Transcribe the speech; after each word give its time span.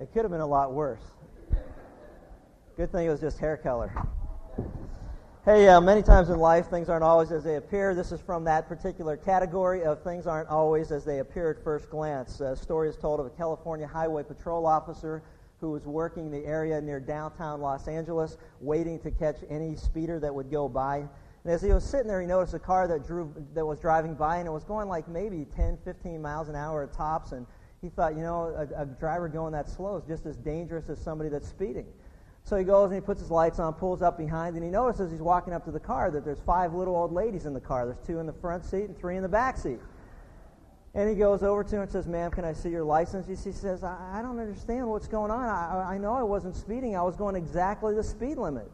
It 0.00 0.12
could 0.12 0.22
have 0.22 0.30
been 0.30 0.40
a 0.40 0.46
lot 0.46 0.72
worse. 0.72 1.02
Good 2.76 2.90
thing 2.90 3.06
it 3.06 3.10
was 3.10 3.20
just 3.20 3.38
hair 3.38 3.56
color. 3.56 3.92
Hey, 5.44 5.68
uh, 5.68 5.80
many 5.80 6.02
times 6.02 6.30
in 6.30 6.38
life, 6.38 6.68
things 6.68 6.88
aren't 6.88 7.04
always 7.04 7.30
as 7.30 7.44
they 7.44 7.56
appear. 7.56 7.94
This 7.94 8.10
is 8.10 8.20
from 8.20 8.44
that 8.44 8.66
particular 8.66 9.16
category 9.16 9.84
of 9.84 10.02
things 10.02 10.26
aren't 10.26 10.48
always 10.48 10.90
as 10.90 11.04
they 11.04 11.20
appear 11.20 11.50
at 11.50 11.62
first 11.62 11.90
glance. 11.90 12.40
A 12.40 12.56
story 12.56 12.88
is 12.88 12.96
told 12.96 13.20
of 13.20 13.26
a 13.26 13.30
California 13.30 13.86
Highway 13.86 14.24
Patrol 14.24 14.66
officer 14.66 15.22
who 15.60 15.70
was 15.70 15.84
working 15.84 16.30
the 16.30 16.44
area 16.44 16.80
near 16.80 16.98
downtown 16.98 17.60
Los 17.60 17.86
Angeles, 17.86 18.36
waiting 18.60 18.98
to 19.00 19.12
catch 19.12 19.36
any 19.48 19.76
speeder 19.76 20.18
that 20.18 20.34
would 20.34 20.50
go 20.50 20.68
by. 20.68 20.96
And 21.44 21.52
as 21.52 21.62
he 21.62 21.72
was 21.72 21.84
sitting 21.84 22.08
there, 22.08 22.20
he 22.20 22.26
noticed 22.26 22.54
a 22.54 22.58
car 22.58 22.88
that, 22.88 23.06
drew, 23.06 23.32
that 23.52 23.64
was 23.64 23.78
driving 23.78 24.14
by, 24.14 24.38
and 24.38 24.48
it 24.48 24.50
was 24.50 24.64
going 24.64 24.88
like 24.88 25.06
maybe 25.06 25.44
10, 25.54 25.78
15 25.84 26.20
miles 26.20 26.48
an 26.48 26.56
hour 26.56 26.82
at 26.82 26.92
tops. 26.92 27.32
And 27.32 27.46
he 27.84 27.90
thought, 27.90 28.16
you 28.16 28.22
know, 28.22 28.46
a, 28.56 28.82
a 28.82 28.86
driver 28.86 29.28
going 29.28 29.52
that 29.52 29.68
slow 29.68 29.96
is 29.98 30.04
just 30.08 30.24
as 30.24 30.36
dangerous 30.38 30.88
as 30.88 30.98
somebody 30.98 31.28
that's 31.28 31.46
speeding. 31.46 31.86
So 32.42 32.56
he 32.56 32.64
goes 32.64 32.86
and 32.86 32.94
he 32.94 33.00
puts 33.00 33.20
his 33.20 33.30
lights 33.30 33.58
on, 33.58 33.74
pulls 33.74 34.00
up 34.00 34.16
behind, 34.16 34.56
and 34.56 34.64
he 34.64 34.70
notices 34.70 35.10
he's 35.10 35.20
walking 35.20 35.52
up 35.52 35.66
to 35.66 35.70
the 35.70 35.80
car 35.80 36.10
that 36.10 36.24
there's 36.24 36.40
five 36.40 36.72
little 36.72 36.96
old 36.96 37.12
ladies 37.12 37.44
in 37.44 37.52
the 37.52 37.60
car. 37.60 37.84
There's 37.84 38.06
two 38.06 38.20
in 38.20 38.26
the 38.26 38.32
front 38.32 38.64
seat 38.64 38.84
and 38.84 38.96
three 38.96 39.16
in 39.16 39.22
the 39.22 39.28
back 39.28 39.58
seat. 39.58 39.80
And 40.94 41.10
he 41.10 41.14
goes 41.14 41.42
over 41.42 41.62
to 41.62 41.76
her 41.76 41.82
and 41.82 41.90
says, 41.90 42.06
Ma'am, 42.06 42.30
can 42.30 42.44
I 42.46 42.54
see 42.54 42.70
your 42.70 42.84
license? 42.84 43.26
She 43.42 43.52
says, 43.52 43.84
I, 43.84 43.98
I 44.14 44.22
don't 44.22 44.38
understand 44.38 44.88
what's 44.88 45.08
going 45.08 45.30
on. 45.30 45.44
I, 45.44 45.94
I 45.94 45.98
know 45.98 46.14
I 46.14 46.22
wasn't 46.22 46.56
speeding. 46.56 46.96
I 46.96 47.02
was 47.02 47.16
going 47.16 47.36
exactly 47.36 47.94
the 47.94 48.04
speed 48.04 48.38
limit. 48.38 48.70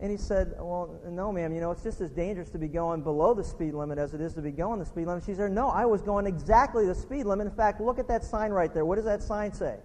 And 0.00 0.10
he 0.10 0.16
said, 0.16 0.54
Well, 0.58 1.00
no, 1.08 1.32
ma'am, 1.32 1.54
you 1.54 1.60
know, 1.60 1.70
it's 1.70 1.82
just 1.82 2.00
as 2.00 2.10
dangerous 2.10 2.50
to 2.50 2.58
be 2.58 2.68
going 2.68 3.02
below 3.02 3.32
the 3.32 3.44
speed 3.44 3.74
limit 3.74 3.98
as 3.98 4.12
it 4.12 4.20
is 4.20 4.34
to 4.34 4.42
be 4.42 4.50
going 4.50 4.78
the 4.78 4.84
speed 4.84 5.06
limit. 5.06 5.24
She 5.24 5.34
said, 5.34 5.50
No, 5.52 5.68
I 5.68 5.86
was 5.86 6.02
going 6.02 6.26
exactly 6.26 6.86
the 6.86 6.94
speed 6.94 7.24
limit. 7.24 7.46
In 7.46 7.52
fact, 7.52 7.80
look 7.80 7.98
at 7.98 8.08
that 8.08 8.22
sign 8.22 8.50
right 8.50 8.72
there. 8.72 8.84
What 8.84 8.96
does 8.96 9.06
that 9.06 9.22
sign 9.22 9.52
say? 9.52 9.78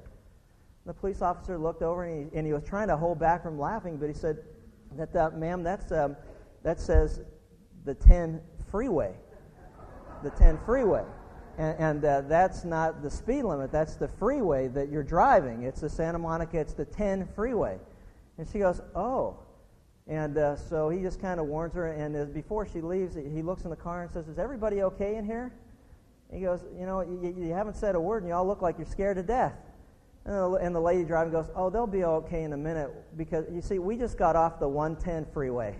The 0.85 0.93
police 0.93 1.21
officer 1.21 1.57
looked 1.57 1.81
over 1.81 2.03
and 2.03 2.31
he, 2.31 2.37
and 2.37 2.45
he 2.45 2.53
was 2.53 2.63
trying 2.63 2.87
to 2.87 2.97
hold 2.97 3.19
back 3.19 3.43
from 3.43 3.59
laughing, 3.59 3.97
but 3.97 4.07
he 4.07 4.15
said, 4.15 4.39
that, 4.97 5.15
uh, 5.15 5.29
Ma'am, 5.31 5.63
that's, 5.63 5.91
um, 5.91 6.17
that 6.63 6.79
says 6.79 7.21
the 7.85 7.93
10 7.93 8.41
freeway. 8.69 9.13
The 10.23 10.31
10 10.31 10.59
freeway. 10.65 11.03
And, 11.57 11.79
and 11.79 12.05
uh, 12.05 12.21
that's 12.21 12.63
not 12.65 13.01
the 13.01 13.09
speed 13.09 13.43
limit, 13.43 13.71
that's 13.71 13.95
the 13.95 14.07
freeway 14.07 14.67
that 14.69 14.89
you're 14.89 15.03
driving. 15.03 15.63
It's 15.63 15.81
the 15.81 15.89
Santa 15.89 16.19
Monica, 16.19 16.57
it's 16.59 16.73
the 16.73 16.85
10 16.85 17.29
freeway. 17.35 17.77
And 18.37 18.47
she 18.47 18.59
goes, 18.59 18.81
Oh. 18.95 19.37
And 20.11 20.37
uh, 20.37 20.57
so 20.57 20.89
he 20.89 21.01
just 21.01 21.21
kind 21.21 21.39
of 21.39 21.45
warns 21.45 21.73
her, 21.73 21.87
and 21.87 22.13
as, 22.17 22.27
before 22.27 22.67
she 22.67 22.81
leaves, 22.81 23.15
he 23.15 23.41
looks 23.41 23.63
in 23.63 23.69
the 23.69 23.77
car 23.77 24.01
and 24.01 24.11
says, 24.11 24.27
Is 24.27 24.37
everybody 24.37 24.83
okay 24.83 25.15
in 25.15 25.23
here? 25.23 25.53
He 26.33 26.41
goes, 26.41 26.65
You 26.77 26.85
know, 26.85 26.99
you, 26.99 27.33
you 27.37 27.53
haven't 27.53 27.77
said 27.77 27.95
a 27.95 27.99
word, 27.99 28.23
and 28.23 28.27
you 28.27 28.35
all 28.35 28.45
look 28.45 28.61
like 28.61 28.77
you're 28.77 28.85
scared 28.85 29.15
to 29.15 29.23
death. 29.23 29.53
And 30.25 30.35
the, 30.35 30.51
and 30.55 30.75
the 30.75 30.81
lady 30.81 31.05
driving 31.05 31.31
goes, 31.31 31.49
Oh, 31.55 31.69
they'll 31.69 31.87
be 31.87 32.03
okay 32.03 32.43
in 32.43 32.51
a 32.51 32.57
minute 32.57 32.91
because, 33.15 33.45
you 33.49 33.61
see, 33.61 33.79
we 33.79 33.95
just 33.95 34.17
got 34.17 34.35
off 34.35 34.59
the 34.59 34.67
110 34.67 35.31
freeway. 35.31 35.77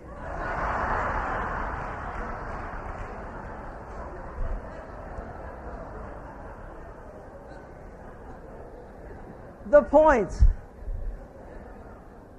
the 9.66 9.82
point 9.82 10.32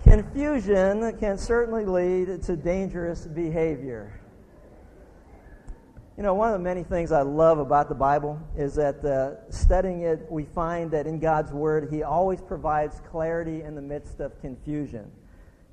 confusion 0.04 1.18
can 1.18 1.38
certainly 1.38 1.86
lead 1.86 2.44
to 2.44 2.56
dangerous 2.56 3.26
behavior. 3.26 4.20
You 6.16 6.22
know, 6.22 6.36
one 6.36 6.50
of 6.50 6.54
the 6.54 6.64
many 6.64 6.84
things 6.84 7.12
I 7.12 7.23
love 7.23 7.58
about 7.58 7.90
the 7.90 7.96
Bible 7.96 8.40
is 8.56 8.76
that 8.76 9.04
uh, 9.04 9.50
studying 9.50 10.02
it, 10.02 10.28
we 10.30 10.46
find 10.46 10.92
that 10.92 11.08
in 11.08 11.18
God's 11.18 11.52
Word, 11.52 11.90
He 11.92 12.04
always 12.04 12.40
provides 12.40 13.02
clarity 13.09 13.64
in 13.64 13.74
the 13.74 13.81
midst 13.81 14.20
of 14.20 14.40
confusion. 14.40 15.12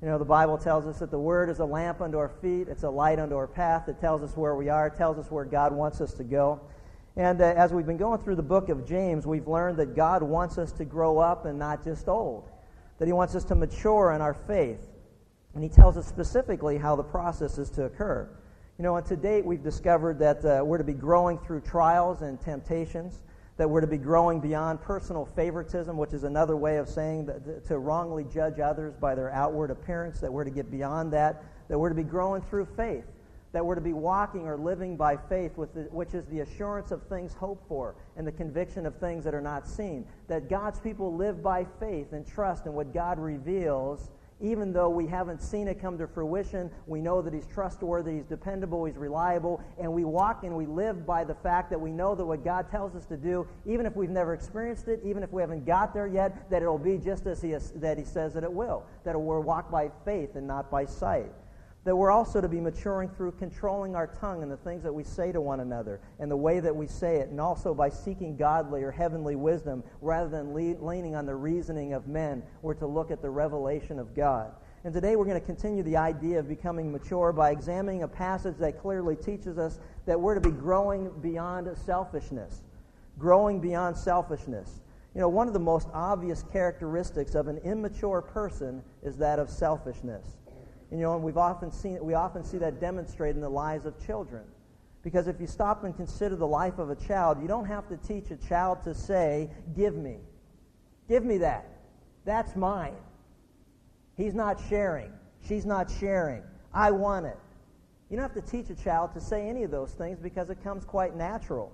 You 0.01 0.07
know, 0.07 0.17
the 0.17 0.25
Bible 0.25 0.57
tells 0.57 0.87
us 0.87 0.97
that 0.97 1.11
the 1.11 1.19
Word 1.19 1.49
is 1.49 1.59
a 1.59 1.65
lamp 1.65 2.01
unto 2.01 2.17
our 2.17 2.29
feet, 2.41 2.69
it's 2.69 2.81
a 2.81 2.89
light 2.89 3.19
unto 3.19 3.35
our 3.35 3.45
path. 3.45 3.87
It 3.87 3.99
tells 3.99 4.23
us 4.23 4.35
where 4.35 4.55
we 4.55 4.67
are, 4.67 4.87
it 4.87 4.95
tells 4.95 5.19
us 5.19 5.29
where 5.29 5.45
God 5.45 5.73
wants 5.73 6.01
us 6.01 6.13
to 6.13 6.23
go. 6.23 6.59
And 7.15 7.39
uh, 7.39 7.53
as 7.55 7.71
we've 7.71 7.85
been 7.85 7.97
going 7.97 8.19
through 8.19 8.37
the 8.37 8.41
book 8.41 8.69
of 8.69 8.87
James, 8.87 9.27
we've 9.27 9.47
learned 9.47 9.77
that 9.77 9.95
God 9.95 10.23
wants 10.23 10.57
us 10.57 10.71
to 10.73 10.85
grow 10.85 11.19
up 11.19 11.45
and 11.45 11.59
not 11.59 11.83
just 11.83 12.07
old, 12.07 12.49
that 13.01 13.07
He 13.07 13.13
wants 13.13 13.33
us 13.33 13.43
to 13.45 13.55
mature 13.55 14.11
in 14.11 14.21
our 14.21 14.35
faith. 14.35 14.87
And 15.55 15.63
He 15.63 15.71
tells 15.71 15.97
us 15.97 16.05
specifically 16.05 16.77
how 16.77 16.95
the 16.95 17.01
process 17.03 17.57
is 17.57 17.71
to 17.71 17.85
occur. 17.85 18.29
You 18.77 18.83
know, 18.83 18.95
and 18.95 19.03
to 19.07 19.15
date, 19.15 19.43
we've 19.43 19.63
discovered 19.63 20.19
that 20.19 20.45
uh, 20.45 20.63
we're 20.63 20.77
to 20.77 20.83
be 20.83 20.93
growing 20.93 21.39
through 21.39 21.61
trials 21.61 22.21
and 22.21 22.39
temptations, 22.39 23.23
that 23.57 23.67
we're 23.67 23.81
to 23.81 23.87
be 23.87 23.97
growing 23.97 24.39
beyond 24.39 24.81
personal 24.81 25.25
favoritism, 25.25 25.97
which 25.97 26.13
is 26.13 26.25
another 26.25 26.55
way 26.55 26.77
of 26.77 26.87
saying 26.87 27.25
that, 27.25 27.65
to 27.65 27.79
wrongly 27.79 28.23
judge 28.31 28.59
others 28.59 28.93
by 28.93 29.15
their 29.15 29.31
outward 29.31 29.71
appearance, 29.71 30.19
that 30.19 30.31
we're 30.31 30.43
to 30.43 30.51
get 30.51 30.69
beyond 30.69 31.11
that, 31.11 31.43
that 31.69 31.79
we're 31.79 31.89
to 31.89 31.95
be 31.95 32.03
growing 32.03 32.43
through 32.43 32.67
faith, 32.77 33.05
that 33.53 33.65
we're 33.65 33.75
to 33.75 33.81
be 33.81 33.93
walking 33.93 34.47
or 34.47 34.57
living 34.57 34.95
by 34.95 35.17
faith, 35.17 35.55
the, 35.55 35.87
which 35.91 36.13
is 36.13 36.25
the 36.27 36.39
assurance 36.39 36.91
of 36.91 37.03
things 37.07 37.33
hoped 37.33 37.67
for 37.67 37.95
and 38.15 38.25
the 38.25 38.31
conviction 38.31 38.85
of 38.85 38.95
things 38.97 39.23
that 39.23 39.33
are 39.33 39.41
not 39.41 39.67
seen. 39.67 40.05
That 40.27 40.49
God's 40.49 40.79
people 40.79 41.15
live 41.15 41.43
by 41.43 41.65
faith 41.79 42.13
and 42.13 42.25
trust 42.25 42.65
in 42.65 42.73
what 42.73 42.93
God 42.93 43.19
reveals 43.19 44.11
even 44.41 44.73
though 44.73 44.89
we 44.89 45.05
haven't 45.05 45.41
seen 45.41 45.67
it 45.67 45.79
come 45.79 45.97
to 45.99 46.07
fruition, 46.07 46.71
we 46.87 46.99
know 46.99 47.21
that 47.21 47.33
He's 47.33 47.45
trustworthy, 47.45 48.15
He's 48.15 48.25
dependable, 48.25 48.85
He's 48.85 48.97
reliable, 48.97 49.63
and 49.79 49.91
we 49.91 50.03
walk 50.03 50.43
and 50.43 50.55
we 50.55 50.65
live 50.65 51.05
by 51.05 51.23
the 51.23 51.35
fact 51.35 51.69
that 51.69 51.79
we 51.79 51.91
know 51.91 52.15
that 52.15 52.25
what 52.25 52.43
God 52.43 52.69
tells 52.69 52.95
us 52.95 53.05
to 53.05 53.17
do, 53.17 53.47
even 53.65 53.85
if 53.85 53.95
we've 53.95 54.09
never 54.09 54.33
experienced 54.33 54.87
it, 54.87 54.99
even 55.05 55.23
if 55.23 55.31
we 55.31 55.41
haven't 55.41 55.65
got 55.65 55.93
there 55.93 56.07
yet, 56.07 56.49
that 56.49 56.61
it'll 56.61 56.77
be 56.77 56.97
just 56.97 57.27
as 57.27 57.41
He, 57.41 57.55
that 57.75 57.97
he 57.97 58.03
says 58.03 58.33
that 58.33 58.43
it 58.43 58.51
will. 58.51 58.83
That 59.03 59.19
we'll 59.19 59.41
walk 59.41 59.69
by 59.69 59.91
faith 60.05 60.35
and 60.35 60.47
not 60.47 60.71
by 60.71 60.85
sight 60.85 61.31
that 61.83 61.95
we're 61.95 62.11
also 62.11 62.39
to 62.39 62.47
be 62.47 62.59
maturing 62.59 63.09
through 63.09 63.31
controlling 63.31 63.95
our 63.95 64.05
tongue 64.05 64.43
and 64.43 64.51
the 64.51 64.57
things 64.57 64.83
that 64.83 64.93
we 64.93 65.03
say 65.03 65.31
to 65.31 65.41
one 65.41 65.61
another 65.61 65.99
and 66.19 66.29
the 66.29 66.37
way 66.37 66.59
that 66.59 66.75
we 66.75 66.85
say 66.85 67.17
it, 67.17 67.29
and 67.29 67.41
also 67.41 67.73
by 67.73 67.89
seeking 67.89 68.37
godly 68.37 68.83
or 68.83 68.91
heavenly 68.91 69.35
wisdom 69.35 69.83
rather 69.99 70.29
than 70.29 70.53
le- 70.53 70.77
leaning 70.85 71.15
on 71.15 71.25
the 71.25 71.33
reasoning 71.33 71.93
of 71.93 72.07
men. 72.07 72.43
We're 72.61 72.75
to 72.75 72.85
look 72.85 73.09
at 73.09 73.21
the 73.21 73.29
revelation 73.29 73.97
of 73.97 74.15
God. 74.15 74.51
And 74.83 74.93
today 74.93 75.15
we're 75.15 75.25
going 75.25 75.39
to 75.39 75.45
continue 75.45 75.83
the 75.83 75.97
idea 75.97 76.39
of 76.39 76.47
becoming 76.47 76.91
mature 76.91 77.31
by 77.31 77.51
examining 77.51 78.03
a 78.03 78.07
passage 78.07 78.57
that 78.57 78.79
clearly 78.79 79.15
teaches 79.15 79.57
us 79.57 79.79
that 80.05 80.19
we're 80.19 80.35
to 80.35 80.41
be 80.41 80.51
growing 80.51 81.09
beyond 81.21 81.69
selfishness. 81.77 82.61
Growing 83.17 83.59
beyond 83.59 83.97
selfishness. 83.97 84.81
You 85.13 85.21
know, 85.21 85.29
one 85.29 85.47
of 85.47 85.53
the 85.53 85.59
most 85.59 85.87
obvious 85.93 86.43
characteristics 86.51 87.35
of 87.35 87.47
an 87.47 87.57
immature 87.59 88.21
person 88.21 88.81
is 89.03 89.17
that 89.17 89.39
of 89.39 89.49
selfishness. 89.49 90.25
You 90.91 90.97
know, 90.97 91.15
and 91.15 91.23
we've 91.23 91.37
often 91.37 91.71
seen 91.71 92.03
we 92.03 92.13
often 92.13 92.43
see 92.43 92.57
that 92.57 92.81
demonstrated 92.81 93.37
in 93.37 93.41
the 93.41 93.49
lives 93.49 93.85
of 93.85 93.97
children. 94.05 94.43
Because 95.03 95.27
if 95.27 95.39
you 95.39 95.47
stop 95.47 95.83
and 95.83 95.95
consider 95.95 96.35
the 96.35 96.47
life 96.47 96.77
of 96.77 96.89
a 96.89 96.95
child, 96.95 97.41
you 97.41 97.47
don't 97.47 97.65
have 97.65 97.87
to 97.87 97.97
teach 97.97 98.29
a 98.29 98.35
child 98.35 98.83
to 98.83 98.93
say, 98.93 99.49
"Give 99.75 99.95
me. 99.95 100.17
Give 101.07 101.23
me 101.23 101.37
that. 101.39 101.65
That's 102.25 102.55
mine." 102.55 102.97
He's 104.17 104.35
not 104.35 104.59
sharing. 104.69 105.11
She's 105.47 105.65
not 105.65 105.89
sharing. 105.89 106.43
I 106.73 106.91
want 106.91 107.25
it. 107.25 107.37
You 108.09 108.17
don't 108.17 108.23
have 108.23 108.45
to 108.45 108.51
teach 108.51 108.69
a 108.69 108.75
child 108.75 109.13
to 109.13 109.21
say 109.21 109.47
any 109.47 109.63
of 109.63 109.71
those 109.71 109.93
things 109.93 110.19
because 110.19 110.49
it 110.49 110.61
comes 110.61 110.83
quite 110.83 111.15
natural. 111.15 111.71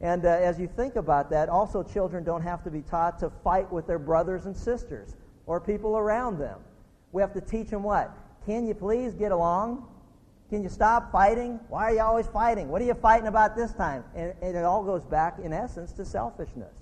And 0.00 0.24
uh, 0.24 0.28
as 0.28 0.58
you 0.58 0.68
think 0.68 0.96
about 0.96 1.30
that, 1.30 1.48
also 1.48 1.82
children 1.82 2.24
don't 2.24 2.42
have 2.42 2.62
to 2.64 2.70
be 2.70 2.82
taught 2.82 3.18
to 3.18 3.30
fight 3.42 3.70
with 3.72 3.86
their 3.86 3.98
brothers 3.98 4.46
and 4.46 4.56
sisters 4.56 5.16
or 5.46 5.60
people 5.60 5.98
around 5.98 6.38
them. 6.38 6.60
We 7.10 7.20
have 7.20 7.32
to 7.34 7.40
teach 7.40 7.68
them 7.68 7.82
what? 7.82 8.16
Can 8.46 8.66
you 8.66 8.74
please 8.74 9.14
get 9.14 9.30
along? 9.30 9.86
Can 10.50 10.62
you 10.62 10.68
stop 10.68 11.12
fighting? 11.12 11.60
Why 11.68 11.84
are 11.84 11.94
you 11.94 12.00
always 12.00 12.26
fighting? 12.26 12.68
What 12.68 12.82
are 12.82 12.84
you 12.84 12.94
fighting 12.94 13.28
about 13.28 13.56
this 13.56 13.72
time? 13.72 14.04
And, 14.14 14.34
and, 14.42 14.56
it 14.56 14.64
all 14.64 14.82
goes 14.84 15.04
back, 15.04 15.38
in 15.38 15.52
essence, 15.52 15.92
to 15.92 16.04
selfishness. 16.04 16.76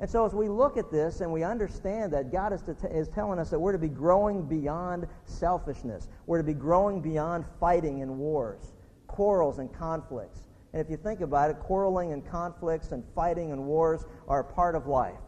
And 0.00 0.08
so, 0.08 0.24
as 0.24 0.34
we 0.34 0.48
look 0.48 0.76
at 0.76 0.92
this 0.92 1.20
and 1.20 1.32
we 1.32 1.42
understand 1.42 2.12
that 2.12 2.30
God 2.30 2.52
is, 2.52 2.62
t- 2.62 2.86
is 2.88 3.08
telling 3.08 3.40
us 3.40 3.50
that 3.50 3.58
we're 3.58 3.72
to 3.72 3.78
be 3.78 3.88
growing 3.88 4.46
beyond 4.46 5.08
selfishness, 5.24 6.08
we're 6.26 6.38
to 6.38 6.44
be 6.44 6.54
growing 6.54 7.00
beyond 7.00 7.44
fighting 7.58 8.02
and 8.02 8.18
wars, 8.18 8.74
quarrels 9.08 9.58
and 9.58 9.72
conflicts. 9.72 10.42
And 10.72 10.80
if 10.80 10.88
you 10.88 10.96
think 10.96 11.20
about 11.20 11.50
it, 11.50 11.58
quarreling 11.58 12.12
and 12.12 12.24
conflicts 12.24 12.92
and 12.92 13.02
fighting 13.16 13.50
and 13.50 13.64
wars 13.64 14.04
are 14.28 14.40
a 14.40 14.44
part 14.44 14.76
of 14.76 14.86
life. 14.86 15.18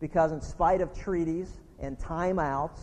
Because, 0.00 0.32
in 0.32 0.40
spite 0.40 0.80
of 0.80 0.92
treaties 0.98 1.60
and 1.78 1.96
timeouts 1.96 2.80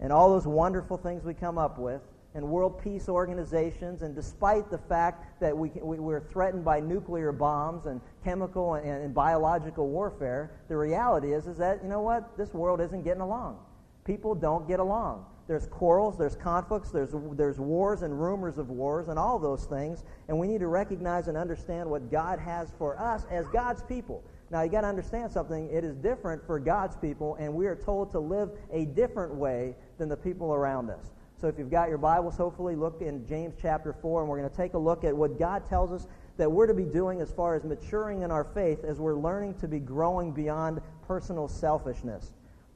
and 0.00 0.12
all 0.12 0.30
those 0.30 0.46
wonderful 0.46 0.96
things 0.96 1.24
we 1.24 1.34
come 1.34 1.58
up 1.58 1.78
with, 1.78 2.02
and 2.34 2.46
world 2.46 2.80
peace 2.82 3.08
organizations, 3.08 4.02
and 4.02 4.14
despite 4.14 4.70
the 4.70 4.78
fact 4.78 5.40
that 5.40 5.56
we, 5.56 5.70
we, 5.82 6.14
are 6.14 6.20
threatened 6.30 6.64
by 6.64 6.78
nuclear 6.78 7.32
bombs 7.32 7.86
and 7.86 8.00
chemical 8.22 8.74
and, 8.74 8.86
and, 8.86 9.14
biological 9.14 9.88
warfare, 9.88 10.52
the 10.68 10.76
reality 10.76 11.32
is, 11.32 11.46
is 11.46 11.56
that, 11.56 11.82
you 11.82 11.88
know 11.88 12.02
what, 12.02 12.36
this 12.36 12.52
world 12.52 12.80
isn't 12.80 13.02
getting 13.02 13.22
along. 13.22 13.58
People 14.04 14.34
don't 14.34 14.68
get 14.68 14.78
along. 14.78 15.24
There's 15.48 15.66
quarrels, 15.66 16.18
there's 16.18 16.36
conflicts, 16.36 16.90
there's, 16.90 17.14
there's 17.32 17.58
wars 17.58 18.02
and 18.02 18.20
rumors 18.20 18.58
of 18.58 18.68
wars, 18.68 19.08
and 19.08 19.18
all 19.18 19.38
those 19.38 19.64
things, 19.64 20.04
and 20.28 20.38
we 20.38 20.46
need 20.46 20.60
to 20.60 20.68
recognize 20.68 21.28
and 21.28 21.36
understand 21.36 21.88
what 21.88 22.10
God 22.10 22.38
has 22.38 22.70
for 22.78 23.00
us 23.00 23.24
as 23.30 23.46
God's 23.48 23.82
people 23.82 24.22
Now, 24.50 24.62
you 24.62 24.70
got 24.70 24.82
to 24.82 24.86
understand 24.86 25.30
something. 25.30 25.68
It 25.70 25.84
is 25.84 25.94
different 25.96 26.46
for 26.46 26.58
God's 26.58 26.96
people, 26.96 27.36
and 27.40 27.52
we 27.52 27.66
are 27.66 27.76
told 27.76 28.10
to 28.12 28.18
live 28.18 28.50
a 28.72 28.84
different 28.86 29.34
way 29.34 29.74
than 29.98 30.08
the 30.08 30.16
people 30.16 30.54
around 30.54 30.90
us. 30.90 31.10
So, 31.40 31.46
if 31.46 31.58
you've 31.58 31.70
got 31.70 31.88
your 31.88 31.98
Bibles, 31.98 32.36
hopefully 32.36 32.74
look 32.74 33.00
in 33.00 33.24
James 33.26 33.54
chapter 33.60 33.92
4, 33.92 34.22
and 34.22 34.30
we're 34.30 34.38
going 34.38 34.50
to 34.50 34.56
take 34.56 34.74
a 34.74 34.78
look 34.78 35.04
at 35.04 35.16
what 35.16 35.38
God 35.38 35.68
tells 35.68 35.92
us 35.92 36.08
that 36.36 36.50
we're 36.50 36.66
to 36.66 36.74
be 36.74 36.84
doing 36.84 37.20
as 37.20 37.30
far 37.30 37.54
as 37.54 37.64
maturing 37.64 38.22
in 38.22 38.30
our 38.30 38.44
faith 38.44 38.84
as 38.84 38.98
we're 38.98 39.16
learning 39.16 39.54
to 39.54 39.68
be 39.68 39.78
growing 39.78 40.32
beyond 40.32 40.80
personal 41.06 41.46
selfishness. 41.46 42.32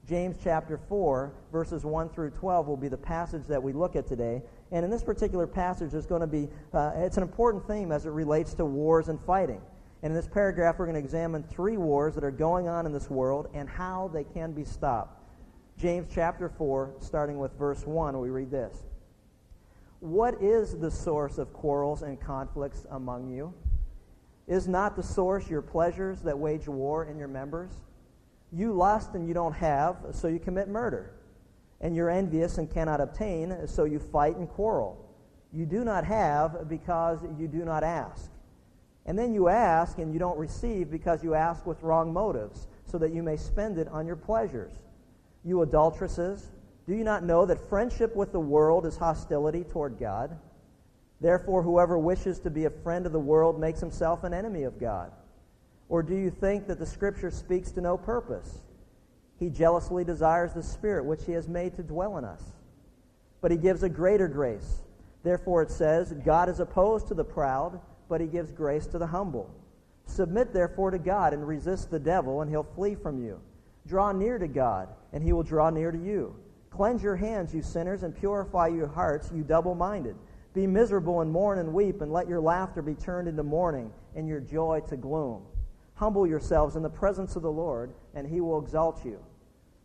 James 0.07 0.37
chapter 0.43 0.77
4, 0.77 1.33
verses 1.51 1.85
1 1.85 2.09
through 2.09 2.29
12 2.31 2.67
will 2.67 2.77
be 2.77 2.89
the 2.89 2.97
passage 2.97 3.45
that 3.47 3.61
we 3.61 3.71
look 3.71 3.95
at 3.95 4.05
today. 4.05 4.41
And 4.71 4.83
in 4.83 4.91
this 4.91 5.03
particular 5.03 5.47
passage, 5.47 5.91
there's 5.91 6.05
going 6.05 6.21
to 6.21 6.27
be, 6.27 6.49
uh, 6.73 6.91
it's 6.95 7.15
an 7.15 7.23
important 7.23 7.65
theme 7.67 7.91
as 7.91 8.05
it 8.05 8.09
relates 8.09 8.53
to 8.55 8.65
wars 8.65 9.07
and 9.07 9.19
fighting. 9.21 9.61
And 10.01 10.11
in 10.11 10.15
this 10.15 10.27
paragraph, 10.27 10.75
we're 10.77 10.85
going 10.85 10.95
to 10.95 10.99
examine 10.99 11.43
three 11.43 11.77
wars 11.77 12.15
that 12.15 12.23
are 12.25 12.31
going 12.31 12.67
on 12.67 12.85
in 12.85 12.91
this 12.91 13.09
world 13.09 13.47
and 13.53 13.69
how 13.69 14.09
they 14.13 14.25
can 14.25 14.51
be 14.51 14.65
stopped. 14.65 15.22
James 15.83 16.07
chapter 16.15 16.47
4, 16.47 16.93
starting 17.01 17.39
with 17.39 17.51
verse 17.59 17.85
1, 17.85 18.17
we 18.17 18.29
read 18.29 18.49
this 18.49 18.85
What 19.99 20.41
is 20.41 20.79
the 20.79 20.89
source 20.89 21.37
of 21.37 21.51
quarrels 21.51 22.03
and 22.03 22.17
conflicts 22.21 22.85
among 22.89 23.27
you? 23.27 23.53
Is 24.47 24.65
not 24.65 24.95
the 24.95 25.03
source 25.03 25.49
your 25.49 25.61
pleasures 25.61 26.21
that 26.21 26.39
wage 26.39 26.69
war 26.69 27.03
in 27.03 27.17
your 27.17 27.27
members? 27.27 27.69
You 28.53 28.71
lust 28.71 29.13
and 29.13 29.27
you 29.27 29.33
don't 29.33 29.51
have, 29.51 29.97
so 30.11 30.29
you 30.29 30.39
commit 30.39 30.69
murder. 30.69 31.15
And 31.81 31.97
you're 31.97 32.09
envious 32.09 32.59
and 32.59 32.73
cannot 32.73 33.01
obtain, 33.01 33.67
so 33.67 33.83
you 33.83 33.99
fight 33.99 34.37
and 34.37 34.47
quarrel. 34.47 35.13
You 35.51 35.65
do 35.65 35.83
not 35.83 36.05
have 36.05 36.69
because 36.69 37.25
you 37.37 37.49
do 37.49 37.65
not 37.65 37.83
ask. 37.83 38.31
And 39.05 39.19
then 39.19 39.33
you 39.33 39.49
ask 39.49 39.97
and 39.97 40.13
you 40.13 40.19
don't 40.19 40.37
receive 40.37 40.89
because 40.89 41.25
you 41.25 41.33
ask 41.33 41.65
with 41.65 41.83
wrong 41.83 42.13
motives, 42.13 42.69
so 42.85 42.97
that 42.99 43.13
you 43.13 43.21
may 43.21 43.35
spend 43.35 43.77
it 43.77 43.89
on 43.89 44.07
your 44.07 44.15
pleasures. 44.15 44.79
You 45.43 45.61
adulteresses, 45.61 46.51
do 46.87 46.93
you 46.95 47.03
not 47.03 47.23
know 47.23 47.45
that 47.45 47.69
friendship 47.69 48.15
with 48.15 48.31
the 48.31 48.39
world 48.39 48.85
is 48.85 48.97
hostility 48.97 49.63
toward 49.63 49.99
God? 49.99 50.37
Therefore, 51.21 51.63
whoever 51.63 51.97
wishes 51.97 52.39
to 52.39 52.49
be 52.49 52.65
a 52.65 52.69
friend 52.69 53.05
of 53.05 53.11
the 53.11 53.19
world 53.19 53.59
makes 53.59 53.79
himself 53.79 54.23
an 54.23 54.33
enemy 54.33 54.63
of 54.63 54.79
God. 54.79 55.11
Or 55.89 56.03
do 56.03 56.15
you 56.15 56.29
think 56.29 56.67
that 56.67 56.79
the 56.79 56.85
Scripture 56.85 57.31
speaks 57.31 57.71
to 57.71 57.81
no 57.81 57.97
purpose? 57.97 58.61
He 59.39 59.49
jealously 59.49 60.03
desires 60.03 60.53
the 60.53 60.63
Spirit 60.63 61.05
which 61.05 61.25
He 61.25 61.33
has 61.33 61.47
made 61.47 61.75
to 61.75 61.83
dwell 61.83 62.17
in 62.17 62.25
us. 62.25 62.43
But 63.41 63.51
He 63.51 63.57
gives 63.57 63.83
a 63.83 63.89
greater 63.89 64.27
grace. 64.27 64.81
Therefore, 65.23 65.61
it 65.61 65.71
says, 65.71 66.13
God 66.25 66.49
is 66.49 66.59
opposed 66.59 67.07
to 67.07 67.13
the 67.13 67.23
proud 67.23 67.79
but 68.13 68.21
he 68.21 68.27
gives 68.27 68.51
grace 68.51 68.85
to 68.85 68.99
the 68.99 69.07
humble. 69.07 69.49
Submit 70.05 70.53
therefore 70.53 70.91
to 70.91 70.99
God 70.99 71.33
and 71.33 71.47
resist 71.47 71.89
the 71.89 71.97
devil, 71.97 72.41
and 72.41 72.49
he'll 72.51 72.61
flee 72.75 72.95
from 72.95 73.23
you. 73.23 73.39
Draw 73.87 74.11
near 74.13 74.37
to 74.37 74.47
God, 74.47 74.89
and 75.13 75.23
he 75.23 75.31
will 75.31 75.43
draw 75.43 75.69
near 75.69 75.91
to 75.91 75.97
you. 75.97 76.35
Cleanse 76.69 77.03
your 77.03 77.15
hands, 77.15 77.53
you 77.53 77.61
sinners, 77.61 78.03
and 78.03 78.15
purify 78.15 78.67
your 78.67 78.87
hearts, 78.87 79.31
you 79.33 79.43
double 79.43 79.75
minded. 79.75 80.15
Be 80.53 80.67
miserable 80.67 81.21
and 81.21 81.31
mourn 81.31 81.59
and 81.59 81.73
weep, 81.73 82.01
and 82.01 82.11
let 82.11 82.27
your 82.27 82.41
laughter 82.41 82.81
be 82.81 82.95
turned 82.95 83.27
into 83.27 83.43
mourning, 83.43 83.91
and 84.15 84.27
your 84.27 84.39
joy 84.39 84.81
to 84.89 84.97
gloom. 84.97 85.43
Humble 85.95 86.27
yourselves 86.27 86.75
in 86.75 86.83
the 86.83 86.89
presence 86.89 87.35
of 87.35 87.43
the 87.43 87.51
Lord, 87.51 87.93
and 88.15 88.27
he 88.27 88.41
will 88.41 88.59
exalt 88.59 89.05
you. 89.05 89.19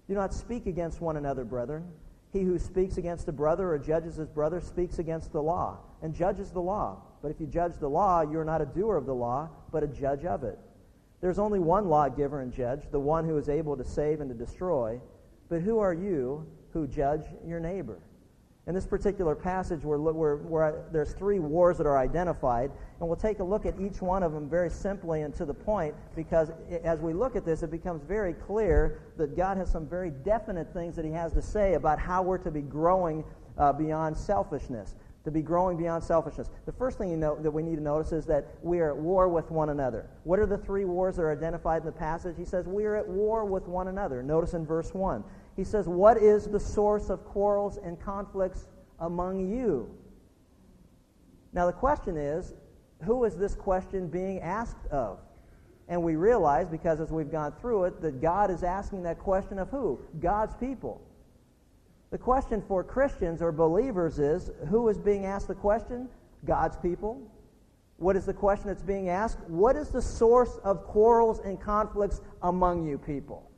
Do 0.09 0.15
not 0.15 0.33
speak 0.33 0.67
against 0.67 1.03
one 1.03 1.19
another, 1.19 1.45
brethren. 1.45 1.85
He 2.33 2.41
who 2.41 2.59
speaks 2.59 2.97
against 2.97 3.29
a 3.29 3.33
brother 3.33 3.71
or 3.71 3.79
judges 3.79 4.17
his 4.17 4.29
brother 4.29 4.61
speaks 4.61 4.99
against 4.99 5.33
the 5.33 5.43
law, 5.43 5.79
and 6.03 6.15
judges 6.15 6.51
the 6.51 6.61
law. 6.61 7.03
But 7.23 7.31
if 7.31 7.41
you 7.41 7.47
judge 7.47 7.77
the 7.79 7.89
law, 7.89 8.23
you're 8.23 8.45
not 8.45 8.63
a 8.63 8.67
doer 8.67 8.97
of 8.97 9.07
the 9.07 9.15
law, 9.15 9.51
but 9.73 9.83
a 9.83 9.89
judge 9.89 10.25
of 10.25 10.45
it. 10.45 10.59
There's 11.21 11.39
only 11.39 11.59
one 11.59 11.89
lawgiver 11.89 12.41
and 12.41 12.53
judge, 12.53 12.91
the 12.91 13.01
one 13.01 13.25
who 13.25 13.37
is 13.39 13.49
able 13.49 13.77
to 13.77 13.85
save 13.85 14.21
and 14.21 14.31
to 14.31 14.37
destroy. 14.37 15.01
But 15.49 15.63
who 15.63 15.79
are 15.79 15.95
you 15.95 16.47
who 16.73 16.87
judge 16.87 17.25
your 17.47 17.61
neighbor? 17.61 17.99
In 18.67 18.75
this 18.75 18.87
particular 18.87 19.35
passage, 19.35 19.83
we're, 19.83 20.83
there's 20.93 21.15
three 21.15 21.39
wars 21.39 21.79
that 21.79 21.87
are 21.87 21.97
identified, 21.97 22.71
and 23.01 23.09
we'll 23.09 23.17
take 23.17 23.39
a 23.39 23.45
look 23.45 23.65
at 23.65 23.81
each 23.81 24.03
one 24.03 24.23
of 24.23 24.33
them 24.33 24.47
very 24.47 24.69
simply 24.69 25.23
and 25.23 25.35
to 25.37 25.47
the 25.47 25.55
point, 25.55 25.95
because 26.15 26.51
as 26.85 27.01
we 27.01 27.15
look 27.15 27.35
at 27.35 27.47
this, 27.47 27.63
it 27.63 27.71
becomes 27.71 28.03
very 28.03 28.35
clear 28.35 29.01
that 29.17 29.35
God 29.35 29.57
has 29.57 29.71
some 29.71 29.87
very 29.89 30.11
definite 30.11 30.71
things 30.75 30.97
that 30.97 31.07
He 31.07 31.13
has 31.13 31.33
to 31.33 31.41
say 31.41 31.75
about 31.75 31.99
how 31.99 32.21
we're 32.23 32.37
to 32.37 32.51
be 32.51 32.61
growing 32.61 33.25
uh, 33.57 33.73
beyond 33.73 34.15
selfishness 34.15 34.95
to 35.29 35.33
be 35.33 35.43
growing 35.43 35.77
beyond 35.77 36.03
selfishness. 36.03 36.49
The 36.65 36.73
first 36.73 36.97
thing 36.97 37.11
you 37.11 37.17
know 37.19 37.37
that 37.43 37.51
we 37.51 37.63
need 37.63 37.77
to 37.77 37.83
notice 37.83 38.13
is 38.13 38.25
that 38.27 38.47
we 38.63 38.81
are 38.81 38.93
at 38.93 38.97
war 38.97 39.29
with 39.29 39.51
one 39.51 39.69
another. 39.69 40.09
What 40.25 40.39
are 40.39 40.47
the 40.47 40.57
three 40.57 40.87
wars 40.87 41.17
that 41.17 41.23
are 41.23 41.33
identified 41.33 41.83
in 41.83 41.87
the 41.87 41.93
passage? 41.93 42.37
He 42.39 42.47
says 42.47 42.67
we 42.67 42.87
are 42.87 42.97
at 42.97 43.07
war 43.07 43.45
with 43.45 43.65
one 43.69 43.89
another. 43.89 44.23
Notice 44.23 44.55
in 44.55 44.65
verse 44.65 44.95
1. 44.95 45.23
He 45.59 45.65
says, 45.65 45.89
What 45.89 46.19
is 46.19 46.45
the 46.45 46.61
source 46.61 47.11
of 47.11 47.25
quarrels 47.25 47.79
and 47.79 48.01
conflicts 48.01 48.69
among 49.01 49.51
you? 49.51 49.93
Now 51.53 51.67
the 51.67 51.73
question 51.73 52.17
is, 52.17 52.55
who 53.03 53.25
is 53.25 53.37
this 53.37 53.57
question 53.57 54.07
being 54.07 54.39
asked 54.39 54.87
of? 54.93 55.19
And 55.89 56.01
we 56.01 56.15
realize, 56.15 56.69
because 56.69 57.01
as 57.01 57.11
we've 57.11 57.33
gone 57.33 57.55
through 57.61 57.85
it, 57.85 58.01
that 58.03 58.21
God 58.21 58.53
is 58.53 58.63
asking 58.63 59.03
that 59.03 59.19
question 59.19 59.59
of 59.59 59.69
who? 59.71 59.99
God's 60.21 60.55
people. 60.55 61.03
The 62.13 62.19
question 62.19 62.63
for 62.69 62.85
Christians 62.85 63.43
or 63.43 63.51
believers 63.51 64.21
is 64.21 64.53
who 64.69 64.89
is 64.89 64.97
being 64.97 65.27
asked 65.27 65.49
the 65.49 65.57
question? 65.57 66.09
God's 66.45 66.77
people. 66.77 67.21
What 67.97 68.15
is 68.15 68.25
the 68.25 68.33
question 68.33 68.69
that's 68.69 68.85
being 68.85 69.09
asked? 69.09 69.41
What 69.49 69.75
is 69.75 69.89
the 69.89 70.03
source 70.03 70.61
of 70.63 70.85
quarrels 70.85 71.41
and 71.41 71.61
conflicts 71.61 72.21
among 72.43 72.87
you 72.87 72.97
people? 72.97 73.51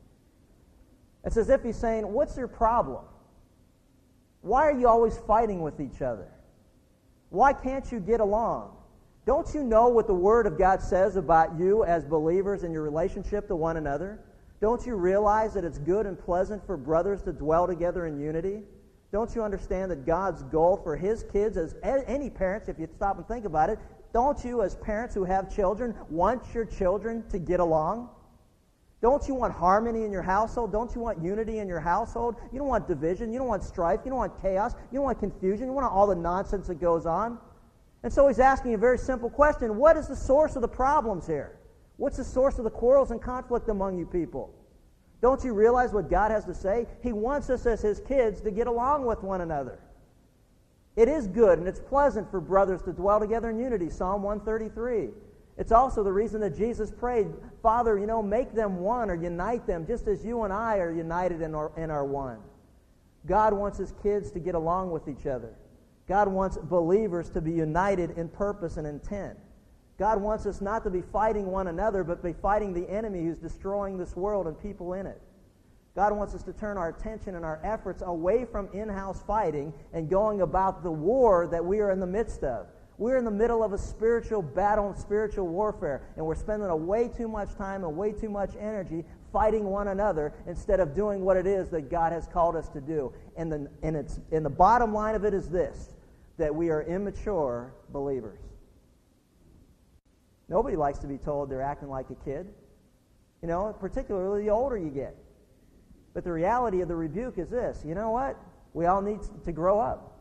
It's 1.24 1.36
as 1.36 1.50
if 1.50 1.62
he's 1.62 1.76
saying, 1.76 2.10
What's 2.10 2.36
your 2.36 2.48
problem? 2.48 3.04
Why 4.42 4.62
are 4.62 4.78
you 4.78 4.88
always 4.88 5.18
fighting 5.18 5.60
with 5.60 5.80
each 5.80 6.00
other? 6.00 6.28
Why 7.28 7.52
can't 7.52 7.90
you 7.92 8.00
get 8.00 8.20
along? 8.20 8.76
Don't 9.26 9.54
you 9.54 9.62
know 9.62 9.88
what 9.88 10.06
the 10.06 10.14
Word 10.14 10.46
of 10.46 10.58
God 10.58 10.80
says 10.80 11.16
about 11.16 11.58
you 11.58 11.84
as 11.84 12.04
believers 12.04 12.64
in 12.64 12.72
your 12.72 12.82
relationship 12.82 13.46
to 13.48 13.56
one 13.56 13.76
another? 13.76 14.18
Don't 14.60 14.84
you 14.84 14.94
realize 14.94 15.54
that 15.54 15.64
it's 15.64 15.78
good 15.78 16.06
and 16.06 16.18
pleasant 16.18 16.64
for 16.66 16.76
brothers 16.76 17.22
to 17.22 17.32
dwell 17.32 17.66
together 17.66 18.06
in 18.06 18.18
unity? 18.18 18.62
Don't 19.12 19.34
you 19.34 19.42
understand 19.42 19.90
that 19.90 20.06
God's 20.06 20.42
goal 20.44 20.80
for 20.82 20.96
his 20.96 21.24
kids, 21.32 21.56
as 21.56 21.74
any 21.82 22.30
parents, 22.30 22.68
if 22.68 22.78
you 22.78 22.88
stop 22.96 23.18
and 23.18 23.26
think 23.26 23.44
about 23.44 23.70
it, 23.70 23.78
don't 24.12 24.42
you, 24.44 24.62
as 24.62 24.74
parents 24.76 25.14
who 25.14 25.24
have 25.24 25.54
children, 25.54 25.94
want 26.08 26.42
your 26.54 26.64
children 26.64 27.24
to 27.30 27.38
get 27.38 27.60
along? 27.60 28.08
Don't 29.02 29.26
you 29.26 29.34
want 29.34 29.54
harmony 29.54 30.04
in 30.04 30.12
your 30.12 30.22
household? 30.22 30.72
Don't 30.72 30.94
you 30.94 31.00
want 31.00 31.22
unity 31.22 31.58
in 31.58 31.68
your 31.68 31.80
household? 31.80 32.36
You 32.52 32.58
don't 32.58 32.68
want 32.68 32.86
division. 32.86 33.32
You 33.32 33.38
don't 33.38 33.48
want 33.48 33.64
strife. 33.64 34.00
You 34.04 34.10
don't 34.10 34.18
want 34.18 34.40
chaos. 34.42 34.74
You 34.92 34.98
don't 34.98 35.04
want 35.04 35.20
confusion. 35.20 35.66
You 35.66 35.72
want 35.72 35.90
all 35.90 36.06
the 36.06 36.14
nonsense 36.14 36.66
that 36.66 36.80
goes 36.80 37.06
on. 37.06 37.38
And 38.02 38.12
so 38.12 38.28
he's 38.28 38.38
asking 38.38 38.74
a 38.74 38.78
very 38.78 38.98
simple 38.98 39.30
question 39.30 39.76
What 39.76 39.96
is 39.96 40.06
the 40.06 40.16
source 40.16 40.56
of 40.56 40.62
the 40.62 40.68
problems 40.68 41.26
here? 41.26 41.58
What's 41.96 42.16
the 42.16 42.24
source 42.24 42.58
of 42.58 42.64
the 42.64 42.70
quarrels 42.70 43.10
and 43.10 43.20
conflict 43.20 43.68
among 43.68 43.98
you 43.98 44.06
people? 44.06 44.54
Don't 45.20 45.44
you 45.44 45.52
realize 45.52 45.92
what 45.92 46.08
God 46.08 46.30
has 46.30 46.46
to 46.46 46.54
say? 46.54 46.86
He 47.02 47.12
wants 47.12 47.50
us 47.50 47.66
as 47.66 47.82
His 47.82 48.00
kids 48.00 48.40
to 48.42 48.50
get 48.50 48.66
along 48.66 49.04
with 49.04 49.22
one 49.22 49.42
another. 49.42 49.78
It 50.96 51.08
is 51.08 51.26
good 51.26 51.58
and 51.58 51.68
it's 51.68 51.80
pleasant 51.80 52.30
for 52.30 52.40
brothers 52.40 52.82
to 52.82 52.92
dwell 52.92 53.20
together 53.20 53.50
in 53.50 53.58
unity, 53.58 53.90
Psalm 53.90 54.22
133. 54.22 55.10
It's 55.60 55.72
also 55.72 56.02
the 56.02 56.12
reason 56.12 56.40
that 56.40 56.56
Jesus 56.56 56.90
prayed, 56.90 57.26
Father, 57.62 57.98
you 57.98 58.06
know, 58.06 58.22
make 58.22 58.54
them 58.54 58.78
one 58.78 59.10
or 59.10 59.14
unite 59.14 59.66
them 59.66 59.86
just 59.86 60.08
as 60.08 60.24
you 60.24 60.44
and 60.44 60.52
I 60.54 60.78
are 60.78 60.90
united 60.90 61.42
in 61.42 61.54
our, 61.54 61.70
in 61.76 61.90
our 61.90 62.04
one. 62.06 62.38
God 63.26 63.52
wants 63.52 63.76
His 63.76 63.92
kids 64.02 64.30
to 64.30 64.40
get 64.40 64.54
along 64.54 64.90
with 64.90 65.06
each 65.06 65.26
other. 65.26 65.54
God 66.08 66.28
wants 66.28 66.56
believers 66.56 67.28
to 67.30 67.42
be 67.42 67.52
united 67.52 68.12
in 68.12 68.30
purpose 68.30 68.78
and 68.78 68.86
intent. 68.86 69.38
God 69.98 70.18
wants 70.18 70.46
us 70.46 70.62
not 70.62 70.82
to 70.84 70.90
be 70.90 71.02
fighting 71.02 71.44
one 71.44 71.68
another, 71.68 72.04
but 72.04 72.22
be 72.22 72.32
fighting 72.32 72.72
the 72.72 72.88
enemy 72.88 73.22
who's 73.22 73.36
destroying 73.36 73.98
this 73.98 74.16
world 74.16 74.46
and 74.46 74.58
people 74.58 74.94
in 74.94 75.06
it. 75.06 75.20
God 75.94 76.14
wants 76.14 76.34
us 76.34 76.42
to 76.44 76.54
turn 76.54 76.78
our 76.78 76.88
attention 76.88 77.34
and 77.34 77.44
our 77.44 77.60
efforts 77.62 78.02
away 78.06 78.46
from 78.46 78.70
in 78.72 78.88
house 78.88 79.22
fighting 79.26 79.74
and 79.92 80.08
going 80.08 80.40
about 80.40 80.82
the 80.82 80.90
war 80.90 81.46
that 81.48 81.62
we 81.62 81.80
are 81.80 81.90
in 81.90 82.00
the 82.00 82.06
midst 82.06 82.44
of. 82.44 82.66
We're 83.00 83.16
in 83.16 83.24
the 83.24 83.30
middle 83.30 83.64
of 83.64 83.72
a 83.72 83.78
spiritual 83.78 84.42
battle 84.42 84.88
and 84.90 84.98
spiritual 84.98 85.48
warfare, 85.48 86.02
and 86.16 86.26
we're 86.26 86.34
spending 86.34 86.68
a 86.68 86.76
way 86.76 87.08
too 87.08 87.28
much 87.28 87.56
time 87.56 87.82
and 87.82 87.96
way 87.96 88.12
too 88.12 88.28
much 88.28 88.50
energy 88.60 89.06
fighting 89.32 89.64
one 89.64 89.88
another 89.88 90.34
instead 90.46 90.80
of 90.80 90.94
doing 90.94 91.24
what 91.24 91.38
it 91.38 91.46
is 91.46 91.70
that 91.70 91.90
God 91.90 92.12
has 92.12 92.28
called 92.28 92.56
us 92.56 92.68
to 92.68 92.80
do. 92.82 93.10
And 93.38 93.50
the, 93.50 93.70
and, 93.82 93.96
it's, 93.96 94.20
and 94.30 94.44
the 94.44 94.50
bottom 94.50 94.92
line 94.92 95.14
of 95.14 95.24
it 95.24 95.32
is 95.32 95.48
this 95.48 95.94
that 96.36 96.54
we 96.54 96.68
are 96.68 96.82
immature 96.82 97.72
believers. 97.88 98.40
Nobody 100.50 100.76
likes 100.76 100.98
to 100.98 101.06
be 101.06 101.16
told 101.16 101.48
they're 101.48 101.62
acting 101.62 101.88
like 101.88 102.10
a 102.10 102.14
kid. 102.22 102.52
You 103.40 103.48
know, 103.48 103.74
particularly 103.80 104.42
the 104.42 104.50
older 104.50 104.76
you 104.76 104.90
get. 104.90 105.16
But 106.12 106.24
the 106.24 106.32
reality 106.32 106.82
of 106.82 106.88
the 106.88 106.96
rebuke 106.96 107.38
is 107.38 107.48
this 107.48 107.82
you 107.82 107.94
know 107.94 108.10
what? 108.10 108.36
We 108.74 108.84
all 108.84 109.00
need 109.00 109.20
to 109.46 109.52
grow 109.52 109.80
up. 109.80 110.19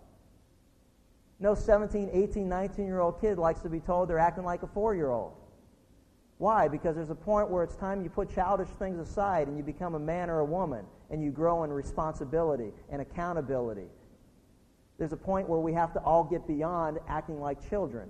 No 1.39 1.55
17, 1.55 2.09
18, 2.11 2.49
19 2.49 2.85
year 2.85 2.99
old 2.99 3.21
kid 3.21 3.37
likes 3.37 3.61
to 3.61 3.69
be 3.69 3.79
told 3.79 4.09
they're 4.09 4.19
acting 4.19 4.43
like 4.43 4.63
a 4.63 4.67
four 4.67 4.95
year 4.95 5.09
old. 5.09 5.33
Why? 6.37 6.67
Because 6.67 6.95
there's 6.95 7.09
a 7.09 7.15
point 7.15 7.49
where 7.49 7.63
it's 7.63 7.75
time 7.75 8.01
you 8.01 8.09
put 8.09 8.33
childish 8.33 8.69
things 8.79 8.99
aside 8.99 9.47
and 9.47 9.57
you 9.57 9.63
become 9.63 9.95
a 9.95 9.99
man 9.99 10.29
or 10.29 10.39
a 10.39 10.45
woman 10.45 10.85
and 11.09 11.23
you 11.23 11.31
grow 11.31 11.63
in 11.63 11.71
responsibility 11.71 12.71
and 12.89 13.01
accountability. 13.01 13.87
There's 14.97 15.13
a 15.13 15.17
point 15.17 15.47
where 15.49 15.59
we 15.59 15.73
have 15.73 15.93
to 15.93 15.99
all 15.99 16.23
get 16.23 16.47
beyond 16.47 16.99
acting 17.07 17.39
like 17.39 17.67
children. 17.69 18.09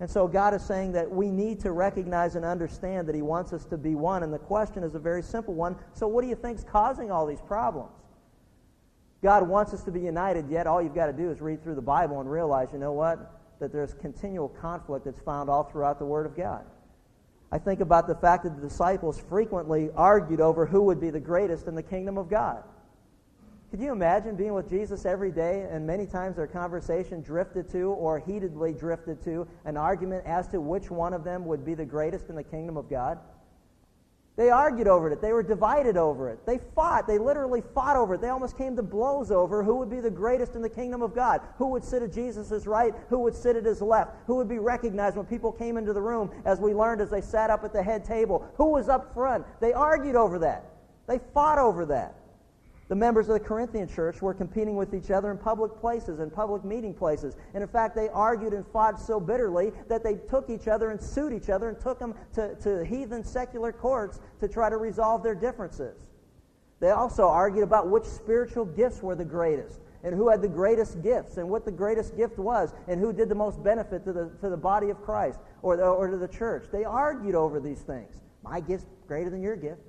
And 0.00 0.10
so 0.10 0.26
God 0.26 0.52
is 0.52 0.64
saying 0.64 0.92
that 0.92 1.08
we 1.08 1.30
need 1.30 1.60
to 1.60 1.70
recognize 1.70 2.34
and 2.34 2.44
understand 2.44 3.06
that 3.06 3.14
He 3.14 3.22
wants 3.22 3.52
us 3.52 3.64
to 3.66 3.76
be 3.76 3.94
one. 3.94 4.24
And 4.24 4.32
the 4.32 4.38
question 4.38 4.82
is 4.82 4.96
a 4.96 4.98
very 4.98 5.22
simple 5.22 5.54
one. 5.54 5.76
So, 5.92 6.08
what 6.08 6.22
do 6.22 6.28
you 6.28 6.34
think 6.34 6.58
is 6.58 6.64
causing 6.64 7.12
all 7.12 7.24
these 7.24 7.40
problems? 7.40 8.01
God 9.22 9.48
wants 9.48 9.72
us 9.72 9.84
to 9.84 9.92
be 9.92 10.00
united, 10.00 10.48
yet 10.50 10.66
all 10.66 10.82
you've 10.82 10.94
got 10.94 11.06
to 11.06 11.12
do 11.12 11.30
is 11.30 11.40
read 11.40 11.62
through 11.62 11.76
the 11.76 11.80
Bible 11.80 12.20
and 12.20 12.30
realize, 12.30 12.68
you 12.72 12.78
know 12.78 12.92
what? 12.92 13.40
That 13.60 13.72
there's 13.72 13.94
continual 13.94 14.48
conflict 14.48 15.04
that's 15.04 15.20
found 15.20 15.48
all 15.48 15.62
throughout 15.62 16.00
the 16.00 16.04
Word 16.04 16.26
of 16.26 16.36
God. 16.36 16.64
I 17.52 17.58
think 17.58 17.80
about 17.80 18.08
the 18.08 18.14
fact 18.16 18.44
that 18.44 18.56
the 18.56 18.62
disciples 18.62 19.20
frequently 19.28 19.90
argued 19.94 20.40
over 20.40 20.66
who 20.66 20.82
would 20.82 21.00
be 21.00 21.10
the 21.10 21.20
greatest 21.20 21.66
in 21.66 21.74
the 21.74 21.82
kingdom 21.82 22.18
of 22.18 22.28
God. 22.28 22.64
Could 23.70 23.80
you 23.80 23.92
imagine 23.92 24.36
being 24.36 24.54
with 24.54 24.68
Jesus 24.68 25.06
every 25.06 25.30
day 25.30 25.66
and 25.70 25.86
many 25.86 26.04
times 26.04 26.36
their 26.36 26.46
conversation 26.46 27.22
drifted 27.22 27.70
to 27.70 27.90
or 27.90 28.18
heatedly 28.18 28.72
drifted 28.74 29.22
to 29.24 29.46
an 29.64 29.76
argument 29.76 30.26
as 30.26 30.48
to 30.48 30.60
which 30.60 30.90
one 30.90 31.14
of 31.14 31.24
them 31.24 31.46
would 31.46 31.64
be 31.64 31.74
the 31.74 31.84
greatest 31.84 32.28
in 32.28 32.34
the 32.34 32.42
kingdom 32.42 32.76
of 32.76 32.90
God? 32.90 33.18
They 34.34 34.48
argued 34.48 34.88
over 34.88 35.10
it. 35.10 35.20
They 35.20 35.32
were 35.32 35.42
divided 35.42 35.98
over 35.98 36.30
it. 36.30 36.46
They 36.46 36.58
fought. 36.74 37.06
They 37.06 37.18
literally 37.18 37.62
fought 37.74 37.96
over 37.96 38.14
it. 38.14 38.22
They 38.22 38.30
almost 38.30 38.56
came 38.56 38.74
to 38.76 38.82
blows 38.82 39.30
over 39.30 39.62
who 39.62 39.76
would 39.76 39.90
be 39.90 40.00
the 40.00 40.10
greatest 40.10 40.54
in 40.54 40.62
the 40.62 40.70
kingdom 40.70 41.02
of 41.02 41.14
God. 41.14 41.42
Who 41.58 41.66
would 41.68 41.84
sit 41.84 42.02
at 42.02 42.12
Jesus' 42.12 42.66
right? 42.66 42.94
Who 43.10 43.18
would 43.20 43.34
sit 43.34 43.56
at 43.56 43.66
his 43.66 43.82
left? 43.82 44.16
Who 44.26 44.36
would 44.36 44.48
be 44.48 44.58
recognized 44.58 45.16
when 45.16 45.26
people 45.26 45.52
came 45.52 45.76
into 45.76 45.92
the 45.92 46.00
room, 46.00 46.30
as 46.46 46.60
we 46.60 46.72
learned 46.72 47.02
as 47.02 47.10
they 47.10 47.20
sat 47.20 47.50
up 47.50 47.62
at 47.62 47.74
the 47.74 47.82
head 47.82 48.06
table? 48.06 48.50
Who 48.56 48.70
was 48.70 48.88
up 48.88 49.12
front? 49.12 49.44
They 49.60 49.74
argued 49.74 50.16
over 50.16 50.38
that. 50.38 50.64
They 51.06 51.20
fought 51.34 51.58
over 51.58 51.84
that. 51.86 52.14
The 52.92 52.96
members 52.96 53.26
of 53.26 53.32
the 53.32 53.40
Corinthian 53.40 53.88
church 53.88 54.20
were 54.20 54.34
competing 54.34 54.76
with 54.76 54.92
each 54.92 55.10
other 55.10 55.30
in 55.30 55.38
public 55.38 55.80
places 55.80 56.20
and 56.20 56.30
public 56.30 56.62
meeting 56.62 56.92
places. 56.92 57.38
And 57.54 57.62
in 57.62 57.68
fact, 57.70 57.96
they 57.96 58.10
argued 58.10 58.52
and 58.52 58.66
fought 58.66 59.00
so 59.00 59.18
bitterly 59.18 59.72
that 59.88 60.04
they 60.04 60.16
took 60.28 60.50
each 60.50 60.68
other 60.68 60.90
and 60.90 61.02
sued 61.02 61.32
each 61.32 61.48
other 61.48 61.70
and 61.70 61.80
took 61.80 61.98
them 61.98 62.14
to, 62.34 62.54
to 62.56 62.84
heathen 62.84 63.24
secular 63.24 63.72
courts 63.72 64.20
to 64.40 64.46
try 64.46 64.68
to 64.68 64.76
resolve 64.76 65.22
their 65.22 65.34
differences. 65.34 66.10
They 66.80 66.90
also 66.90 67.28
argued 67.28 67.64
about 67.64 67.88
which 67.88 68.04
spiritual 68.04 68.66
gifts 68.66 69.00
were 69.00 69.14
the 69.14 69.24
greatest 69.24 69.80
and 70.04 70.14
who 70.14 70.28
had 70.28 70.42
the 70.42 70.48
greatest 70.48 71.00
gifts 71.00 71.38
and 71.38 71.48
what 71.48 71.64
the 71.64 71.72
greatest 71.72 72.14
gift 72.14 72.38
was 72.38 72.74
and 72.88 73.00
who 73.00 73.10
did 73.10 73.30
the 73.30 73.34
most 73.34 73.64
benefit 73.64 74.04
to 74.04 74.12
the, 74.12 74.30
to 74.42 74.50
the 74.50 74.56
body 74.58 74.90
of 74.90 75.00
Christ 75.00 75.40
or, 75.62 75.78
the, 75.78 75.84
or 75.84 76.08
to 76.08 76.18
the 76.18 76.28
church. 76.28 76.66
They 76.70 76.84
argued 76.84 77.36
over 77.36 77.58
these 77.58 77.80
things. 77.80 78.20
My 78.42 78.60
gift's 78.60 78.84
greater 79.08 79.30
than 79.30 79.40
your 79.40 79.56
gift. 79.56 79.80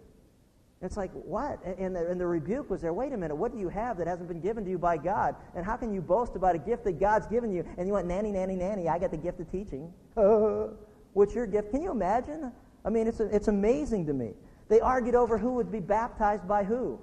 It's 0.83 0.97
like, 0.97 1.11
what? 1.13 1.63
And 1.65 1.95
the, 1.95 2.09
and 2.09 2.19
the 2.19 2.27
rebuke 2.27 2.69
was 2.69 2.81
there. 2.81 2.93
Wait 2.93 3.13
a 3.13 3.17
minute. 3.17 3.35
What 3.35 3.53
do 3.53 3.57
you 3.57 3.69
have 3.69 3.97
that 3.97 4.07
hasn't 4.07 4.27
been 4.27 4.41
given 4.41 4.65
to 4.65 4.69
you 4.69 4.77
by 4.77 4.97
God? 4.97 5.35
And 5.55 5.65
how 5.65 5.77
can 5.77 5.93
you 5.93 6.01
boast 6.01 6.35
about 6.35 6.55
a 6.55 6.57
gift 6.59 6.83
that 6.83 6.99
God's 6.99 7.25
given 7.25 7.53
you? 7.53 7.65
And 7.77 7.87
you 7.87 7.93
went, 7.93 8.05
nanny, 8.05 8.31
nanny, 8.31 8.57
nanny. 8.57 8.89
I 8.89 8.99
got 8.99 9.11
the 9.11 9.17
gift 9.17 9.39
of 9.39 9.49
teaching. 9.49 9.93
what's 11.13 11.33
your 11.33 11.47
gift? 11.47 11.71
Can 11.71 11.81
you 11.81 11.91
imagine? 11.91 12.51
I 12.83 12.89
mean, 12.89 13.07
it's, 13.07 13.21
it's 13.21 13.47
amazing 13.47 14.07
to 14.07 14.13
me. 14.13 14.33
They 14.67 14.81
argued 14.81 15.15
over 15.15 15.37
who 15.37 15.53
would 15.53 15.71
be 15.71 15.79
baptized 15.79 16.47
by 16.49 16.65
who. 16.65 16.99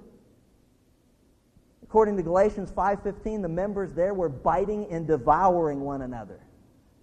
According 1.81 2.17
to 2.17 2.23
Galatians 2.23 2.71
5.15, 2.71 3.41
the 3.41 3.49
members 3.49 3.93
there 3.93 4.13
were 4.13 4.29
biting 4.29 4.85
and 4.91 5.07
devouring 5.07 5.81
one 5.81 6.03
another. 6.03 6.39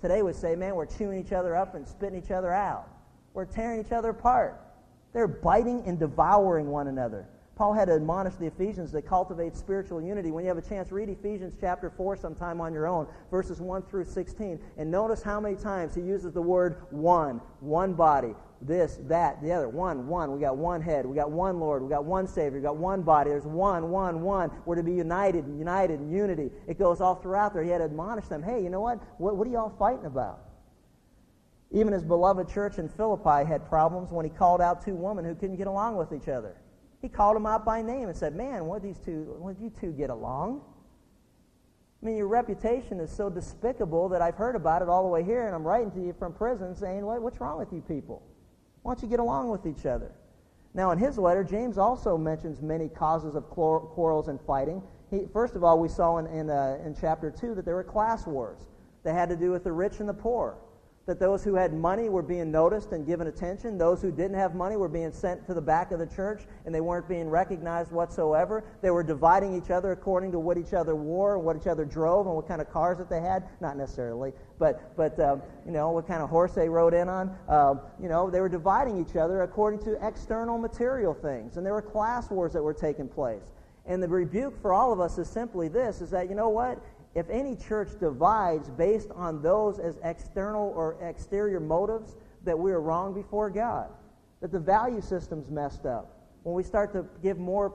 Today 0.01 0.23
we 0.23 0.33
say, 0.33 0.55
man, 0.55 0.77
we're 0.77 0.87
chewing 0.87 1.19
each 1.19 1.33
other 1.33 1.57
up 1.57 1.75
and 1.75 1.87
spitting 1.89 2.23
each 2.23 2.31
other 2.31 2.53
out. 2.53 2.89
We're 3.35 3.47
tearing 3.47 3.85
each 3.85 3.91
other 3.91 4.11
apart. 4.11 4.61
They're 5.13 5.29
biting 5.29 5.83
and 5.87 5.99
devouring 5.99 6.69
one 6.69 6.89
another. 6.89 7.29
Paul 7.59 7.73
had 7.73 7.87
to 7.87 7.95
admonish 7.95 8.37
the 8.37 8.47
Ephesians 8.47 8.93
to 8.93 9.03
cultivate 9.03 9.57
spiritual 9.57 10.01
unity. 10.01 10.31
When 10.31 10.45
you 10.45 10.49
have 10.49 10.59
a 10.59 10.63
chance, 10.63 10.93
read 10.93 11.09
Ephesians 11.09 11.57
chapter 11.61 11.91
4 11.91 12.17
sometime 12.17 12.61
on 12.61 12.73
your 12.73 12.87
own, 12.87 13.09
verses 13.33 13.61
1 13.61 13.83
through 13.83 14.05
16. 14.05 14.61
And 14.77 14.91
notice 14.91 15.23
how 15.23 15.41
many 15.41 15.57
times 15.57 15.93
he 15.93 16.01
uses 16.01 16.33
the 16.33 16.41
word 16.41 16.83
one, 16.91 17.41
one 17.59 17.95
body, 17.95 18.35
this, 18.63 19.01
that, 19.09 19.43
the 19.43 19.51
other. 19.51 19.69
One, 19.69 20.07
one. 20.07 20.33
We 20.33 20.39
got 20.39 20.57
one 20.57 20.81
head. 20.81 21.05
We 21.05 21.17
got 21.17 21.33
one 21.33 21.59
Lord. 21.59 21.83
We 21.83 21.89
got 21.89 22.05
one 22.05 22.29
Savior. 22.29 22.59
We 22.59 22.63
got 22.63 22.77
one 22.77 23.03
body. 23.03 23.31
There's 23.31 23.45
one, 23.45 23.91
one, 23.91 24.21
one. 24.23 24.53
We're 24.65 24.77
to 24.77 24.85
be 24.85 24.95
united, 24.95 25.45
united, 25.49 26.01
in 26.01 26.11
unity. 26.13 26.51
It 26.69 26.79
goes 26.79 27.01
all 27.01 27.17
throughout 27.17 27.55
there. 27.55 27.65
He 27.65 27.71
had 27.71 27.79
to 27.79 27.85
admonish 27.85 28.27
them. 28.27 28.41
Hey, 28.41 28.63
you 28.63 28.71
know 28.71 28.81
what? 28.81 29.01
What, 29.19 29.37
what 29.37 29.49
are 29.49 29.51
y'all 29.51 29.75
fighting 29.81 30.07
about? 30.07 30.48
Even 31.71 31.93
his 31.93 32.05
beloved 32.05 32.49
church 32.49 32.79
in 32.79 32.89
Philippi 32.89 33.47
had 33.47 33.69
problems 33.69 34.11
when 34.11 34.25
he 34.25 34.31
called 34.31 34.61
out 34.61 34.83
two 34.85 34.95
women 34.95 35.25
who 35.25 35.35
couldn't 35.35 35.57
get 35.57 35.67
along 35.67 35.97
with 35.97 36.13
each 36.13 36.29
other. 36.29 36.57
He 37.03 37.09
called 37.09 37.37
them 37.37 37.47
out 37.47 37.65
by 37.65 37.83
name 37.83 38.09
and 38.09 38.17
said, 38.17 38.35
Man, 38.35 38.65
what 38.65 38.83
these 38.83 38.99
two, 38.99 39.37
what 39.39 39.61
you 39.61 39.71
two 39.71 39.93
get 39.93 40.11
along? 40.11 40.63
I 42.03 42.07
mean, 42.07 42.17
your 42.17 42.29
reputation 42.29 43.01
is 43.01 43.11
so 43.11 43.29
despicable 43.29 44.09
that 44.11 44.23
I've 44.23 44.37
heard 44.37 44.55
about 44.55 44.83
it 44.83 44.89
all 44.89 45.03
the 45.03 45.09
way 45.09 45.25
here, 45.25 45.47
and 45.47 45.55
I'm 45.55 45.67
writing 45.67 45.91
to 45.93 46.01
you 46.01 46.15
from 46.17 46.33
prison 46.33 46.75
saying, 46.75 47.05
what, 47.05 47.21
What's 47.21 47.41
wrong 47.41 47.59
with 47.59 47.73
you 47.73 47.81
people? 47.81 48.23
Why 48.83 48.95
don't 48.95 49.03
you 49.03 49.09
get 49.09 49.21
along 49.21 49.51
with 49.51 49.67
each 49.67 49.85
other? 49.85 50.13
Now, 50.75 50.93
in 50.93 50.99
his 50.99 51.19
letter, 51.19 51.43
James 51.43 51.77
also 51.77 52.17
mentions 52.17 52.63
many 52.63 52.89
causes 52.89 53.35
of 53.35 53.49
quarrels 53.51 54.29
and 54.29 54.41
fighting. 54.41 54.83
He, 55.11 55.23
first 55.33 55.57
of 55.57 55.65
all, 55.65 55.81
we 55.81 55.89
saw 55.89 56.19
in, 56.19 56.27
in, 56.27 56.51
uh, 56.51 56.79
in 56.85 56.95
chapter 56.99 57.31
2 57.31 57.55
that 57.57 57.65
there 57.65 57.75
were 57.75 57.85
class 57.85 58.27
wars 58.27 58.69
that 59.03 59.15
had 59.15 59.29
to 59.31 59.37
do 59.37 59.51
with 59.51 59.65
the 59.65 59.73
rich 59.73 59.99
and 59.99 60.09
the 60.09 60.15
poor 60.15 60.57
that 61.09 61.19
those 61.19 61.43
who 61.43 61.55
had 61.55 61.73
money 61.73 62.11
were 62.11 62.23
being 62.23 62.51
noticed 62.51 62.93
and 62.93 63.07
given 63.07 63.29
attention. 63.29 63.79
Those 63.79 64.03
who 64.03 64.13
didn't 64.13 64.37
have 64.37 64.55
money 64.55 64.77
were 64.77 64.91
being 64.91 65.11
sent 65.11 65.47
to 65.47 65.55
the 65.55 65.61
back 65.61 65.91
of 65.91 65.99
the 65.99 66.07
church 66.07 66.43
and 66.67 66.75
they 66.75 66.83
weren't 66.83 67.09
being 67.09 67.31
recognized 67.31 67.91
whatsoever. 67.93 68.63
They 68.83 68.91
were 68.91 69.03
dividing 69.03 69.57
each 69.57 69.71
other 69.71 69.93
according 69.93 70.33
to 70.33 70.39
what 70.39 70.59
each 70.59 70.75
other 70.75 70.95
wore 70.95 71.37
and 71.37 71.45
what 71.47 71.57
each 71.57 71.67
other 71.67 71.87
drove 71.87 72.27
and 72.27 72.37
what 72.37 72.47
kind 72.47 72.61
of 72.61 72.71
cars 72.71 72.99
that 72.99 73.09
they 73.09 73.23
had. 73.23 73.49
Not 73.63 73.79
necessarily, 73.79 74.35
but, 74.59 74.95
but 74.99 75.19
um, 75.19 75.41
you 75.65 75.73
know, 75.73 75.93
what 75.93 76.07
kind 76.07 76.23
of 76.23 76.29
horse 76.29 76.53
they 76.53 76.69
rode 76.69 76.93
in 76.93 77.09
on. 77.09 77.35
Um, 77.49 77.81
you 77.99 78.11
know, 78.11 78.29
they 78.29 78.43
were 78.43 78.51
dividing 78.51 79.01
each 79.01 79.17
other 79.17 79.41
according 79.41 79.81
to 79.85 80.07
external 80.07 80.59
material 80.59 81.15
things. 81.15 81.57
And 81.57 81.65
there 81.65 81.73
were 81.73 81.81
class 81.81 82.29
wars 82.29 82.53
that 82.53 82.63
were 82.63 82.75
taking 82.75 83.09
place. 83.09 83.55
And 83.87 84.03
the 84.03 84.09
rebuke 84.09 84.61
for 84.61 84.75
all 84.75 84.93
of 84.93 85.01
us 85.01 85.17
is 85.17 85.27
simply 85.27 85.69
this, 85.69 86.03
is 86.03 86.11
that, 86.11 86.29
you 86.29 86.35
know 86.35 86.51
what? 86.51 86.79
If 87.19 87.29
any 87.31 87.57
church 87.57 87.89
divides 87.99 88.71
based 88.71 89.11
on 89.11 89.43
those 89.43 89.81
as 89.81 89.99
external 90.05 90.73
or 90.77 90.97
exterior 91.03 91.59
motives, 91.59 92.15
that 92.45 92.57
we 92.57 92.71
are 92.71 92.81
wrong 92.81 93.13
before 93.13 93.51
God, 93.51 93.91
that 94.41 94.53
the 94.53 94.61
value 94.61 95.01
system's 95.01 95.51
messed 95.51 95.85
up. 95.85 96.15
When 96.45 96.55
we 96.55 96.63
start 96.63 96.93
to 96.93 97.05
give 97.21 97.37
more 97.37 97.71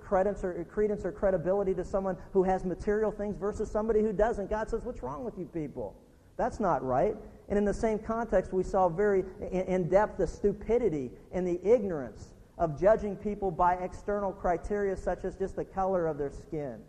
credence 0.00 0.42
or 0.42 0.64
credence 0.64 1.04
or 1.04 1.12
credibility 1.12 1.74
to 1.74 1.84
someone 1.84 2.16
who 2.32 2.42
has 2.44 2.64
material 2.64 3.10
things 3.10 3.36
versus 3.36 3.70
somebody 3.70 4.00
who 4.00 4.14
doesn't, 4.14 4.48
God 4.48 4.70
says, 4.70 4.82
"What's 4.82 5.02
wrong 5.02 5.24
with 5.24 5.36
you 5.38 5.44
people?" 5.44 5.94
That's 6.38 6.58
not 6.58 6.82
right. 6.82 7.18
And 7.50 7.58
in 7.58 7.66
the 7.66 7.74
same 7.74 7.98
context, 7.98 8.54
we 8.54 8.62
saw 8.62 8.88
very 8.88 9.26
in 9.50 9.90
depth 9.90 10.16
the 10.16 10.26
stupidity 10.26 11.12
and 11.32 11.46
the 11.46 11.60
ignorance 11.62 12.32
of 12.56 12.80
judging 12.80 13.14
people 13.14 13.50
by 13.50 13.74
external 13.74 14.32
criteria 14.32 14.96
such 14.96 15.26
as 15.26 15.36
just 15.36 15.54
the 15.54 15.66
color 15.66 16.06
of 16.06 16.16
their 16.16 16.30
skin 16.30 16.82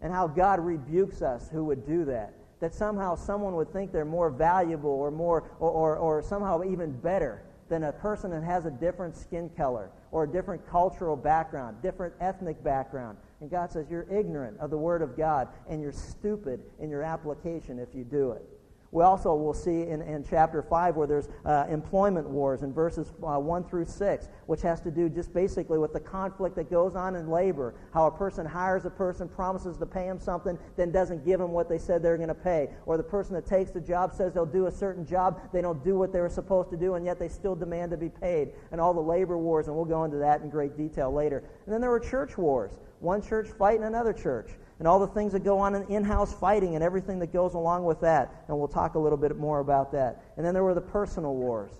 and 0.00 0.12
how 0.12 0.26
God 0.26 0.60
rebukes 0.60 1.22
us 1.22 1.48
who 1.50 1.64
would 1.64 1.86
do 1.86 2.04
that. 2.06 2.34
That 2.60 2.74
somehow 2.74 3.14
someone 3.14 3.54
would 3.54 3.72
think 3.72 3.92
they're 3.92 4.04
more 4.04 4.30
valuable 4.30 4.90
or 4.90 5.10
more 5.10 5.50
or, 5.60 5.70
or, 5.70 5.96
or 5.96 6.22
somehow 6.22 6.62
even 6.64 6.92
better 6.92 7.42
than 7.68 7.84
a 7.84 7.92
person 7.92 8.30
that 8.30 8.42
has 8.42 8.66
a 8.66 8.70
different 8.70 9.16
skin 9.16 9.50
color 9.56 9.90
or 10.10 10.24
a 10.24 10.28
different 10.28 10.66
cultural 10.68 11.16
background, 11.16 11.76
different 11.82 12.14
ethnic 12.20 12.62
background. 12.64 13.18
And 13.40 13.50
God 13.50 13.70
says 13.70 13.86
you're 13.90 14.10
ignorant 14.10 14.58
of 14.58 14.70
the 14.70 14.78
Word 14.78 15.02
of 15.02 15.16
God 15.16 15.48
and 15.68 15.80
you're 15.80 15.92
stupid 15.92 16.60
in 16.80 16.90
your 16.90 17.02
application 17.02 17.78
if 17.78 17.94
you 17.94 18.04
do 18.04 18.32
it. 18.32 18.42
We 18.90 19.02
also 19.02 19.34
will 19.34 19.54
see 19.54 19.82
in, 19.82 20.00
in 20.00 20.24
chapter 20.28 20.62
5 20.62 20.96
where 20.96 21.06
there's 21.06 21.28
uh, 21.44 21.66
employment 21.68 22.26
wars 22.28 22.62
in 22.62 22.72
verses 22.72 23.12
uh, 23.22 23.38
1 23.38 23.64
through 23.64 23.84
6, 23.84 24.28
which 24.46 24.62
has 24.62 24.80
to 24.80 24.90
do 24.90 25.10
just 25.10 25.34
basically 25.34 25.78
with 25.78 25.92
the 25.92 26.00
conflict 26.00 26.56
that 26.56 26.70
goes 26.70 26.96
on 26.96 27.14
in 27.14 27.28
labor. 27.28 27.74
How 27.92 28.06
a 28.06 28.10
person 28.10 28.46
hires 28.46 28.86
a 28.86 28.90
person, 28.90 29.28
promises 29.28 29.76
to 29.76 29.84
pay 29.84 30.06
him 30.06 30.18
something, 30.18 30.58
then 30.76 30.90
doesn't 30.90 31.24
give 31.24 31.38
him 31.38 31.50
what 31.50 31.68
they 31.68 31.76
said 31.76 32.02
they're 32.02 32.16
going 32.16 32.28
to 32.28 32.34
pay. 32.34 32.70
Or 32.86 32.96
the 32.96 33.02
person 33.02 33.34
that 33.34 33.46
takes 33.46 33.72
the 33.72 33.80
job 33.80 34.14
says 34.14 34.32
they'll 34.32 34.46
do 34.46 34.66
a 34.66 34.72
certain 34.72 35.04
job, 35.04 35.38
they 35.52 35.60
don't 35.60 35.84
do 35.84 35.98
what 35.98 36.10
they 36.10 36.20
were 36.20 36.30
supposed 36.30 36.70
to 36.70 36.76
do, 36.78 36.94
and 36.94 37.04
yet 37.04 37.18
they 37.18 37.28
still 37.28 37.54
demand 37.54 37.90
to 37.90 37.98
be 37.98 38.08
paid. 38.08 38.52
And 38.72 38.80
all 38.80 38.94
the 38.94 39.00
labor 39.00 39.36
wars, 39.36 39.66
and 39.66 39.76
we'll 39.76 39.84
go 39.84 40.04
into 40.04 40.16
that 40.18 40.40
in 40.40 40.48
great 40.48 40.78
detail 40.78 41.12
later. 41.12 41.44
And 41.66 41.74
then 41.74 41.82
there 41.82 41.90
were 41.90 42.00
church 42.00 42.38
wars. 42.38 42.78
One 43.00 43.20
church 43.20 43.48
fighting 43.58 43.84
another 43.84 44.14
church 44.14 44.50
and 44.78 44.86
all 44.86 44.98
the 44.98 45.08
things 45.08 45.32
that 45.32 45.44
go 45.44 45.58
on 45.58 45.74
in 45.74 45.82
in-house 45.84 46.32
fighting 46.32 46.74
and 46.74 46.84
everything 46.84 47.18
that 47.18 47.32
goes 47.32 47.54
along 47.54 47.84
with 47.84 48.00
that. 48.00 48.44
And 48.48 48.58
we'll 48.58 48.68
talk 48.68 48.94
a 48.94 48.98
little 48.98 49.18
bit 49.18 49.36
more 49.36 49.60
about 49.60 49.92
that. 49.92 50.22
And 50.36 50.46
then 50.46 50.54
there 50.54 50.64
were 50.64 50.74
the 50.74 50.80
personal 50.80 51.34
wars. 51.34 51.72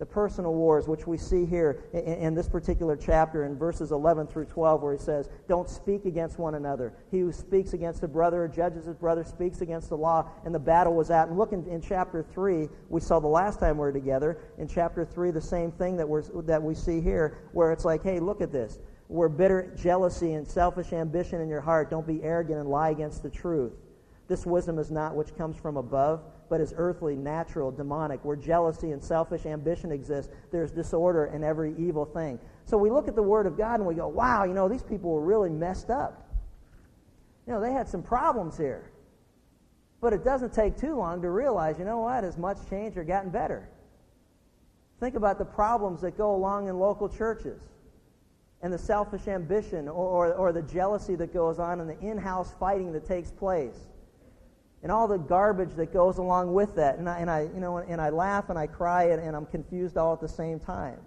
the 0.00 0.06
personal 0.06 0.54
wars, 0.54 0.88
which 0.88 1.06
we 1.06 1.16
see 1.16 1.46
here 1.46 1.84
in, 1.92 2.00
in, 2.00 2.34
this 2.34 2.48
particular 2.48 2.96
chapter 2.96 3.44
in 3.44 3.56
verses 3.56 3.92
11 3.92 4.26
through 4.26 4.44
12, 4.44 4.82
where 4.82 4.92
he 4.92 4.98
says, 4.98 5.28
Don't 5.48 5.68
speak 5.68 6.04
against 6.04 6.38
one 6.38 6.56
another. 6.56 6.92
He 7.10 7.20
who 7.20 7.32
speaks 7.32 7.72
against 7.74 8.02
a 8.02 8.08
brother 8.08 8.44
or 8.44 8.48
judges 8.48 8.86
his 8.86 8.96
brother 8.96 9.22
speaks 9.22 9.60
against 9.60 9.88
the 9.88 9.96
law, 9.96 10.28
and 10.44 10.54
the 10.54 10.58
battle 10.58 10.94
was 10.94 11.10
out. 11.10 11.28
And 11.28 11.38
look 11.38 11.52
in, 11.52 11.64
in 11.68 11.80
chapter 11.80 12.24
3, 12.34 12.68
we 12.88 13.00
saw 13.00 13.20
the 13.20 13.28
last 13.28 13.60
time 13.60 13.76
we 13.76 13.82
were 13.82 13.92
together. 13.92 14.38
In 14.58 14.66
chapter 14.66 15.04
3, 15.04 15.30
the 15.30 15.40
same 15.40 15.70
thing 15.70 15.96
that, 15.96 16.08
we're, 16.08 16.22
that 16.42 16.62
we 16.62 16.74
see 16.74 17.00
here, 17.00 17.38
where 17.52 17.70
it's 17.70 17.84
like, 17.84 18.02
Hey, 18.02 18.18
look 18.18 18.40
at 18.40 18.50
this. 18.50 18.78
Where 19.08 19.28
bitter 19.28 19.72
jealousy 19.76 20.34
and 20.34 20.46
selfish 20.46 20.92
ambition 20.92 21.40
in 21.40 21.48
your 21.48 21.60
heart, 21.60 21.90
don't 21.90 22.06
be 22.06 22.22
arrogant 22.22 22.58
and 22.58 22.68
lie 22.68 22.90
against 22.90 23.22
the 23.22 23.30
truth. 23.30 23.72
This 24.28 24.46
wisdom 24.46 24.78
is 24.78 24.90
not 24.90 25.14
which 25.14 25.36
comes 25.36 25.56
from 25.56 25.76
above 25.76 26.22
but 26.48 26.60
is 26.60 26.74
earthly, 26.76 27.16
natural, 27.16 27.70
demonic. 27.70 28.24
Where 28.24 28.36
jealousy 28.36 28.92
and 28.92 29.02
selfish 29.02 29.46
ambition 29.46 29.90
exist, 29.92 30.30
there's 30.52 30.70
disorder 30.70 31.26
in 31.34 31.42
every 31.42 31.74
evil 31.76 32.04
thing. 32.04 32.38
So 32.64 32.76
we 32.76 32.90
look 32.90 33.08
at 33.08 33.14
the 33.14 33.22
Word 33.22 33.46
of 33.46 33.56
God 33.56 33.80
and 33.80 33.86
we 33.86 33.94
go, 33.94 34.08
wow, 34.08 34.44
you 34.44 34.54
know, 34.54 34.68
these 34.68 34.82
people 34.82 35.10
were 35.10 35.24
really 35.24 35.50
messed 35.50 35.90
up. 35.90 36.28
You 37.46 37.52
know, 37.52 37.60
they 37.60 37.72
had 37.72 37.88
some 37.88 38.02
problems 38.02 38.56
here. 38.56 38.90
But 40.00 40.12
it 40.12 40.24
doesn't 40.24 40.52
take 40.52 40.76
too 40.76 40.96
long 40.96 41.22
to 41.22 41.30
realize, 41.30 41.78
you 41.78 41.84
know 41.84 41.98
what, 41.98 42.24
as 42.24 42.36
much 42.36 42.58
changed 42.68 42.96
or 42.96 43.04
gotten 43.04 43.30
better. 43.30 43.68
Think 45.00 45.14
about 45.14 45.38
the 45.38 45.44
problems 45.44 46.02
that 46.02 46.16
go 46.16 46.34
along 46.34 46.68
in 46.68 46.78
local 46.78 47.08
churches 47.08 47.62
and 48.64 48.72
the 48.72 48.78
selfish 48.78 49.28
ambition 49.28 49.88
or, 49.88 50.26
or, 50.26 50.34
or 50.34 50.52
the 50.52 50.62
jealousy 50.62 51.14
that 51.16 51.34
goes 51.34 51.58
on 51.58 51.80
and 51.80 51.90
the 51.90 52.00
in 52.00 52.16
house 52.16 52.54
fighting 52.58 52.92
that 52.92 53.04
takes 53.04 53.30
place 53.30 53.76
and 54.82 54.90
all 54.90 55.06
the 55.06 55.18
garbage 55.18 55.74
that 55.74 55.92
goes 55.92 56.16
along 56.16 56.54
with 56.54 56.74
that. 56.76 56.98
And 56.98 57.06
I, 57.06 57.18
and 57.18 57.30
I 57.30 57.42
you 57.42 57.60
know, 57.60 57.76
and 57.76 58.00
I 58.00 58.08
laugh 58.08 58.48
and 58.48 58.58
I 58.58 58.66
cry 58.66 59.04
and, 59.10 59.20
and 59.20 59.36
I'm 59.36 59.44
confused 59.44 59.98
all 59.98 60.14
at 60.14 60.20
the 60.20 60.28
same 60.28 60.58
time. 60.58 60.98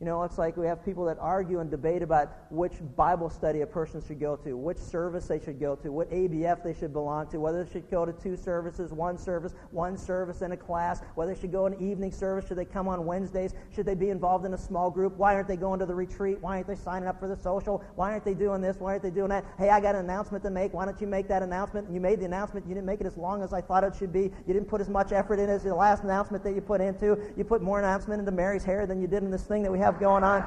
You 0.00 0.06
know, 0.06 0.22
it's 0.22 0.38
like 0.38 0.56
we 0.56 0.64
have 0.66 0.84
people 0.84 1.04
that 1.06 1.18
argue 1.18 1.58
and 1.58 1.68
debate 1.68 2.02
about 2.02 2.32
which 2.50 2.74
Bible 2.94 3.28
study 3.28 3.62
a 3.62 3.66
person 3.66 4.00
should 4.06 4.20
go 4.20 4.36
to, 4.36 4.56
which 4.56 4.78
service 4.78 5.26
they 5.26 5.40
should 5.40 5.58
go 5.58 5.74
to, 5.74 5.90
what 5.90 6.08
ABF 6.12 6.62
they 6.62 6.72
should 6.72 6.92
belong 6.92 7.26
to, 7.30 7.40
whether 7.40 7.64
they 7.64 7.72
should 7.72 7.90
go 7.90 8.06
to 8.06 8.12
two 8.12 8.36
services, 8.36 8.92
one 8.92 9.18
service, 9.18 9.56
one 9.72 9.96
service 9.96 10.40
in 10.42 10.52
a 10.52 10.56
class, 10.56 11.00
whether 11.16 11.34
they 11.34 11.40
should 11.40 11.50
go 11.50 11.66
an 11.66 11.74
evening 11.82 12.12
service, 12.12 12.46
should 12.46 12.58
they 12.58 12.64
come 12.64 12.86
on 12.86 13.06
Wednesdays, 13.06 13.54
should 13.74 13.86
they 13.86 13.96
be 13.96 14.10
involved 14.10 14.46
in 14.46 14.54
a 14.54 14.58
small 14.58 14.88
group, 14.88 15.16
why 15.16 15.34
aren't 15.34 15.48
they 15.48 15.56
going 15.56 15.80
to 15.80 15.86
the 15.86 15.94
retreat, 15.96 16.38
why 16.40 16.58
aren't 16.58 16.68
they 16.68 16.76
signing 16.76 17.08
up 17.08 17.18
for 17.18 17.26
the 17.26 17.36
social, 17.36 17.82
why 17.96 18.12
aren't 18.12 18.24
they 18.24 18.34
doing 18.34 18.60
this, 18.60 18.76
why 18.78 18.92
aren't 18.92 19.02
they 19.02 19.10
doing 19.10 19.30
that? 19.30 19.44
Hey, 19.58 19.68
I 19.68 19.80
got 19.80 19.96
an 19.96 20.04
announcement 20.04 20.44
to 20.44 20.50
make, 20.50 20.72
why 20.72 20.84
don't 20.84 21.00
you 21.00 21.08
make 21.08 21.26
that 21.26 21.42
announcement? 21.42 21.86
And 21.86 21.94
you 21.94 22.00
made 22.00 22.20
the 22.20 22.24
announcement, 22.24 22.68
you 22.68 22.74
didn't 22.74 22.86
make 22.86 23.00
it 23.00 23.06
as 23.08 23.16
long 23.16 23.42
as 23.42 23.52
I 23.52 23.60
thought 23.60 23.82
it 23.82 23.96
should 23.96 24.12
be, 24.12 24.30
you 24.46 24.54
didn't 24.54 24.68
put 24.68 24.80
as 24.80 24.88
much 24.88 25.10
effort 25.10 25.40
in 25.40 25.50
as 25.50 25.64
the 25.64 25.74
last 25.74 26.04
announcement 26.04 26.44
that 26.44 26.54
you 26.54 26.60
put 26.60 26.80
into, 26.80 27.18
you 27.36 27.42
put 27.42 27.62
more 27.62 27.80
announcement 27.80 28.20
into 28.20 28.30
Mary's 28.30 28.62
hair 28.62 28.86
than 28.86 29.00
you 29.00 29.08
did 29.08 29.24
in 29.24 29.32
this 29.32 29.42
thing 29.42 29.64
that 29.64 29.72
we 29.72 29.80
have 29.80 29.87
have 29.88 29.98
going 29.98 30.22
on. 30.22 30.44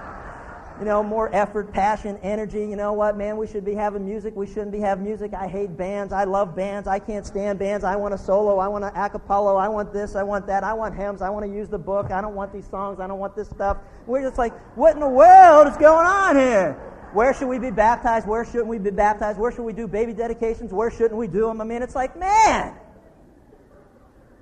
You 0.79 0.85
know, 0.85 1.03
more 1.03 1.29
effort, 1.33 1.71
passion, 1.73 2.17
energy. 2.23 2.59
You 2.59 2.75
know 2.75 2.93
what, 2.93 3.15
man? 3.17 3.37
We 3.37 3.45
should 3.45 3.65
be 3.65 3.75
having 3.75 4.05
music. 4.05 4.35
We 4.35 4.47
shouldn't 4.47 4.71
be 4.71 4.79
having 4.79 5.03
music. 5.03 5.33
I 5.33 5.47
hate 5.47 5.77
bands. 5.77 6.11
I 6.11 6.23
love 6.23 6.55
bands. 6.55 6.87
I 6.87 6.97
can't 6.97 7.25
stand 7.25 7.59
bands. 7.59 7.83
I 7.83 7.95
want 7.95 8.13
a 8.13 8.17
solo. 8.17 8.57
I 8.57 8.67
want 8.67 8.83
an 8.83 8.91
acapella. 8.91 9.59
I 9.59 9.67
want 9.67 9.93
this. 9.93 10.15
I 10.15 10.23
want 10.23 10.47
that. 10.47 10.63
I 10.63 10.73
want 10.73 10.95
hymns. 10.95 11.21
I 11.21 11.29
want 11.29 11.45
to 11.45 11.51
use 11.51 11.69
the 11.69 11.77
book. 11.77 12.09
I 12.09 12.21
don't 12.21 12.33
want 12.33 12.51
these 12.53 12.67
songs. 12.67 12.99
I 12.99 13.07
don't 13.07 13.19
want 13.19 13.35
this 13.35 13.49
stuff. 13.49 13.77
We're 14.07 14.23
just 14.23 14.37
like, 14.39 14.57
what 14.75 14.93
in 14.95 14.99
the 14.99 15.09
world 15.09 15.67
is 15.67 15.77
going 15.77 16.07
on 16.07 16.35
here? 16.35 16.73
Where 17.13 17.33
should 17.33 17.49
we 17.49 17.59
be 17.59 17.71
baptized? 17.71 18.25
Where 18.25 18.45
shouldn't 18.45 18.67
we 18.67 18.79
be 18.79 18.89
baptized? 18.89 19.37
Where 19.37 19.51
should 19.51 19.63
we 19.63 19.73
do 19.73 19.87
baby 19.87 20.13
dedications? 20.13 20.71
Where 20.71 20.89
shouldn't 20.89 21.17
we 21.17 21.27
do 21.27 21.41
them? 21.41 21.61
I 21.61 21.65
mean, 21.65 21.83
it's 21.83 21.95
like, 21.95 22.17
man, 22.17 22.73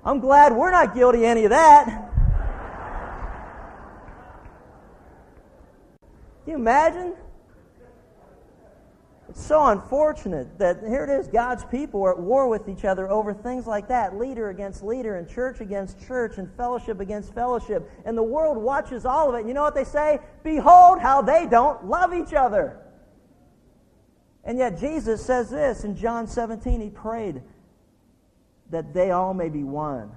I'm 0.04 0.20
glad 0.20 0.54
we're 0.54 0.70
not 0.70 0.94
guilty 0.94 1.18
of 1.18 1.24
any 1.24 1.44
of 1.44 1.50
that. 1.50 2.09
Can 6.44 6.52
you 6.52 6.56
imagine? 6.56 7.14
It's 9.28 9.46
so 9.46 9.64
unfortunate 9.66 10.58
that 10.58 10.80
here 10.80 11.04
it 11.04 11.10
is, 11.10 11.28
God's 11.28 11.64
people 11.64 12.02
are 12.02 12.12
at 12.12 12.18
war 12.18 12.48
with 12.48 12.68
each 12.68 12.84
other 12.84 13.08
over 13.08 13.32
things 13.32 13.64
like 13.64 13.86
that 13.86 14.16
leader 14.16 14.50
against 14.50 14.82
leader, 14.82 15.16
and 15.16 15.28
church 15.28 15.60
against 15.60 16.04
church, 16.04 16.38
and 16.38 16.52
fellowship 16.56 16.98
against 16.98 17.32
fellowship. 17.32 17.88
And 18.04 18.18
the 18.18 18.24
world 18.24 18.56
watches 18.56 19.06
all 19.06 19.28
of 19.28 19.36
it. 19.36 19.40
And 19.40 19.48
you 19.48 19.54
know 19.54 19.62
what 19.62 19.76
they 19.76 19.84
say? 19.84 20.18
Behold 20.42 20.98
how 20.98 21.22
they 21.22 21.46
don't 21.46 21.86
love 21.86 22.12
each 22.12 22.34
other. 22.34 22.80
And 24.42 24.58
yet 24.58 24.80
Jesus 24.80 25.24
says 25.24 25.50
this 25.50 25.84
in 25.84 25.94
John 25.94 26.26
17, 26.26 26.80
he 26.80 26.90
prayed 26.90 27.42
that 28.70 28.92
they 28.92 29.12
all 29.12 29.32
may 29.32 29.48
be 29.48 29.62
one, 29.62 30.10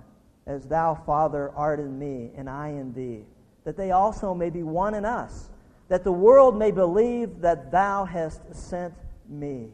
as 0.47 0.65
thou, 0.65 0.95
Father, 0.95 1.51
art 1.51 1.79
in 1.79 1.99
me, 1.99 2.31
and 2.35 2.49
I 2.49 2.69
in 2.69 2.93
thee, 2.93 3.25
that 3.63 3.77
they 3.77 3.91
also 3.91 4.33
may 4.33 4.49
be 4.49 4.63
one 4.63 4.95
in 4.95 5.05
us 5.05 5.49
that 5.89 6.03
the 6.03 6.11
world 6.11 6.57
may 6.57 6.71
believe 6.71 7.41
that 7.41 7.71
thou 7.71 8.05
hast 8.05 8.41
sent 8.53 8.93
me. 9.27 9.69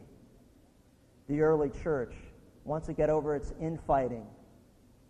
The 1.28 1.40
early 1.40 1.70
church 1.70 2.14
wants 2.64 2.86
to 2.88 2.92
get 2.92 3.10
over 3.10 3.34
its 3.36 3.52
infighting 3.60 4.26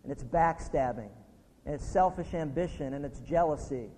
and 0.03 0.11
its 0.11 0.23
backstabbing 0.23 1.09
and 1.65 1.75
its 1.75 1.85
selfish 1.85 2.33
ambition 2.33 2.93
and 2.93 3.05
its 3.05 3.19
jealousy. 3.21 3.89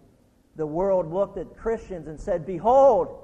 The 0.55 0.65
world 0.65 1.11
looked 1.11 1.37
at 1.37 1.57
Christians 1.57 2.07
and 2.07 2.19
said, 2.19 2.45
Behold, 2.45 3.19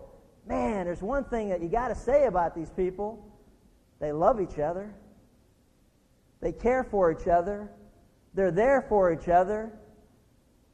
man, 0.48 0.86
there's 0.86 1.02
one 1.02 1.24
thing 1.26 1.50
that 1.50 1.62
you 1.62 1.70
got 1.70 1.89
to 1.89 1.96
say 1.96 2.26
about 2.26 2.56
these 2.56 2.70
people. 2.72 3.26
They 4.00 4.12
love 4.12 4.39
each 4.39 4.60
other, 4.60 4.94
they 6.42 6.54
care 6.54 6.86
for 6.86 7.12
each 7.12 7.28
other, 7.28 7.70
they're 8.34 8.52
there 8.52 8.86
for 8.88 9.12
each 9.12 9.28
other, 9.28 9.74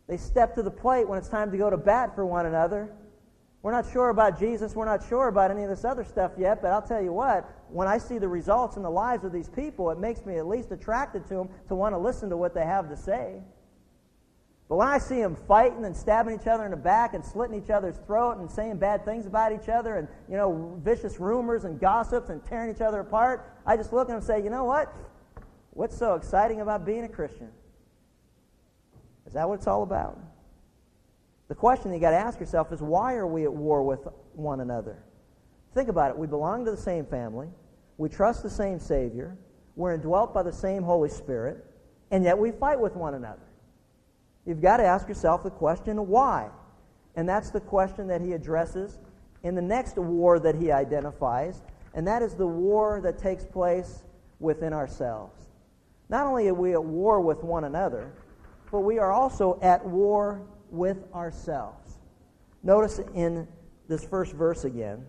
they 0.08 0.18
step 0.18 0.54
to 0.56 0.64
the 0.64 0.72
plate 0.72 1.08
when 1.08 1.18
it's 1.18 1.30
time 1.30 1.52
to 1.52 1.58
go 1.58 1.70
to 1.70 1.78
bat 1.78 2.14
for 2.16 2.26
one 2.26 2.46
another. 2.46 2.92
We're 3.62 3.72
not 3.72 3.92
sure 3.92 4.10
about 4.10 4.40
Jesus. 4.40 4.76
We're 4.76 4.86
not 4.86 5.04
sure 5.10 5.28
about 5.28 5.50
any 5.50 5.64
of 5.64 5.70
this 5.70 5.84
other 5.84 6.04
stuff 6.04 6.34
yet, 6.38 6.62
but 6.62 6.72
I'll 6.72 6.84
tell 6.84 7.02
you 7.02 7.12
what, 7.12 7.50
when 7.70 7.88
I 7.88 7.98
see 7.98 8.20
the 8.20 8.28
results 8.28 8.78
in 8.78 8.84
the 8.84 8.92
lives 8.92 9.24
of 9.24 9.32
these 9.32 9.50
people, 9.50 9.90
it 9.90 9.98
makes 9.98 10.24
me 10.24 10.38
at 10.38 10.48
least 10.48 10.72
attracted 10.72 11.26
to 11.30 11.34
them 11.34 11.50
to 11.68 11.76
want 11.76 11.94
to 11.96 11.98
listen 11.98 12.30
to 12.30 12.38
what 12.38 12.54
they 12.54 12.64
have 12.64 12.90
to 12.90 12.96
say. 12.96 13.42
But 14.70 14.78
when 14.78 14.88
I 14.88 15.00
see 15.00 15.20
them 15.20 15.36
fighting 15.48 15.84
and 15.86 15.98
stabbing 15.98 16.40
each 16.40 16.48
other 16.48 16.66
in 16.66 16.72
the 16.72 16.78
back 16.78 17.16
and 17.16 17.26
slitting 17.26 17.62
each 17.62 17.72
other's 17.72 17.98
throat 18.06 18.38
and 18.38 18.50
saying 18.50 18.78
bad 18.78 19.04
things 19.04 19.26
about 19.26 19.52
each 19.52 19.70
other 19.70 19.98
and, 19.98 20.08
you 20.30 20.38
know, 20.38 20.80
vicious 20.84 21.20
rumors 21.20 21.66
and 21.66 21.80
gossips 21.80 22.30
and 22.30 22.44
tearing 22.46 22.74
each 22.74 22.82
other 22.82 23.00
apart, 23.00 23.52
I 23.66 23.78
just 23.78 23.94
look 23.94 24.04
at 24.04 24.08
them 24.10 24.18
and 24.18 24.26
say, 24.26 24.44
you 24.44 24.52
know 24.52 24.64
what? 24.64 24.96
What's 25.72 25.98
so 25.98 26.14
exciting 26.14 26.62
about 26.62 26.86
being 26.86 27.04
a 27.04 27.10
Christian? 27.10 27.50
Is 29.26 29.34
that 29.34 29.48
what 29.48 29.56
it's 29.56 29.68
all 29.68 29.84
about? 29.84 30.20
The 31.48 31.56
question 31.56 31.94
you 31.94 32.00
got 32.00 32.12
to 32.12 32.18
ask 32.18 32.40
yourself 32.40 32.72
is 32.72 32.82
why 32.82 33.16
are 33.16 33.28
we 33.28 33.44
at 33.44 33.54
war 33.54 33.84
with 33.84 34.08
one 34.34 34.62
another? 34.62 35.04
Think 35.74 35.90
about 35.90 36.12
it. 36.12 36.18
We 36.18 36.28
belong 36.28 36.66
to 36.66 36.72
the 36.72 36.78
same 36.78 37.06
family. 37.06 37.48
We 37.98 38.10
trust 38.10 38.44
the 38.44 38.50
same 38.50 38.80
Savior. 38.80 39.38
We're 39.76 39.94
indwelt 39.94 40.34
by 40.34 40.44
the 40.44 40.54
same 40.54 40.84
Holy 40.84 41.10
Spirit. 41.10 41.66
And 42.12 42.24
yet 42.24 42.38
we 42.38 42.52
fight 42.52 42.80
with 42.80 42.96
one 42.96 43.14
another. 43.14 43.42
You've 44.46 44.62
got 44.62 44.78
to 44.78 44.84
ask 44.84 45.08
yourself 45.08 45.44
the 45.44 45.50
question, 45.50 46.08
why? 46.08 46.50
And 47.16 47.28
that's 47.28 47.50
the 47.50 47.60
question 47.60 48.08
that 48.08 48.22
he 48.22 48.34
addresses 48.34 49.00
in 49.44 49.56
the 49.56 49.62
next 49.62 49.98
war 49.98 50.40
that 50.40 50.56
he 50.56 50.72
identifies, 50.72 51.62
and 51.94 52.08
that 52.08 52.22
is 52.22 52.34
the 52.34 52.48
war 52.48 53.00
that 53.02 53.18
takes 53.18 53.46
place 53.46 54.04
within 54.40 54.74
ourselves. 54.74 55.50
Not 56.10 56.26
only 56.26 56.48
are 56.48 56.54
we 56.54 56.74
at 56.74 56.84
war 56.84 57.22
with 57.22 57.44
one 57.44 57.64
another, 57.64 58.12
but 58.72 58.82
we 58.82 59.00
are 59.00 59.12
also 59.12 59.60
at 59.62 59.86
war 59.86 60.42
with 60.70 60.98
ourselves. 61.14 61.98
Notice 62.64 63.00
in 63.14 63.48
this 63.88 64.04
first 64.04 64.34
verse 64.34 64.66
again. 64.66 65.06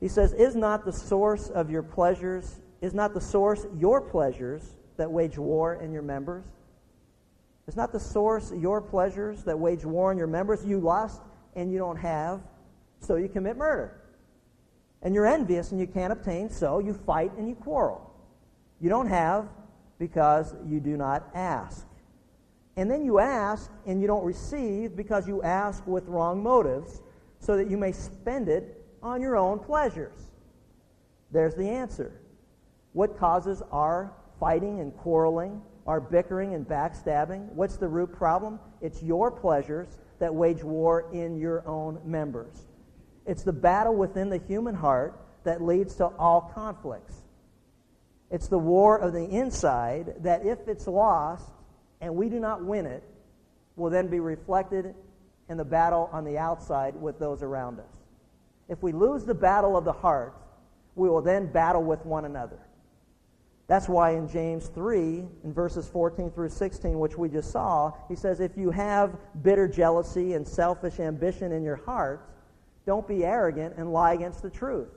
He 0.00 0.08
says, 0.08 0.32
Is 0.32 0.54
not 0.54 0.84
the 0.84 0.92
source 0.92 1.48
of 1.50 1.70
your 1.70 1.82
pleasures, 1.82 2.60
is 2.80 2.94
not 2.94 3.14
the 3.14 3.20
source 3.20 3.66
your 3.76 4.00
pleasures 4.00 4.74
that 4.96 5.10
wage 5.10 5.38
war 5.38 5.74
in 5.74 5.92
your 5.92 6.02
members? 6.02 6.44
Is 7.66 7.76
not 7.76 7.92
the 7.92 8.00
source 8.00 8.52
your 8.52 8.80
pleasures 8.80 9.44
that 9.44 9.58
wage 9.58 9.84
war 9.84 10.10
in 10.10 10.18
your 10.18 10.26
members? 10.26 10.64
You 10.64 10.80
lust 10.80 11.20
and 11.54 11.70
you 11.70 11.78
don't 11.78 11.96
have, 11.96 12.40
so 13.00 13.16
you 13.16 13.28
commit 13.28 13.56
murder. 13.56 14.00
And 15.02 15.14
you're 15.14 15.26
envious 15.26 15.70
and 15.70 15.80
you 15.80 15.86
can't 15.86 16.12
obtain, 16.12 16.50
so 16.50 16.78
you 16.78 16.94
fight 16.94 17.32
and 17.36 17.48
you 17.48 17.54
quarrel. 17.54 18.10
You 18.80 18.88
don't 18.88 19.08
have 19.08 19.48
because 19.98 20.54
you 20.66 20.80
do 20.80 20.96
not 20.96 21.28
ask. 21.34 21.84
And 22.78 22.88
then 22.88 23.04
you 23.04 23.18
ask 23.18 23.72
and 23.86 24.00
you 24.00 24.06
don't 24.06 24.24
receive 24.24 24.94
because 24.94 25.26
you 25.26 25.42
ask 25.42 25.84
with 25.84 26.06
wrong 26.06 26.40
motives 26.40 27.02
so 27.40 27.56
that 27.56 27.68
you 27.68 27.76
may 27.76 27.90
spend 27.90 28.48
it 28.48 28.86
on 29.02 29.20
your 29.20 29.36
own 29.36 29.58
pleasures. 29.58 30.30
There's 31.32 31.56
the 31.56 31.68
answer. 31.68 32.20
What 32.92 33.18
causes 33.18 33.62
our 33.72 34.12
fighting 34.38 34.78
and 34.78 34.96
quarreling, 34.96 35.60
our 35.88 36.00
bickering 36.00 36.54
and 36.54 36.64
backstabbing? 36.64 37.52
What's 37.52 37.78
the 37.78 37.88
root 37.88 38.12
problem? 38.12 38.60
It's 38.80 39.02
your 39.02 39.32
pleasures 39.32 39.98
that 40.20 40.32
wage 40.32 40.62
war 40.62 41.10
in 41.12 41.36
your 41.36 41.66
own 41.66 42.00
members. 42.04 42.68
It's 43.26 43.42
the 43.42 43.52
battle 43.52 43.96
within 43.96 44.30
the 44.30 44.38
human 44.38 44.76
heart 44.76 45.20
that 45.42 45.60
leads 45.60 45.96
to 45.96 46.06
all 46.16 46.52
conflicts. 46.54 47.16
It's 48.30 48.46
the 48.46 48.58
war 48.58 48.98
of 48.98 49.14
the 49.14 49.24
inside 49.24 50.14
that, 50.20 50.46
if 50.46 50.68
it's 50.68 50.86
lost, 50.86 51.50
and 52.00 52.14
we 52.14 52.28
do 52.28 52.38
not 52.38 52.64
win 52.64 52.86
it, 52.86 53.02
will 53.76 53.90
then 53.90 54.08
be 54.08 54.20
reflected 54.20 54.94
in 55.48 55.56
the 55.56 55.64
battle 55.64 56.08
on 56.12 56.24
the 56.24 56.36
outside 56.36 56.94
with 56.96 57.18
those 57.18 57.42
around 57.42 57.80
us. 57.80 57.96
If 58.68 58.82
we 58.82 58.92
lose 58.92 59.24
the 59.24 59.34
battle 59.34 59.76
of 59.76 59.84
the 59.84 59.92
heart, 59.92 60.34
we 60.94 61.08
will 61.08 61.22
then 61.22 61.46
battle 61.46 61.82
with 61.82 62.04
one 62.04 62.24
another. 62.24 62.58
That's 63.68 63.88
why 63.88 64.12
in 64.12 64.28
James 64.28 64.68
3, 64.68 65.24
in 65.44 65.52
verses 65.52 65.86
14 65.88 66.30
through 66.30 66.48
16, 66.48 66.98
which 66.98 67.18
we 67.18 67.28
just 67.28 67.50
saw, 67.50 67.92
he 68.08 68.16
says, 68.16 68.40
If 68.40 68.56
you 68.56 68.70
have 68.70 69.16
bitter 69.42 69.68
jealousy 69.68 70.32
and 70.32 70.46
selfish 70.46 71.00
ambition 71.00 71.52
in 71.52 71.62
your 71.62 71.76
heart, 71.76 72.28
don't 72.86 73.06
be 73.06 73.24
arrogant 73.24 73.74
and 73.76 73.92
lie 73.92 74.14
against 74.14 74.42
the 74.42 74.48
truth. 74.48 74.88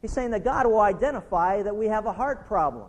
He's 0.00 0.12
saying 0.12 0.30
that 0.30 0.42
God 0.42 0.66
will 0.66 0.80
identify 0.80 1.62
that 1.62 1.76
we 1.76 1.86
have 1.86 2.06
a 2.06 2.12
heart 2.12 2.48
problem, 2.48 2.88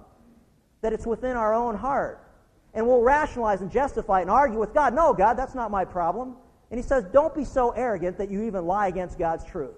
that 0.82 0.94
it's 0.94 1.06
within 1.06 1.36
our 1.36 1.54
own 1.54 1.76
heart. 1.76 2.26
And 2.74 2.88
we'll 2.88 3.02
rationalize 3.02 3.62
and 3.62 3.72
justify 3.72 4.22
and 4.22 4.30
argue 4.30 4.60
with 4.60 4.74
God. 4.74 4.94
No, 4.96 5.14
God, 5.14 5.36
that's 5.36 5.56
not 5.56 5.70
my 5.70 5.86
problem. 5.86 6.36
And 6.72 6.80
he 6.80 6.86
says, 6.86 7.06
Don't 7.14 7.36
be 7.36 7.46
so 7.46 7.70
arrogant 7.72 8.18
that 8.18 8.32
you 8.32 8.44
even 8.44 8.66
lie 8.66 8.88
against 8.88 9.20
God's 9.20 9.46
truth. 9.46 9.76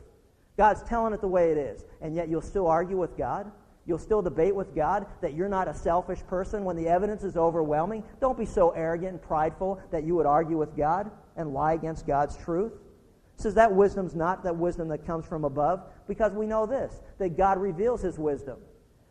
God's 0.58 0.82
telling 0.84 1.14
it 1.14 1.22
the 1.22 1.28
way 1.28 1.52
it 1.52 1.58
is, 1.58 1.84
and 2.02 2.16
yet 2.16 2.30
you'll 2.30 2.42
still 2.42 2.68
argue 2.68 2.98
with 2.98 3.18
God? 3.18 3.52
You'll 3.86 4.00
still 4.00 4.22
debate 4.22 4.56
with 4.56 4.74
God 4.74 5.06
that 5.22 5.34
you're 5.34 5.50
not 5.50 5.68
a 5.68 5.74
selfish 5.74 6.20
person 6.28 6.64
when 6.64 6.76
the 6.76 6.88
evidence 6.88 7.24
is 7.24 7.38
overwhelming? 7.38 8.04
Don't 8.20 8.38
be 8.38 8.46
so 8.46 8.72
arrogant 8.72 9.12
and 9.12 9.22
prideful 9.22 9.80
that 9.92 10.04
you 10.04 10.16
would 10.16 10.26
argue 10.26 10.58
with 10.58 10.76
God 10.76 11.12
and 11.36 11.54
lie 11.54 11.74
against 11.74 12.08
God's 12.08 12.36
truth. 12.38 12.74
says 13.36 13.54
that 13.56 13.72
wisdom's 13.72 14.16
not 14.16 14.44
that 14.44 14.56
wisdom 14.56 14.88
that 14.88 15.06
comes 15.06 15.26
from 15.26 15.44
above 15.44 15.84
because 16.08 16.32
we 16.32 16.48
know 16.48 16.66
this 16.66 17.02
that 17.20 17.38
God 17.38 17.60
reveals 17.60 18.02
his 18.02 18.18
wisdom. 18.18 18.58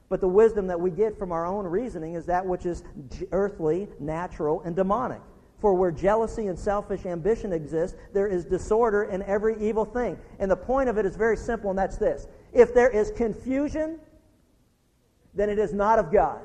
But 0.08 0.20
the 0.20 0.28
wisdom 0.28 0.66
that 0.66 0.80
we 0.80 0.90
get 0.90 1.18
from 1.18 1.32
our 1.32 1.46
own 1.46 1.66
reasoning 1.66 2.14
is 2.14 2.26
that 2.26 2.44
which 2.44 2.66
is 2.66 2.84
earthly, 3.32 3.88
natural, 3.98 4.60
and 4.62 4.76
demonic. 4.76 5.20
For 5.60 5.72
where 5.72 5.90
jealousy 5.90 6.48
and 6.48 6.58
selfish 6.58 7.06
ambition 7.06 7.52
exist, 7.52 7.96
there 8.12 8.26
is 8.26 8.44
disorder 8.44 9.04
in 9.04 9.22
every 9.22 9.56
evil 9.66 9.84
thing. 9.84 10.18
And 10.38 10.50
the 10.50 10.56
point 10.56 10.88
of 10.88 10.98
it 10.98 11.06
is 11.06 11.16
very 11.16 11.36
simple, 11.36 11.70
and 11.70 11.78
that's 11.78 11.96
this. 11.96 12.26
If 12.52 12.74
there 12.74 12.90
is 12.90 13.10
confusion, 13.12 13.98
then 15.34 15.48
it 15.48 15.58
is 15.58 15.72
not 15.72 15.98
of 15.98 16.12
God. 16.12 16.42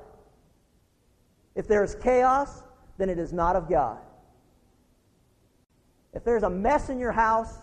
If 1.55 1.67
there 1.67 1.83
is 1.83 1.95
chaos, 1.95 2.63
then 2.97 3.09
it 3.09 3.19
is 3.19 3.33
not 3.33 3.55
of 3.55 3.69
God. 3.69 3.97
If 6.13 6.23
there's 6.23 6.43
a 6.43 6.49
mess 6.49 6.89
in 6.89 6.99
your 6.99 7.11
house 7.11 7.57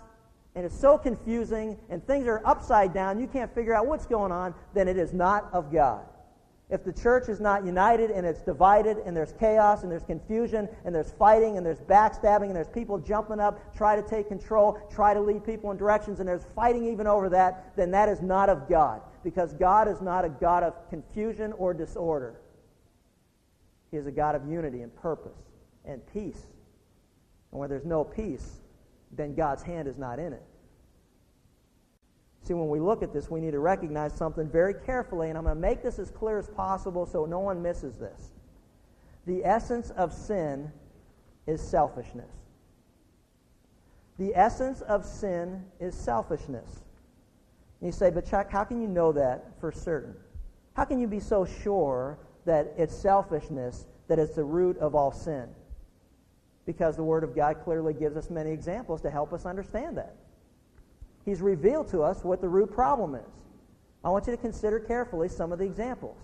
and 0.57 0.65
it's 0.65 0.81
so 0.81 0.97
confusing 0.97 1.77
and 1.91 2.05
things 2.07 2.27
are 2.27 2.41
upside 2.47 2.95
down, 2.95 3.21
you 3.21 3.27
can't 3.29 3.55
figure 3.55 3.75
out 3.75 3.87
what's 3.87 4.07
going 4.07 4.33
on, 4.33 4.55
then 4.75 4.89
it 4.89 4.97
is 4.97 5.13
not 5.13 5.49
of 5.53 5.71
God. 5.71 6.07
If 6.71 6.83
the 6.83 6.93
church 6.93 7.29
is 7.29 7.41
not 7.41 7.65
united 7.65 8.11
and 8.11 8.27
it's 8.27 8.41
divided 8.43 8.97
and 9.05 9.15
there's 9.15 9.35
chaos 9.39 9.83
and 9.83 9.93
there's 9.93 10.03
confusion 10.03 10.67
and 10.85 10.95
there's 10.95 11.13
fighting 11.13 11.59
and 11.59 11.65
there's 11.65 11.81
backstabbing 11.81 12.47
and 12.47 12.57
there's 12.57 12.71
people 12.71 12.99
jumping 12.99 13.39
up, 13.39 13.77
try 13.77 13.95
to 13.95 14.03
take 14.03 14.29
control, 14.29 14.81
try 14.91 15.15
to 15.15 15.21
lead 15.21 15.45
people 15.45 15.71
in 15.71 15.77
directions 15.77 16.19
and 16.19 16.29
there's 16.29 16.47
fighting 16.57 16.91
even 16.91 17.07
over 17.07 17.29
that, 17.29 17.77
then 17.77 17.91
that 17.91 18.09
is 18.09 18.23
not 18.23 18.49
of 18.49 18.67
God. 18.69 19.03
Because 19.23 19.53
God 19.53 19.87
is 19.89 20.01
not 20.01 20.25
a 20.25 20.29
God 20.29 20.63
of 20.63 20.75
confusion 20.89 21.53
or 21.53 21.75
disorder. 21.75 22.41
He 23.91 23.99
is 23.99 24.07
a 24.07 24.13
God 24.13 24.35
of 24.35 24.49
unity 24.49 24.81
and 24.81 24.95
purpose 24.97 25.39
and 25.85 26.01
peace. 26.13 26.47
And 27.53 27.61
where 27.61 27.69
there's 27.69 27.85
no 27.85 28.03
peace, 28.03 28.63
then 29.13 29.35
God's 29.35 29.63
hand 29.63 29.89
is 29.89 29.99
not 29.99 30.19
in 30.19 30.33
it. 30.33 30.43
See, 32.43 32.55
when 32.55 32.69
we 32.69 32.79
look 32.79 33.03
at 33.03 33.13
this, 33.13 33.29
we 33.29 33.41
need 33.41 33.53
to 33.53 33.59
recognize 33.59 34.13
something 34.15 34.49
very 34.49 34.75
carefully, 34.75 35.31
and 35.31 35.39
I'm 35.39 35.45
going 35.45 35.57
to 35.57 35.61
make 35.61 35.83
this 35.83 35.99
as 35.99 36.11
clear 36.11 36.39
as 36.39 36.49
possible 36.49 37.05
so 37.05 37.25
no 37.25 37.41
one 37.41 37.61
misses 37.61 37.97
this. 37.97 38.31
The 39.27 39.45
essence 39.45 39.91
of 39.91 40.13
sin 40.13 40.71
is 41.47 41.61
selfishness. 41.61 42.31
The 44.19 44.33
essence 44.35 44.81
of 44.83 45.05
sin 45.05 45.65
is 45.81 45.95
selfishness. 45.95 46.83
And 47.81 47.89
you 47.89 47.93
say, 47.93 48.11
but 48.11 48.25
Chuck, 48.25 48.51
how 48.51 48.65
can 48.65 48.81
you 48.81 48.89
know 48.89 49.13
that 49.13 49.61
for 49.61 49.73
certain? 49.73 50.15
How 50.75 50.85
can 50.85 51.01
you 51.01 51.07
be 51.07 51.21
so 51.21 51.45
sure 51.45 52.19
that 52.45 52.73
it's 52.79 52.95
selfishness 52.95 53.87
that 54.09 54.19
is 54.19 54.31
the 54.31 54.45
root 54.45 54.79
of 54.79 54.95
all 54.95 55.11
sin? 55.11 55.49
Because 56.67 56.97
the 56.97 57.05
Word 57.05 57.25
of 57.25 57.35
God 57.35 57.63
clearly 57.65 57.95
gives 57.95 58.17
us 58.17 58.29
many 58.29 58.51
examples 58.51 59.01
to 59.03 59.11
help 59.11 59.33
us 59.33 59.47
understand 59.47 59.97
that. 59.97 60.17
He's 61.25 61.41
revealed 61.41 61.89
to 61.89 62.03
us 62.03 62.23
what 62.25 62.41
the 62.41 62.49
root 62.49 62.73
problem 62.73 63.15
is. 63.15 63.33
I 64.05 64.11
want 64.11 64.27
you 64.27 64.33
to 64.33 64.37
consider 64.37 64.79
carefully 64.79 65.29
some 65.29 65.53
of 65.53 65.59
the 65.59 65.65
examples. 65.65 66.19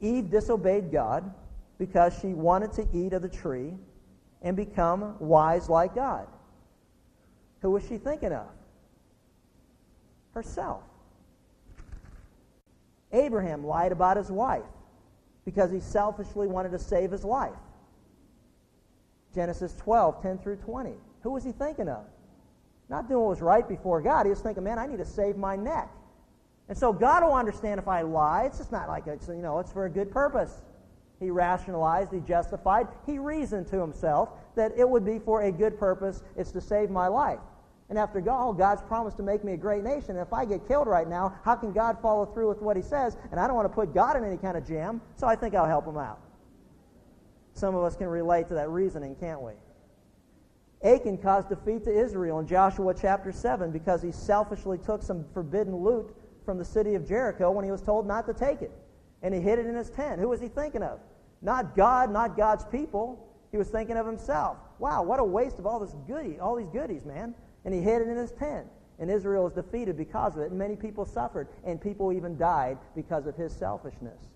Eve 0.00 0.30
disobeyed 0.30 0.90
God 0.90 1.32
because 1.78 2.18
she 2.20 2.28
wanted 2.28 2.72
to 2.72 2.86
eat 2.92 3.12
of 3.12 3.22
the 3.22 3.28
tree 3.28 3.74
and 4.42 4.56
become 4.56 5.16
wise 5.18 5.68
like 5.68 5.94
God. 5.94 6.26
Who 7.62 7.72
was 7.72 7.86
she 7.86 7.98
thinking 7.98 8.32
of? 8.32 8.46
Herself. 10.32 10.82
Abraham 13.12 13.64
lied 13.64 13.92
about 13.92 14.16
his 14.16 14.30
wife 14.30 14.62
because 15.44 15.70
he 15.70 15.80
selfishly 15.80 16.46
wanted 16.46 16.70
to 16.72 16.78
save 16.78 17.10
his 17.10 17.24
life. 17.24 17.52
Genesis 19.34 19.74
12, 19.76 20.22
10 20.22 20.38
through 20.38 20.56
20. 20.56 20.94
Who 21.22 21.30
was 21.30 21.44
he 21.44 21.52
thinking 21.52 21.88
of? 21.88 22.04
Not 22.88 23.08
doing 23.08 23.20
what 23.20 23.30
was 23.30 23.42
right 23.42 23.68
before 23.68 24.00
God. 24.00 24.26
He 24.26 24.30
was 24.30 24.40
thinking, 24.40 24.64
man, 24.64 24.78
I 24.78 24.86
need 24.86 24.98
to 24.98 25.04
save 25.04 25.36
my 25.36 25.56
neck. 25.56 25.88
And 26.68 26.76
so 26.76 26.92
God 26.92 27.22
will 27.22 27.34
understand 27.34 27.78
if 27.78 27.88
I 27.88 28.02
lie. 28.02 28.44
It's 28.44 28.58
just 28.58 28.72
not 28.72 28.88
like, 28.88 29.06
it's, 29.06 29.28
you 29.28 29.42
know, 29.42 29.58
it's 29.58 29.72
for 29.72 29.86
a 29.86 29.90
good 29.90 30.10
purpose. 30.10 30.62
He 31.20 31.30
rationalized, 31.30 32.12
he 32.12 32.20
justified, 32.20 32.88
he 33.06 33.18
reasoned 33.18 33.66
to 33.68 33.78
himself 33.78 34.30
that 34.56 34.72
it 34.76 34.88
would 34.88 35.04
be 35.04 35.18
for 35.18 35.42
a 35.42 35.52
good 35.52 35.78
purpose. 35.78 36.22
It's 36.36 36.50
to 36.52 36.60
save 36.60 36.90
my 36.90 37.08
life. 37.08 37.40
And 37.90 37.98
after 37.98 38.20
God, 38.20 38.48
oh, 38.48 38.52
God's 38.52 38.82
promised 38.82 39.16
to 39.18 39.22
make 39.22 39.44
me 39.44 39.52
a 39.52 39.56
great 39.56 39.82
nation. 39.82 40.10
And 40.10 40.20
if 40.20 40.32
I 40.32 40.44
get 40.44 40.66
killed 40.66 40.86
right 40.86 41.08
now, 41.08 41.34
how 41.44 41.56
can 41.56 41.72
God 41.72 41.98
follow 42.00 42.24
through 42.24 42.48
with 42.48 42.62
what 42.62 42.76
he 42.76 42.82
says? 42.82 43.16
And 43.32 43.40
I 43.40 43.46
don't 43.48 43.56
want 43.56 43.66
to 43.66 43.74
put 43.74 43.92
God 43.92 44.16
in 44.16 44.24
any 44.24 44.36
kind 44.36 44.56
of 44.56 44.66
jam, 44.66 45.00
so 45.16 45.26
I 45.26 45.34
think 45.34 45.54
I'll 45.54 45.66
help 45.66 45.86
him 45.86 45.98
out. 45.98 46.20
Some 47.54 47.74
of 47.74 47.82
us 47.84 47.96
can 47.96 48.06
relate 48.06 48.48
to 48.48 48.54
that 48.54 48.70
reasoning, 48.70 49.16
can't 49.16 49.42
we? 49.42 49.52
Achan 50.82 51.18
caused 51.18 51.50
defeat 51.50 51.84
to 51.84 51.90
Israel 51.90 52.38
in 52.38 52.46
Joshua 52.46 52.94
chapter 52.94 53.32
7 53.32 53.70
because 53.70 54.00
he 54.00 54.12
selfishly 54.12 54.78
took 54.78 55.02
some 55.02 55.24
forbidden 55.34 55.76
loot 55.76 56.14
from 56.44 56.58
the 56.58 56.64
city 56.64 56.94
of 56.94 57.06
Jericho 57.06 57.50
when 57.50 57.64
he 57.64 57.70
was 57.70 57.82
told 57.82 58.06
not 58.06 58.26
to 58.26 58.34
take 58.34 58.62
it. 58.62 58.72
And 59.22 59.34
he 59.34 59.40
hid 59.40 59.58
it 59.58 59.66
in 59.66 59.74
his 59.74 59.90
tent. 59.90 60.20
Who 60.20 60.28
was 60.28 60.40
he 60.40 60.48
thinking 60.48 60.82
of? 60.82 60.98
Not 61.42 61.76
God, 61.76 62.10
not 62.10 62.36
God's 62.36 62.64
people. 62.64 63.28
He 63.50 63.58
was 63.58 63.68
thinking 63.68 63.96
of 63.96 64.06
himself. 64.06 64.56
Wow, 64.78 65.02
what 65.02 65.20
a 65.20 65.24
waste 65.24 65.58
of 65.58 65.66
all 65.66 65.80
this 65.80 65.94
goodie, 66.06 66.38
all 66.38 66.56
these 66.56 66.68
goodies, 66.68 67.04
man. 67.04 67.34
And 67.66 67.74
he 67.74 67.80
hid 67.80 68.00
it 68.00 68.08
in 68.08 68.16
his 68.16 68.32
tent. 68.32 68.66
And 68.98 69.10
Israel 69.10 69.44
was 69.44 69.52
defeated 69.52 69.96
because 69.96 70.36
of 70.36 70.42
it. 70.42 70.50
And 70.50 70.58
many 70.58 70.76
people 70.76 71.04
suffered. 71.04 71.48
And 71.64 71.80
people 71.80 72.12
even 72.12 72.38
died 72.38 72.78
because 72.94 73.26
of 73.26 73.36
his 73.36 73.52
selfishness. 73.52 74.28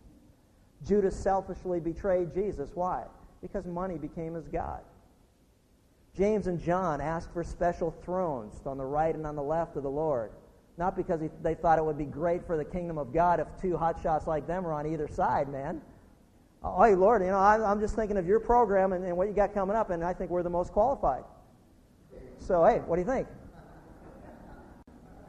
Judas 0.87 1.17
selfishly 1.17 1.81
betrayed 1.81 2.35
Jesus. 2.35 2.71
Why? 2.75 3.05
Because 3.41 3.67
money 3.67 3.99
became 3.99 4.35
his 4.35 4.49
God. 4.49 4.81
James 6.17 6.47
and 6.47 6.61
John 6.61 7.01
asked 7.01 7.33
for 7.33 7.43
special 7.43 7.91
thrones 8.05 8.61
on 8.67 8.79
the 8.79 8.85
right 8.85 9.15
and 9.15 9.27
on 9.27 9.35
the 9.35 9.43
left 9.43 9.77
of 9.77 9.83
the 9.83 9.91
Lord. 9.91 10.31
Not 10.77 10.97
because 10.97 11.21
they 11.43 11.55
thought 11.55 11.79
it 11.79 11.85
would 11.85 11.99
be 11.99 12.05
great 12.05 12.47
for 12.47 12.57
the 12.57 12.65
kingdom 12.65 12.99
of 12.99 13.13
God 13.13 13.41
if 13.41 13.49
two 13.61 13.75
hotshots 13.75 14.27
like 14.27 14.47
them 14.47 14.65
were 14.65 14.73
on 14.73 14.87
either 14.87 15.09
side, 15.09 15.49
man. 15.49 15.81
Oh, 16.63 16.83
hey, 16.83 16.95
Lord, 16.95 17.23
you 17.23 17.29
know, 17.29 17.39
I, 17.39 17.71
am 17.71 17.81
just 17.81 17.95
thinking 17.95 18.17
of 18.17 18.27
your 18.27 18.41
program 18.41 18.93
and, 18.93 19.05
and 19.05 19.17
what 19.17 19.29
you 19.29 19.35
got 19.35 19.53
coming 19.53 19.77
up, 19.77 19.91
and 19.91 20.03
I 20.03 20.15
think 20.15 20.31
we're 20.31 20.43
the 20.43 20.51
most 20.51 20.73
qualified. 20.73 21.25
So, 22.39 22.65
hey, 22.65 22.79
what 22.87 22.97
do 22.97 23.03
you 23.03 23.07
think? 23.07 23.29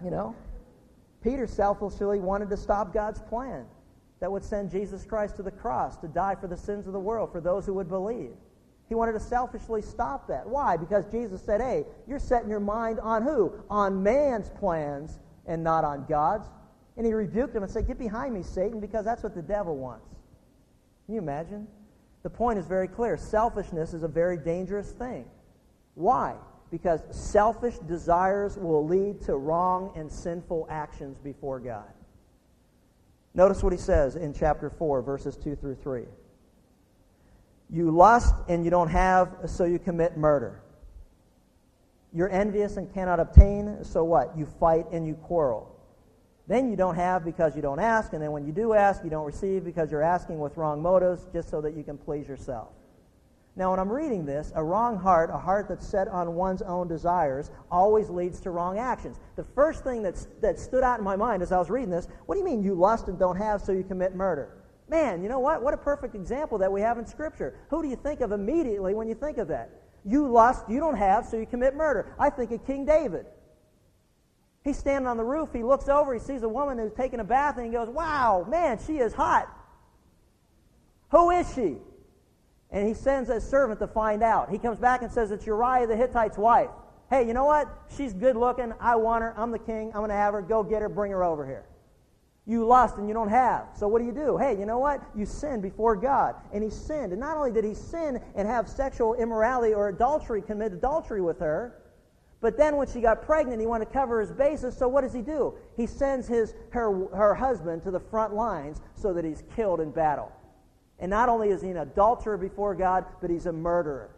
You 0.04 0.12
know, 0.12 0.36
Peter 1.22 1.46
selfishly 1.46 2.20
wanted 2.20 2.50
to 2.50 2.58
stop 2.58 2.94
God's 2.94 3.22
plan 3.22 3.66
that 4.26 4.32
would 4.32 4.44
send 4.44 4.72
Jesus 4.72 5.06
Christ 5.06 5.36
to 5.36 5.44
the 5.44 5.52
cross 5.52 5.98
to 5.98 6.08
die 6.08 6.34
for 6.34 6.48
the 6.48 6.58
sins 6.58 6.88
of 6.88 6.94
the 6.94 7.00
world, 7.00 7.32
for 7.32 7.40
those 7.40 7.64
who 7.64 7.76
would 7.76 7.88
believe. 7.88 8.32
He 8.90 8.96
wanted 8.96 9.12
to 9.12 9.20
selfishly 9.20 9.84
stop 9.84 10.28
that. 10.30 10.50
Why? 10.50 10.78
Because 10.78 11.06
Jesus 11.12 11.44
said, 11.44 11.62
hey, 11.62 11.86
you're 12.08 12.18
setting 12.18 12.50
your 12.50 12.60
mind 12.60 13.00
on 13.02 13.22
who? 13.22 13.54
On 13.70 14.02
man's 14.02 14.50
plans 14.50 15.20
and 15.46 15.64
not 15.64 15.84
on 15.84 16.08
God's. 16.10 16.48
And 16.98 17.06
he 17.06 17.14
rebuked 17.14 17.56
him 17.56 17.62
and 17.62 17.72
said, 17.72 17.86
Get 17.86 18.00
behind 18.00 18.34
me, 18.34 18.42
Satan, 18.42 18.80
because 18.80 19.06
that's 19.06 19.22
what 19.22 19.36
the 19.36 19.44
devil 19.44 19.78
wants. 19.78 20.10
Can 21.06 21.14
you 21.14 21.22
imagine? 21.22 21.68
The 22.24 22.32
point 22.32 22.58
is 22.58 22.66
very 22.66 22.88
clear. 22.88 23.18
Selfishness 23.18 23.94
is 23.94 24.02
a 24.02 24.08
very 24.08 24.38
dangerous 24.38 24.92
thing. 24.92 25.26
Why? 25.94 26.34
Because 26.72 27.04
selfish 27.12 27.78
desires 27.78 28.58
will 28.58 28.88
lead 28.88 29.22
to 29.26 29.36
wrong 29.36 29.94
and 29.96 30.12
sinful 30.12 30.66
actions 30.68 31.20
before 31.20 31.60
God. 31.60 31.94
Notice 33.36 33.62
what 33.62 33.74
he 33.74 33.78
says 33.78 34.16
in 34.16 34.34
chapter 34.34 34.70
4, 34.70 35.02
verses 35.02 35.36
2 35.36 35.56
through 35.58 35.76
3. 35.76 36.06
You 37.70 37.92
lust 37.92 38.34
and 38.48 38.64
you 38.64 38.72
don't 38.72 38.88
have, 38.88 39.36
so 39.48 39.66
you 39.66 39.78
commit 39.78 40.16
murder. 40.16 40.62
You're 42.14 42.30
envious 42.30 42.78
and 42.78 42.92
cannot 42.94 43.20
obtain, 43.20 43.84
so 43.84 44.06
what? 44.06 44.38
You 44.38 44.46
fight 44.46 44.86
and 44.94 45.06
you 45.06 45.16
quarrel. 45.16 45.76
Then 46.48 46.70
you 46.70 46.78
don't 46.78 46.96
have 46.96 47.26
because 47.26 47.56
you 47.56 47.62
don't 47.62 47.80
ask, 47.80 48.14
and 48.14 48.22
then 48.22 48.32
when 48.32 48.46
you 48.46 48.54
do 48.54 48.74
ask, 48.74 49.04
you 49.04 49.10
don't 49.10 49.26
receive 49.26 49.66
because 49.66 49.92
you're 49.92 50.04
asking 50.04 50.40
with 50.40 50.56
wrong 50.56 50.82
motives 50.82 51.28
just 51.34 51.50
so 51.50 51.60
that 51.60 51.76
you 51.76 51.84
can 51.84 51.98
please 51.98 52.28
yourself. 52.28 52.70
Now, 53.58 53.72
when 53.72 53.80
I'm 53.80 53.92
reading 53.92 54.26
this, 54.26 54.52
a 54.54 54.64
wrong 54.64 54.98
heart, 54.98 55.30
a 55.32 55.38
heart 55.38 55.68
that's 55.70 55.88
set 55.88 56.10
on 56.10 56.36
one's 56.36 56.62
own 56.62 56.90
desires, 56.90 57.52
always 57.72 58.10
leads 58.10 58.42
to 58.42 58.52
wrong 58.52 58.78
actions. 58.78 59.18
The 59.38 59.46
first 59.56 59.84
thing 59.84 60.04
that's, 60.04 60.28
that 60.42 60.60
stood 60.60 60.84
out 60.84 61.00
in 61.00 61.06
my 61.06 61.16
mind 61.16 61.42
as 61.42 61.54
I 61.54 61.58
was 61.58 61.70
reading 61.70 61.90
this 61.90 62.08
what 62.26 62.36
do 62.36 62.40
you 62.40 62.46
mean 62.46 62.64
you 62.64 62.76
lust 62.76 63.08
and 63.08 63.18
don't 63.18 63.38
have, 63.38 63.62
so 63.62 63.72
you 63.72 63.84
commit 63.84 64.14
murder? 64.14 64.58
Man, 64.90 65.24
you 65.24 65.30
know 65.30 65.40
what? 65.40 65.64
What 65.64 65.74
a 65.74 65.78
perfect 65.78 66.16
example 66.16 66.58
that 66.58 66.72
we 66.72 66.82
have 66.82 66.98
in 66.98 67.06
Scripture. 67.06 67.56
Who 67.70 67.82
do 67.82 67.88
you 67.88 67.96
think 67.96 68.20
of 68.20 68.34
immediately 68.34 68.94
when 68.94 69.08
you 69.08 69.16
think 69.16 69.38
of 69.38 69.48
that? 69.48 69.70
You 70.04 70.28
lust, 70.28 70.66
you 70.70 70.80
don't 70.80 70.98
have, 70.98 71.26
so 71.26 71.38
you 71.38 71.46
commit 71.46 71.76
murder. 71.76 72.14
I 72.20 72.30
think 72.30 72.52
of 72.52 72.66
King 72.68 72.86
David. 72.86 73.26
He's 74.66 74.78
standing 74.78 75.08
on 75.08 75.16
the 75.16 75.24
roof, 75.24 75.50
he 75.54 75.64
looks 75.64 75.88
over, 75.88 76.14
he 76.14 76.20
sees 76.20 76.44
a 76.44 76.50
woman 76.50 76.78
who's 76.78 76.92
taking 76.92 77.20
a 77.20 77.24
bath, 77.24 77.58
and 77.58 77.66
he 77.66 77.72
goes, 77.72 77.88
Wow, 77.88 78.46
man, 78.50 78.80
she 78.86 78.98
is 78.98 79.14
hot. 79.14 79.48
Who 81.12 81.32
is 81.32 81.52
she? 81.56 81.78
And 82.76 82.86
he 82.86 82.94
sends 82.94 83.30
a 83.30 83.40
servant 83.40 83.80
to 83.80 83.88
find 83.88 84.22
out. 84.22 84.50
He 84.50 84.58
comes 84.58 84.78
back 84.78 85.02
and 85.02 85.10
says, 85.10 85.32
It's 85.32 85.46
Uriah 85.46 85.88
the 85.88 85.96
Hittite's 85.96 86.38
wife. 86.38 86.70
Hey, 87.10 87.26
you 87.26 87.34
know 87.34 87.46
what? 87.46 87.70
She's 87.96 88.14
good 88.14 88.36
looking. 88.36 88.74
I 88.82 88.98
want 88.98 89.24
her. 89.24 89.34
I'm 89.38 89.52
the 89.52 89.60
king. 89.60 89.88
I'm 89.94 90.02
going 90.02 90.10
to 90.10 90.16
have 90.16 90.34
her. 90.34 90.42
Go 90.42 90.62
get 90.62 90.82
her. 90.82 90.90
Bring 90.90 91.14
her 91.14 91.24
over 91.24 91.46
here. 91.46 91.64
You 92.46 92.66
lust 92.66 92.98
and 92.98 93.08
you 93.08 93.14
don't 93.14 93.30
have. 93.30 93.70
So 93.78 93.88
what 93.88 94.00
do 94.00 94.06
you 94.06 94.12
do? 94.12 94.38
Hey, 94.38 94.60
you 94.60 94.66
know 94.66 94.80
what? 94.80 95.02
You 95.16 95.26
sin 95.26 95.62
before 95.62 95.96
God. 95.96 96.36
And 96.52 96.62
he 96.62 96.70
sinned. 96.70 97.14
And 97.14 97.22
not 97.22 97.38
only 97.38 97.54
did 97.54 97.64
he 97.64 97.74
sin 97.74 98.20
and 98.36 98.46
have 98.46 98.68
sexual 98.68 99.14
immorality 99.16 99.74
or 99.74 99.88
adultery, 99.88 100.42
commit 100.42 100.74
adultery 100.74 101.22
with 101.22 101.40
her, 101.40 101.82
but 102.42 102.58
then 102.58 102.76
when 102.76 102.88
she 102.88 103.00
got 103.00 103.22
pregnant, 103.22 103.62
he 103.62 103.68
wanted 103.68 103.86
to 103.86 103.92
cover 103.92 104.20
his 104.20 104.34
bases. 104.34 104.76
So 104.76 104.90
what 104.90 105.02
does 105.02 105.14
he 105.14 105.22
do? 105.22 105.54
He 105.78 105.88
sends 105.88 106.28
his, 106.28 106.54
her, 106.72 107.08
her 107.16 107.36
husband 107.36 107.84
to 107.84 107.92
the 107.92 108.02
front 108.02 108.34
lines 108.34 108.82
so 108.96 109.14
that 109.14 109.24
he's 109.24 109.44
killed 109.56 109.80
in 109.80 109.92
battle. 109.92 110.30
And 111.00 111.10
not 111.10 111.30
only 111.30 111.50
is 111.50 111.62
he 111.62 111.70
an 111.70 111.78
adulterer 111.78 112.38
before 112.38 112.74
God, 112.76 113.06
but 113.22 113.30
he's 113.30 113.46
a 113.46 113.52
murderer. 113.52 114.10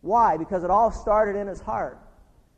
Why? 0.00 0.36
Because 0.36 0.62
it 0.62 0.70
all 0.70 0.92
started 0.92 1.36
in 1.36 1.46
his 1.46 1.60
heart. 1.60 1.98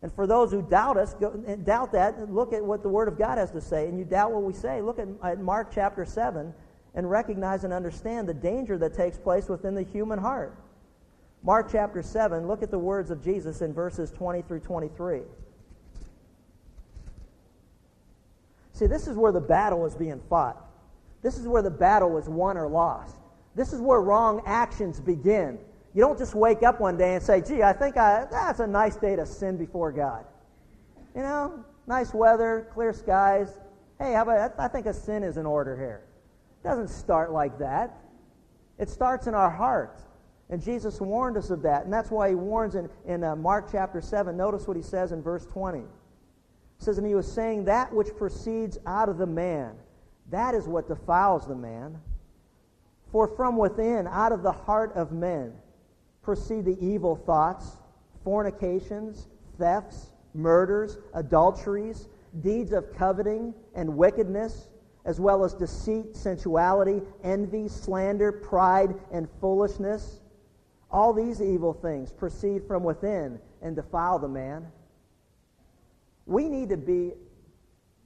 And 0.02 0.12
for 0.12 0.26
those 0.26 0.50
who 0.50 0.62
doubt 0.62 0.96
us, 0.96 1.14
go, 1.14 1.30
doubt 1.64 1.92
that, 1.92 2.30
look 2.32 2.52
at 2.52 2.64
what 2.64 2.82
the 2.82 2.88
Word 2.88 3.08
of 3.08 3.18
God 3.18 3.38
has 3.38 3.50
to 3.52 3.60
say. 3.60 3.86
And 3.86 3.98
you 3.98 4.04
doubt 4.04 4.32
what 4.32 4.42
we 4.42 4.52
say, 4.52 4.80
look 4.80 4.98
at, 4.98 5.08
at 5.22 5.40
Mark 5.40 5.70
chapter 5.74 6.04
7 6.04 6.52
and 6.94 7.10
recognize 7.10 7.64
and 7.64 7.72
understand 7.72 8.28
the 8.28 8.34
danger 8.34 8.78
that 8.78 8.94
takes 8.94 9.18
place 9.18 9.48
within 9.48 9.74
the 9.74 9.82
human 9.82 10.18
heart. 10.18 10.56
Mark 11.42 11.68
chapter 11.70 12.02
7, 12.02 12.46
look 12.46 12.62
at 12.62 12.70
the 12.70 12.78
words 12.78 13.10
of 13.10 13.22
Jesus 13.22 13.62
in 13.62 13.72
verses 13.72 14.10
20 14.10 14.42
through 14.42 14.60
23. 14.60 15.20
See, 18.72 18.86
this 18.86 19.06
is 19.06 19.16
where 19.16 19.32
the 19.32 19.40
battle 19.40 19.84
is 19.86 19.94
being 19.94 20.20
fought. 20.28 20.66
This 21.22 21.36
is 21.36 21.46
where 21.46 21.62
the 21.62 21.70
battle 21.70 22.16
is 22.16 22.28
won 22.28 22.56
or 22.56 22.68
lost. 22.68 23.19
This 23.54 23.72
is 23.72 23.80
where 23.80 24.00
wrong 24.00 24.42
actions 24.46 25.00
begin. 25.00 25.58
You 25.94 26.00
don't 26.02 26.18
just 26.18 26.34
wake 26.34 26.62
up 26.62 26.80
one 26.80 26.96
day 26.96 27.14
and 27.14 27.22
say, 27.22 27.40
gee, 27.40 27.62
I 27.62 27.72
think 27.72 27.96
I, 27.96 28.26
that's 28.30 28.60
a 28.60 28.66
nice 28.66 28.96
day 28.96 29.16
to 29.16 29.26
sin 29.26 29.56
before 29.56 29.90
God. 29.90 30.24
You 31.16 31.22
know, 31.22 31.64
nice 31.86 32.14
weather, 32.14 32.68
clear 32.72 32.92
skies. 32.92 33.58
Hey, 33.98 34.12
how 34.12 34.22
about, 34.22 34.54
I 34.58 34.68
think 34.68 34.86
a 34.86 34.94
sin 34.94 35.24
is 35.24 35.36
in 35.36 35.46
order 35.46 35.76
here. 35.76 36.02
It 36.62 36.68
doesn't 36.68 36.88
start 36.88 37.32
like 37.32 37.58
that. 37.58 37.98
It 38.78 38.88
starts 38.88 39.26
in 39.26 39.34
our 39.34 39.50
heart. 39.50 40.00
And 40.48 40.62
Jesus 40.62 41.00
warned 41.00 41.36
us 41.36 41.50
of 41.50 41.62
that. 41.62 41.84
And 41.84 41.92
that's 41.92 42.10
why 42.10 42.28
he 42.28 42.34
warns 42.34 42.74
in, 42.74 42.88
in 43.06 43.24
uh, 43.24 43.36
Mark 43.36 43.68
chapter 43.70 44.00
7. 44.00 44.36
Notice 44.36 44.66
what 44.66 44.76
he 44.76 44.82
says 44.82 45.12
in 45.12 45.22
verse 45.22 45.46
20. 45.46 45.78
He 45.78 45.84
says, 46.78 46.98
And 46.98 47.06
he 47.06 47.14
was 47.14 47.30
saying, 47.30 47.64
That 47.64 47.92
which 47.92 48.08
proceeds 48.16 48.78
out 48.86 49.08
of 49.08 49.18
the 49.18 49.26
man, 49.26 49.74
that 50.30 50.54
is 50.54 50.66
what 50.66 50.88
defiles 50.88 51.46
the 51.46 51.54
man. 51.54 52.00
For 53.12 53.26
from 53.26 53.56
within, 53.56 54.06
out 54.06 54.32
of 54.32 54.42
the 54.42 54.52
heart 54.52 54.92
of 54.94 55.12
men, 55.12 55.52
proceed 56.22 56.64
the 56.64 56.78
evil 56.84 57.16
thoughts, 57.16 57.76
fornications, 58.22 59.26
thefts, 59.58 60.12
murders, 60.34 60.98
adulteries, 61.14 62.08
deeds 62.40 62.72
of 62.72 62.94
coveting 62.94 63.54
and 63.74 63.96
wickedness, 63.96 64.68
as 65.04 65.18
well 65.18 65.44
as 65.44 65.54
deceit, 65.54 66.14
sensuality, 66.14 67.02
envy, 67.24 67.66
slander, 67.66 68.30
pride, 68.30 68.94
and 69.10 69.28
foolishness. 69.40 70.20
All 70.90 71.12
these 71.12 71.40
evil 71.40 71.72
things 71.72 72.12
proceed 72.12 72.62
from 72.66 72.84
within 72.84 73.40
and 73.62 73.74
defile 73.74 74.18
the 74.18 74.28
man. 74.28 74.66
We 76.26 76.48
need 76.48 76.68
to 76.68 76.76
be 76.76 77.12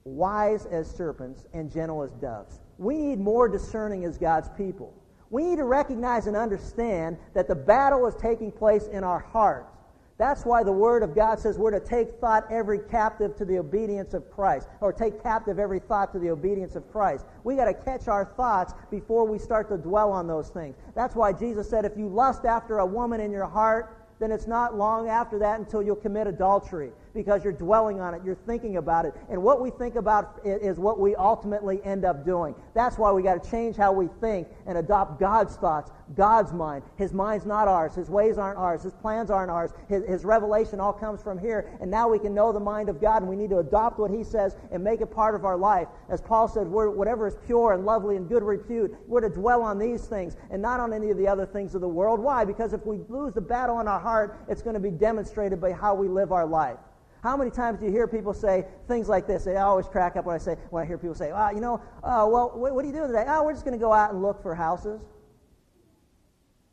wise 0.03 0.65
as 0.65 0.89
serpents 0.89 1.45
and 1.53 1.71
gentle 1.71 2.01
as 2.01 2.11
doves. 2.13 2.59
We 2.77 2.97
need 2.97 3.19
more 3.19 3.47
discerning 3.47 4.05
as 4.05 4.17
God's 4.17 4.49
people. 4.49 4.93
We 5.29 5.43
need 5.43 5.57
to 5.57 5.63
recognize 5.63 6.27
and 6.27 6.35
understand 6.35 7.17
that 7.33 7.47
the 7.47 7.55
battle 7.55 8.05
is 8.07 8.15
taking 8.15 8.51
place 8.51 8.87
in 8.87 9.03
our 9.03 9.19
hearts. 9.19 9.71
That's 10.17 10.45
why 10.45 10.63
the 10.63 10.71
Word 10.71 11.03
of 11.03 11.13
God 11.13 11.39
says 11.39 11.57
we're 11.57 11.71
to 11.71 11.79
take 11.79 12.19
thought 12.21 12.45
every 12.49 12.79
captive 12.79 13.35
to 13.35 13.43
the 13.43 13.57
obedience 13.57 14.13
of 14.13 14.31
Christ, 14.31 14.69
or 14.79 14.93
take 14.93 15.21
captive 15.21 15.59
every 15.59 15.79
thought 15.79 16.13
to 16.13 16.19
the 16.19 16.29
obedience 16.29 16.77
of 16.77 16.89
Christ. 16.89 17.25
We 17.43 17.57
got 17.57 17.65
to 17.65 17.73
catch 17.73 18.07
our 18.07 18.23
thoughts 18.23 18.73
before 18.89 19.27
we 19.27 19.37
start 19.37 19.67
to 19.69 19.77
dwell 19.77 20.13
on 20.13 20.25
those 20.25 20.47
things. 20.49 20.77
That's 20.95 21.15
why 21.15 21.33
Jesus 21.33 21.69
said, 21.69 21.83
if 21.83 21.97
you 21.97 22.07
lust 22.07 22.45
after 22.45 22.77
a 22.77 22.85
woman 22.85 23.19
in 23.19 23.29
your 23.29 23.45
heart, 23.45 23.97
then 24.19 24.31
it's 24.31 24.47
not 24.47 24.77
long 24.77 25.09
after 25.09 25.37
that 25.39 25.59
until 25.59 25.83
you'll 25.83 25.97
commit 25.97 26.27
adultery 26.27 26.91
because 27.15 27.43
you're 27.43 27.53
dwelling 27.53 27.99
on 28.01 28.13
it, 28.13 28.21
you're 28.23 28.35
thinking 28.35 28.77
about 28.77 29.05
it. 29.05 29.15
And 29.29 29.41
what 29.41 29.61
we 29.61 29.71
think 29.71 29.95
about 29.95 30.39
is 30.43 30.77
what 30.77 30.99
we 30.99 31.15
ultimately 31.15 31.79
end 31.83 32.05
up 32.05 32.25
doing. 32.25 32.53
That's 32.75 32.97
why 32.97 33.11
we 33.11 33.23
got 33.23 33.41
to 33.41 33.49
change 33.49 33.77
how 33.77 33.93
we 33.93 34.07
think 34.21 34.47
and 34.67 34.77
adopt 34.77 35.19
God's 35.19 35.55
thoughts, 35.55 35.91
God's 36.15 36.53
mind. 36.53 36.83
His 36.97 37.13
mind's 37.13 37.45
not 37.45 37.67
ours, 37.67 37.95
His 37.95 38.09
ways 38.09 38.37
aren't 38.37 38.59
ours, 38.59 38.83
His 38.83 38.93
plans 38.93 39.31
aren't 39.31 39.49
ours, 39.49 39.71
His, 39.87 40.03
his 40.05 40.25
revelation 40.25 40.79
all 40.79 40.93
comes 40.93 41.23
from 41.23 41.39
here. 41.39 41.71
And 41.81 41.89
now 41.89 42.09
we 42.09 42.19
can 42.19 42.33
know 42.33 42.51
the 42.51 42.59
mind 42.59 42.89
of 42.89 43.01
God, 43.01 43.21
and 43.21 43.29
we 43.29 43.35
need 43.35 43.49
to 43.49 43.59
adopt 43.59 43.97
what 43.97 44.11
He 44.11 44.23
says 44.23 44.55
and 44.71 44.83
make 44.83 45.01
it 45.01 45.07
part 45.07 45.33
of 45.33 45.45
our 45.45 45.57
life. 45.57 45.87
As 46.09 46.21
Paul 46.21 46.47
said, 46.47 46.67
whatever 46.67 47.27
is 47.27 47.35
pure 47.45 47.73
and 47.73 47.85
lovely 47.85 48.17
and 48.17 48.27
good 48.27 48.43
repute, 48.43 48.93
we're 49.07 49.21
to 49.21 49.29
dwell 49.29 49.61
on 49.61 49.79
these 49.79 50.05
things 50.05 50.35
and 50.51 50.61
not 50.61 50.79
on 50.79 50.93
any 50.93 51.09
of 51.09 51.17
the 51.17 51.27
other 51.27 51.45
things 51.45 51.73
of 51.75 51.81
the 51.81 51.87
world. 51.87 52.19
Why? 52.19 52.43
Because 52.43 52.73
if 52.73 52.85
we 52.85 52.99
lose 53.07 53.33
the 53.33 53.41
battle 53.41 53.79
in 53.79 53.87
our 53.87 53.99
heart, 53.99 54.37
it's 54.49 54.61
going 54.61 54.73
to 54.73 54.79
be 54.79 54.91
demonstrated 54.91 55.61
by 55.61 55.71
how 55.71 55.95
we 55.95 56.07
live 56.07 56.31
our 56.31 56.45
life. 56.45 56.77
How 57.25 57.35
many 57.35 57.49
times 57.49 57.79
do 57.79 57.87
you 57.87 57.91
hear 57.91 58.07
people 58.07 58.35
say 58.35 58.67
things 58.87 59.09
like 59.09 59.25
this? 59.25 59.45
They 59.45 59.57
always 59.57 59.87
crack 59.87 60.15
up 60.15 60.25
when 60.25 60.35
I 60.35 60.37
say 60.37 60.57
when 60.69 60.83
I 60.83 60.85
hear 60.85 60.99
people 60.99 61.15
say, 61.15 61.31
"Ah, 61.31 61.49
you 61.49 61.59
know, 61.59 61.81
uh, 62.03 62.27
well, 62.29 62.51
what, 62.53 62.75
what 62.75 62.85
are 62.85 62.87
you 62.87 62.93
doing 62.93 63.07
today? 63.07 63.25
Oh, 63.27 63.43
we're 63.43 63.53
just 63.53 63.65
going 63.65 63.75
to 63.75 63.83
go 63.83 63.91
out 63.91 64.13
and 64.13 64.21
look 64.21 64.43
for 64.43 64.53
houses." 64.53 65.01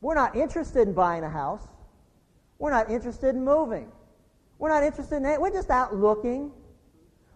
We're 0.02 0.14
not 0.14 0.36
interested 0.36 0.88
in 0.88 0.92
buying 0.92 1.24
a 1.24 1.30
house. 1.30 1.66
We're 2.58 2.70
not 2.70 2.90
interested 2.90 3.34
in 3.34 3.42
moving. 3.42 3.90
We're 4.58 4.68
not 4.68 4.82
interested 4.82 5.16
in. 5.16 5.40
We're 5.40 5.52
just 5.52 5.70
out 5.70 5.96
looking. 5.96 6.52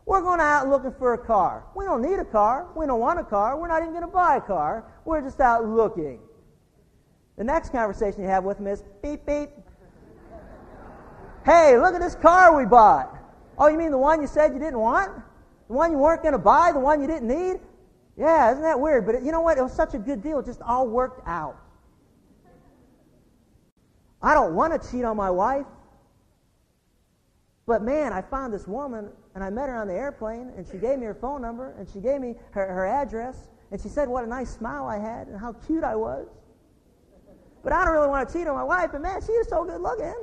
We're 0.05 0.20
going 0.20 0.40
out 0.40 0.68
looking 0.68 0.92
for 0.92 1.14
a 1.14 1.18
car. 1.18 1.64
We 1.74 1.87
don't 1.87 2.02
need 2.02 2.18
a 2.18 2.24
car. 2.24 2.68
We 2.76 2.85
don't 2.85 3.00
want 3.00 3.18
a 3.18 3.24
car. 3.24 3.59
We're 3.59 3.68
not 3.68 3.81
even 3.81 3.94
going 3.94 4.05
to 4.05 4.12
buy 4.12 4.37
a 4.37 4.42
car. 4.42 4.92
We're 5.07 5.22
just 5.22 5.40
out 5.40 5.64
looking. 5.64 6.20
The 7.38 7.44
next 7.44 7.72
conversation 7.72 8.20
you 8.20 8.29
have 8.29 8.44
with 8.44 8.59
them 8.59 8.66
is 8.66 8.85
beep, 9.02 9.24
beep. 9.24 9.48
Hey, 11.46 11.78
look 11.78 11.94
at 11.94 12.00
this 12.00 12.16
car 12.16 12.56
we 12.56 12.66
bought. 12.66 13.16
Oh, 13.56 13.68
you 13.68 13.78
mean 13.78 13.92
the 13.92 13.98
one 13.98 14.20
you 14.20 14.26
said 14.26 14.52
you 14.52 14.59
didn't 14.59 14.80
want? 14.80 15.12
The 15.68 15.74
one 15.74 15.92
you 15.92 15.98
weren't 15.98 16.20
going 16.22 16.32
to 16.32 16.40
buy? 16.40 16.72
The 16.72 16.80
one 16.80 17.00
you 17.00 17.06
didn't 17.06 17.28
need? 17.28 17.61
Yeah, 18.18 18.50
isn't 18.50 18.64
that 18.64 18.80
weird? 18.80 19.06
But 19.06 19.14
it, 19.14 19.22
you 19.22 19.30
know 19.30 19.42
what? 19.42 19.56
It 19.56 19.62
was 19.62 19.72
such 19.72 19.94
a 19.94 19.98
good 19.98 20.24
deal. 20.24 20.40
It 20.40 20.46
just 20.46 20.61
all 20.61 20.88
worked 20.88 21.22
out. 21.24 21.56
I 24.20 24.35
don't 24.35 24.56
want 24.56 24.82
to 24.82 24.90
cheat 24.90 25.04
on 25.04 25.16
my 25.16 25.30
wife. 25.30 25.66
But 27.64 27.82
man, 27.82 28.12
I 28.12 28.22
found 28.22 28.52
this 28.52 28.66
woman 28.66 29.11
and 29.37 29.44
I 29.44 29.50
met 29.50 29.68
her 29.68 29.76
on 29.76 29.87
the 29.87 29.94
airplane 29.94 30.52
and 30.56 30.66
she 30.66 30.78
gave 30.78 30.98
me 30.98 31.06
her 31.06 31.14
phone 31.14 31.42
number 31.42 31.74
and 31.78 31.88
she 31.88 32.00
gave 32.00 32.20
me 32.20 32.35
her, 32.50 32.66
her 32.66 32.87
address 32.87 33.37
and 33.70 33.80
she 33.80 33.88
said 33.88 34.09
what 34.09 34.24
a 34.24 34.26
nice 34.26 34.50
smile 34.50 34.87
I 34.87 34.98
had 34.98 35.28
and 35.28 35.38
how 35.38 35.52
cute 35.52 35.85
I 35.85 35.94
was. 35.94 36.26
But 37.62 37.72
I 37.72 37.85
don't 37.85 37.94
really 37.94 38.09
want 38.09 38.28
to 38.28 38.37
cheat 38.37 38.48
on 38.48 38.56
my 38.56 38.64
wife, 38.64 38.90
but 38.90 39.00
man, 39.00 39.20
she 39.24 39.32
is 39.32 39.48
so 39.48 39.64
good 39.64 39.80
looking. 39.80 40.14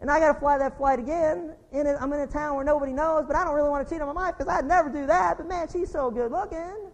And 0.00 0.10
I 0.10 0.18
got 0.18 0.32
to 0.32 0.40
fly 0.40 0.56
that 0.58 0.78
flight 0.78 0.98
again. 0.98 1.54
In 1.72 1.86
I'm 1.86 2.12
in 2.12 2.20
a 2.20 2.26
town 2.26 2.56
where 2.56 2.64
nobody 2.64 2.92
knows, 2.92 3.24
but 3.26 3.36
I 3.36 3.44
don't 3.44 3.54
really 3.54 3.68
want 3.68 3.86
to 3.86 3.94
cheat 3.94 4.00
on 4.00 4.08
my 4.08 4.14
wife 4.14 4.38
because 4.38 4.52
I'd 4.52 4.64
never 4.64 4.88
do 4.88 5.06
that. 5.06 5.36
But 5.36 5.46
man, 5.46 5.68
she's 5.70 5.90
so 5.90 6.10
good 6.10 6.32
looking. 6.32 6.90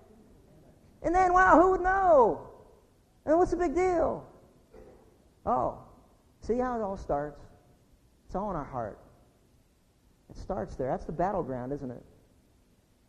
And 1.03 1.15
then, 1.15 1.33
wow, 1.33 1.61
who 1.61 1.71
would 1.73 1.83
know? 1.83 2.49
And 3.25 3.39
what's 3.39 3.53
the 3.53 3.57
big 3.57 3.75
deal? 3.75 4.27
Oh, 5.45 5.79
see 6.41 6.59
how 6.59 6.77
it 6.77 6.83
all 6.83 6.97
starts? 6.97 7.41
It's 8.27 8.35
all 8.35 8.51
in 8.51 8.57
our 8.57 8.65
heart. 8.65 8.99
It 10.31 10.37
starts 10.37 10.75
there. 10.75 10.91
That's 10.91 11.05
the 11.05 11.13
battleground, 11.13 11.73
isn't 11.73 11.91
it? 11.91 12.03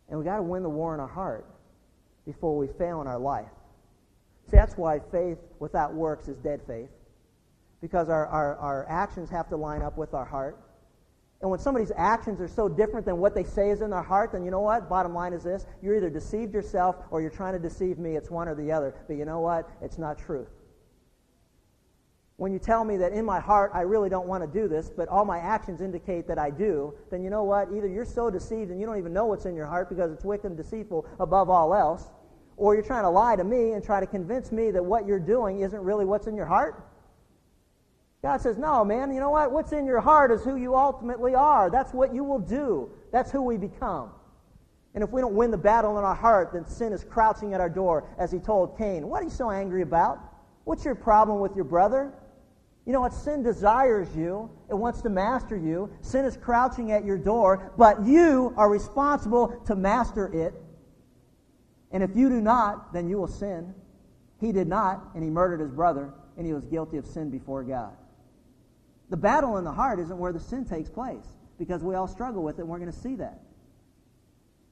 And 0.08 0.18
we 0.18 0.24
got 0.24 0.36
to 0.36 0.42
win 0.42 0.62
the 0.62 0.68
war 0.68 0.94
in 0.94 1.00
our 1.00 1.08
heart 1.08 1.44
before 2.24 2.56
we 2.56 2.68
fail 2.78 3.00
in 3.00 3.08
our 3.08 3.18
life. 3.18 3.50
See, 4.48 4.56
that's 4.56 4.76
why 4.76 5.00
faith 5.10 5.38
without 5.58 5.92
works 5.92 6.28
is 6.28 6.36
dead 6.38 6.60
faith 6.66 6.88
because 7.80 8.08
our, 8.08 8.26
our, 8.26 8.56
our 8.56 8.86
actions 8.88 9.30
have 9.30 9.48
to 9.48 9.56
line 9.56 9.82
up 9.82 9.96
with 9.96 10.14
our 10.14 10.24
heart. 10.24 10.58
And 11.40 11.50
when 11.50 11.60
somebody's 11.60 11.92
actions 11.96 12.40
are 12.40 12.48
so 12.48 12.68
different 12.68 13.06
than 13.06 13.18
what 13.18 13.34
they 13.34 13.44
say 13.44 13.70
is 13.70 13.80
in 13.80 13.90
their 13.90 14.02
heart, 14.02 14.32
then 14.32 14.44
you 14.44 14.50
know 14.50 14.60
what? 14.60 14.88
Bottom 14.88 15.14
line 15.14 15.32
is 15.32 15.44
this 15.44 15.66
you're 15.80 15.96
either 15.96 16.10
deceived 16.10 16.52
yourself 16.52 16.96
or 17.10 17.20
you're 17.20 17.30
trying 17.30 17.52
to 17.52 17.60
deceive 17.60 17.98
me. 17.98 18.16
It's 18.16 18.30
one 18.30 18.48
or 18.48 18.56
the 18.56 18.72
other. 18.72 18.94
But 19.06 19.16
you 19.16 19.24
know 19.24 19.38
what? 19.40 19.70
It's 19.80 19.98
not 19.98 20.18
truth. 20.18 20.48
when 22.38 22.52
you 22.52 22.58
tell 22.60 22.84
me 22.84 22.96
that 22.96 23.12
in 23.12 23.24
my 23.24 23.40
heart 23.40 23.72
I 23.74 23.80
really 23.82 24.08
don't 24.08 24.28
want 24.28 24.44
to 24.44 24.60
do 24.60 24.68
this, 24.68 24.90
but 24.96 25.08
all 25.08 25.24
my 25.24 25.38
actions 25.38 25.80
indicate 25.80 26.28
that 26.28 26.38
I 26.38 26.50
do, 26.50 26.94
then 27.10 27.22
you 27.22 27.30
know 27.30 27.42
what? 27.42 27.68
Either 27.72 27.88
you're 27.88 28.04
so 28.04 28.30
deceived 28.30 28.70
and 28.70 28.80
you 28.80 28.86
don't 28.86 28.96
even 28.98 29.12
know 29.12 29.26
what's 29.26 29.44
in 29.44 29.56
your 29.56 29.66
heart 29.66 29.88
because 29.88 30.12
it's 30.12 30.24
wicked 30.24 30.46
and 30.46 30.56
deceitful 30.56 31.04
above 31.18 31.50
all 31.50 31.74
else, 31.74 32.10
or 32.56 32.74
you're 32.74 32.84
trying 32.84 33.02
to 33.04 33.10
lie 33.10 33.36
to 33.36 33.44
me 33.44 33.72
and 33.72 33.84
try 33.84 34.00
to 34.00 34.06
convince 34.06 34.50
me 34.52 34.70
that 34.70 34.84
what 34.84 35.04
you're 35.06 35.20
doing 35.20 35.60
isn't 35.60 35.80
really 35.80 36.04
what's 36.04 36.26
in 36.28 36.36
your 36.36 36.46
heart. 36.46 36.87
God 38.22 38.40
says, 38.40 38.58
No, 38.58 38.84
man, 38.84 39.12
you 39.12 39.20
know 39.20 39.30
what? 39.30 39.52
What's 39.52 39.72
in 39.72 39.86
your 39.86 40.00
heart 40.00 40.32
is 40.32 40.42
who 40.42 40.56
you 40.56 40.74
ultimately 40.74 41.34
are. 41.34 41.70
That's 41.70 41.92
what 41.92 42.14
you 42.14 42.24
will 42.24 42.40
do, 42.40 42.90
that's 43.12 43.30
who 43.30 43.42
we 43.42 43.56
become. 43.56 44.10
And 44.94 45.04
if 45.04 45.10
we 45.10 45.20
don't 45.20 45.34
win 45.34 45.50
the 45.50 45.58
battle 45.58 45.98
in 45.98 46.04
our 46.04 46.14
heart, 46.14 46.50
then 46.52 46.66
sin 46.66 46.92
is 46.92 47.04
crouching 47.04 47.54
at 47.54 47.60
our 47.60 47.68
door, 47.68 48.08
as 48.18 48.32
he 48.32 48.38
told 48.38 48.76
Cain. 48.76 49.06
What 49.06 49.20
are 49.20 49.24
you 49.24 49.30
so 49.30 49.50
angry 49.50 49.82
about? 49.82 50.18
What's 50.64 50.84
your 50.84 50.94
problem 50.94 51.40
with 51.40 51.54
your 51.54 51.64
brother? 51.64 52.12
You 52.84 52.92
know 52.94 53.00
what? 53.02 53.12
Sin 53.12 53.42
desires 53.42 54.08
you. 54.16 54.50
It 54.68 54.74
wants 54.74 55.02
to 55.02 55.10
master 55.10 55.56
you. 55.56 55.90
Sin 56.00 56.24
is 56.24 56.36
crouching 56.36 56.90
at 56.90 57.04
your 57.04 57.18
door, 57.18 57.72
but 57.76 58.04
you 58.04 58.54
are 58.56 58.68
responsible 58.68 59.62
to 59.66 59.76
master 59.76 60.26
it. 60.32 60.54
And 61.92 62.02
if 62.02 62.16
you 62.16 62.28
do 62.28 62.40
not, 62.40 62.92
then 62.92 63.08
you 63.08 63.18
will 63.18 63.28
sin. 63.28 63.74
He 64.40 64.52
did 64.52 64.68
not, 64.68 65.10
and 65.14 65.22
he 65.22 65.30
murdered 65.30 65.60
his 65.60 65.70
brother, 65.70 66.12
and 66.36 66.46
he 66.46 66.52
was 66.52 66.64
guilty 66.64 66.96
of 66.96 67.06
sin 67.06 67.30
before 67.30 67.62
God. 67.62 67.92
The 69.10 69.16
battle 69.16 69.56
in 69.56 69.64
the 69.64 69.72
heart 69.72 69.98
isn't 70.00 70.18
where 70.18 70.32
the 70.32 70.40
sin 70.40 70.64
takes 70.64 70.90
place, 70.90 71.24
because 71.58 71.82
we 71.82 71.94
all 71.94 72.08
struggle 72.08 72.42
with 72.42 72.58
it, 72.58 72.62
and 72.62 72.68
we're 72.68 72.78
going 72.78 72.92
to 72.92 72.98
see 72.98 73.14
that. 73.16 73.40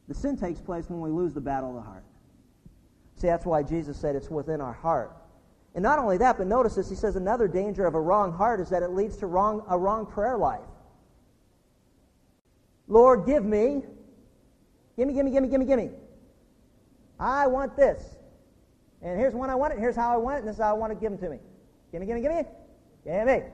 The 0.08 0.14
sin 0.14 0.36
takes 0.36 0.60
place 0.60 0.88
when 0.88 1.00
we 1.00 1.10
lose 1.10 1.34
the 1.34 1.40
battle 1.40 1.70
of 1.70 1.76
the 1.76 1.82
heart. 1.82 2.04
See, 3.16 3.26
that's 3.26 3.46
why 3.46 3.62
Jesus 3.62 3.96
said 3.98 4.14
it's 4.14 4.30
within 4.30 4.60
our 4.60 4.74
heart. 4.74 5.16
And 5.74 5.82
not 5.82 5.98
only 5.98 6.18
that, 6.18 6.38
but 6.38 6.46
notice 6.46 6.74
this, 6.74 6.88
he 6.88 6.94
says 6.94 7.16
another 7.16 7.48
danger 7.48 7.86
of 7.86 7.94
a 7.94 8.00
wrong 8.00 8.32
heart 8.32 8.60
is 8.60 8.70
that 8.70 8.82
it 8.82 8.90
leads 8.90 9.16
to 9.18 9.26
wrong, 9.26 9.62
a 9.68 9.78
wrong 9.78 10.06
prayer 10.06 10.36
life. 10.36 10.60
Lord, 12.88 13.26
give 13.26 13.44
me, 13.44 13.82
give 14.96 15.08
me, 15.08 15.14
give 15.14 15.24
me, 15.24 15.30
give 15.32 15.42
me, 15.42 15.48
give 15.48 15.60
me, 15.60 15.66
give 15.66 15.78
me. 15.78 15.90
I 17.18 17.46
want 17.46 17.76
this. 17.76 18.16
And 19.02 19.18
here's 19.18 19.34
when 19.34 19.50
I 19.50 19.54
want 19.54 19.72
it, 19.72 19.78
here's 19.78 19.96
how 19.96 20.12
I 20.12 20.16
want 20.16 20.36
it, 20.36 20.38
and 20.40 20.48
this 20.48 20.56
is 20.56 20.62
how 20.62 20.70
I 20.70 20.78
want 20.78 20.92
to 20.92 20.98
give 20.98 21.10
them 21.10 21.18
to 21.18 21.30
me. 21.30 21.38
Give 21.90 22.00
me, 22.00 22.06
give 22.06 22.16
me. 22.16 22.22
Give 22.22 22.30
me, 22.32 22.36
give 22.36 23.26
me, 23.26 23.26
give 23.26 23.26
me. 23.26 23.42
Give 23.42 23.42
me. 23.42 23.50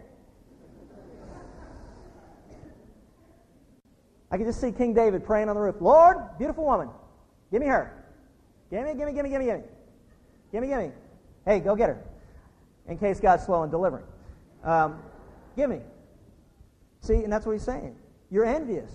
I 4.33 4.39
can 4.39 4.47
just 4.47 4.61
see 4.61 4.73
King 4.73 4.95
David 4.95 5.25
praying 5.25 5.51
on 5.51 5.57
the 5.57 5.61
roof. 5.61 5.77
Lord, 5.81 6.17
beautiful 6.39 6.65
woman, 6.65 6.89
give 7.53 7.61
me 7.61 7.69
her. 7.69 7.93
Give 8.71 8.83
me, 8.83 8.95
give 8.95 9.07
me, 9.07 9.13
give 9.13 9.25
me, 9.25 9.31
give 9.31 9.41
me, 9.41 9.47
give 9.47 9.59
me. 9.59 9.65
Give 10.51 10.63
me, 10.63 10.69
give 10.69 10.79
me. 10.79 10.91
Hey, 11.45 11.61
go 11.61 11.77
get 11.77 11.91
her 11.91 12.03
in 12.89 12.97
case 12.97 13.21
God's 13.21 13.45
slow 13.45 13.63
in 13.63 13.71
delivering. 13.71 14.05
Um, 14.65 14.99
give 15.55 15.69
me. 15.69 15.81
See, 17.03 17.23
and 17.25 17.33
that's 17.33 17.45
what 17.45 17.53
he's 17.53 17.63
saying. 17.63 17.95
You're 18.31 18.47
envious. 18.47 18.91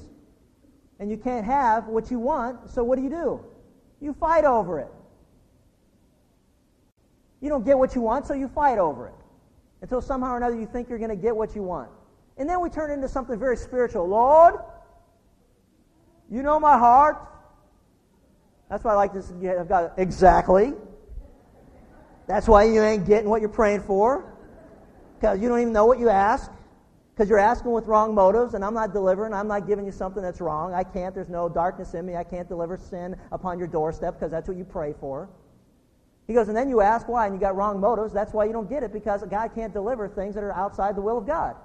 And 0.99 1.11
you 1.11 1.17
can't 1.17 1.45
have 1.45 1.85
what 1.85 2.09
you 2.09 2.17
want, 2.17 2.71
so 2.71 2.83
what 2.83 2.95
do 2.95 3.03
you 3.03 3.09
do? 3.09 3.45
You 4.01 4.13
fight 4.13 4.43
over 4.43 4.79
it. 4.79 4.91
You 7.41 7.49
don't 7.49 7.63
get 7.63 7.77
what 7.77 7.93
you 7.93 8.01
want, 8.01 8.25
so 8.25 8.33
you 8.33 8.47
fight 8.47 8.79
over 8.79 9.07
it. 9.07 9.13
Until 9.81 10.01
somehow 10.01 10.33
or 10.33 10.37
another 10.37 10.55
you 10.55 10.65
think 10.65 10.89
you're 10.89 10.97
going 10.97 11.11
to 11.11 11.15
get 11.15 11.35
what 11.35 11.55
you 11.55 11.61
want. 11.61 11.91
And 12.37 12.49
then 12.49 12.59
we 12.61 12.69
turn 12.69 12.89
into 12.89 13.07
something 13.07 13.37
very 13.37 13.57
spiritual. 13.57 14.07
Lord, 14.07 14.55
you 16.29 16.43
know 16.43 16.59
my 16.59 16.77
heart. 16.77 17.17
That's 18.69 18.83
why 18.83 18.91
I 18.91 18.95
like 18.95 19.13
this. 19.13 19.31
I've 19.31 19.69
got 19.69 19.93
exactly. 19.97 20.73
That's 22.27 22.47
why 22.47 22.65
you 22.65 22.83
ain't 22.83 23.05
getting 23.05 23.29
what 23.29 23.39
you're 23.39 23.49
praying 23.49 23.81
for. 23.81 24.33
Because 25.15 25.39
you 25.41 25.47
don't 25.47 25.61
even 25.61 25.73
know 25.73 25.85
what 25.85 25.99
you 25.99 26.09
ask. 26.09 26.51
Because 27.15 27.29
you're 27.29 27.39
asking 27.39 27.71
with 27.71 27.87
wrong 27.87 28.13
motives, 28.13 28.53
and 28.53 28.63
I'm 28.63 28.75
not 28.75 28.93
delivering. 28.93 29.33
I'm 29.33 29.47
not 29.47 29.65
giving 29.65 29.85
you 29.85 29.91
something 29.91 30.21
that's 30.21 30.39
wrong. 30.39 30.73
I 30.73 30.83
can't. 30.83 31.15
There's 31.15 31.29
no 31.29 31.49
darkness 31.49 31.95
in 31.95 32.05
me. 32.05 32.15
I 32.15 32.23
can't 32.23 32.47
deliver 32.47 32.77
sin 32.77 33.15
upon 33.31 33.57
your 33.57 33.67
doorstep 33.67 34.15
because 34.15 34.29
that's 34.29 34.47
what 34.47 34.57
you 34.57 34.65
pray 34.65 34.93
for. 34.99 35.27
He 36.27 36.33
goes, 36.33 36.49
and 36.49 36.55
then 36.55 36.69
you 36.69 36.81
ask 36.81 37.07
why, 37.07 37.25
and 37.25 37.33
you 37.33 37.39
got 37.39 37.55
wrong 37.55 37.79
motives. 37.79 38.13
That's 38.13 38.33
why 38.33 38.45
you 38.45 38.53
don't 38.53 38.69
get 38.69 38.83
it 38.83 38.93
because 38.93 39.23
God 39.23 39.55
can't 39.55 39.73
deliver 39.73 40.07
things 40.07 40.35
that 40.35 40.43
are 40.43 40.53
outside 40.53 40.95
the 40.95 41.01
will 41.01 41.17
of 41.17 41.25
God. 41.25 41.55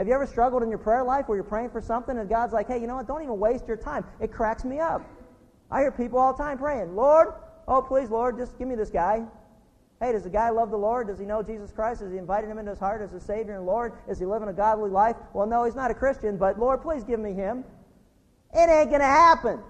Have 0.00 0.08
you 0.08 0.14
ever 0.14 0.24
struggled 0.24 0.62
in 0.62 0.70
your 0.70 0.78
prayer 0.78 1.04
life 1.04 1.28
where 1.28 1.36
you're 1.36 1.44
praying 1.44 1.68
for 1.68 1.82
something 1.82 2.16
and 2.16 2.26
God's 2.26 2.54
like, 2.54 2.68
hey, 2.68 2.80
you 2.80 2.86
know 2.86 2.96
what? 2.96 3.06
Don't 3.06 3.20
even 3.20 3.38
waste 3.38 3.68
your 3.68 3.76
time. 3.76 4.02
It 4.18 4.32
cracks 4.32 4.64
me 4.64 4.78
up. 4.78 5.02
I 5.70 5.80
hear 5.80 5.92
people 5.92 6.18
all 6.18 6.32
the 6.32 6.42
time 6.42 6.56
praying, 6.56 6.96
Lord, 6.96 7.34
oh, 7.68 7.82
please, 7.82 8.08
Lord, 8.08 8.38
just 8.38 8.58
give 8.58 8.66
me 8.66 8.76
this 8.76 8.88
guy. 8.88 9.26
Hey, 10.00 10.12
does 10.12 10.22
the 10.22 10.30
guy 10.30 10.48
love 10.48 10.70
the 10.70 10.78
Lord? 10.78 11.08
Does 11.08 11.18
he 11.18 11.26
know 11.26 11.42
Jesus 11.42 11.70
Christ? 11.70 12.00
Has 12.00 12.12
he 12.12 12.16
invited 12.16 12.48
him 12.48 12.56
into 12.56 12.70
his 12.70 12.78
heart 12.78 13.02
as 13.02 13.12
a 13.12 13.20
Savior 13.20 13.56
and 13.56 13.66
Lord? 13.66 13.92
Is 14.08 14.18
he 14.18 14.24
living 14.24 14.48
a 14.48 14.54
godly 14.54 14.88
life? 14.88 15.16
Well, 15.34 15.46
no, 15.46 15.64
he's 15.64 15.74
not 15.74 15.90
a 15.90 15.94
Christian, 15.94 16.38
but 16.38 16.58
Lord, 16.58 16.80
please 16.80 17.04
give 17.04 17.20
me 17.20 17.34
him. 17.34 17.62
It 18.54 18.70
ain't 18.70 18.88
going 18.88 19.02
to 19.02 19.06
happen. 19.06 19.60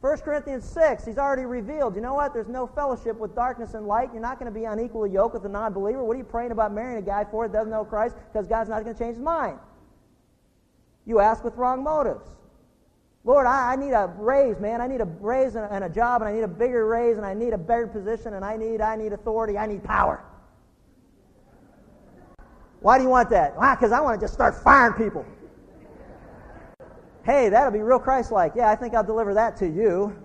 1 0.00 0.18
Corinthians 0.18 0.64
6, 0.64 1.04
he's 1.04 1.18
already 1.18 1.44
revealed. 1.44 1.96
You 1.96 2.00
know 2.00 2.14
what? 2.14 2.32
There's 2.32 2.46
no 2.46 2.68
fellowship 2.68 3.18
with 3.18 3.34
darkness 3.34 3.74
and 3.74 3.86
light. 3.86 4.10
You're 4.12 4.22
not 4.22 4.38
going 4.38 4.52
to 4.52 4.56
be 4.56 4.64
unequally 4.64 5.10
yoked 5.10 5.34
with 5.34 5.44
a 5.44 5.48
non 5.48 5.72
believer. 5.72 6.04
What 6.04 6.14
are 6.14 6.18
you 6.18 6.24
praying 6.24 6.52
about 6.52 6.72
marrying 6.72 6.98
a 6.98 7.02
guy 7.02 7.24
for 7.28 7.48
that 7.48 7.52
doesn't 7.52 7.70
know 7.70 7.84
Christ? 7.84 8.14
Because 8.32 8.46
God's 8.46 8.70
not 8.70 8.84
going 8.84 8.94
to 8.94 8.98
change 8.98 9.16
his 9.16 9.24
mind. 9.24 9.58
You 11.04 11.18
ask 11.18 11.42
with 11.42 11.56
wrong 11.56 11.82
motives. 11.82 12.28
Lord, 13.24 13.46
I, 13.46 13.72
I, 13.72 13.76
need 13.76 13.90
a 13.90 14.12
raise, 14.18 14.60
man. 14.60 14.80
I 14.80 14.86
need 14.86 15.00
a 15.00 15.08
raise 15.20 15.56
and 15.56 15.64
a, 15.64 15.72
and 15.72 15.82
a, 15.82 15.88
job, 15.88 16.22
and 16.22 16.28
I 16.28 16.32
need 16.32 16.44
a 16.44 16.48
bigger 16.48 16.86
raise, 16.86 17.16
and 17.16 17.26
I 17.26 17.34
need 17.34 17.52
a 17.52 17.58
better 17.58 17.88
position, 17.88 18.34
and 18.34 18.44
I 18.44 18.56
need, 18.56 18.80
I 18.80 18.94
need 18.94 19.12
authority, 19.12 19.58
I 19.58 19.66
need 19.66 19.82
power. 19.82 20.22
Why 22.80 22.98
do 22.98 23.04
you 23.04 23.10
want 23.10 23.30
that? 23.30 23.56
Why? 23.56 23.74
Because 23.74 23.90
I 23.90 24.00
want 24.00 24.20
to 24.20 24.24
just 24.24 24.32
start 24.32 24.54
firing 24.62 24.94
people. 24.94 25.26
Hey, 27.28 27.50
that'll 27.50 27.70
be 27.70 27.80
real 27.80 27.98
Christ-like. 27.98 28.52
Yeah, 28.56 28.70
I 28.70 28.74
think 28.74 28.94
I'll 28.94 29.04
deliver 29.04 29.34
that 29.34 29.54
to 29.58 29.68
you. 29.68 30.16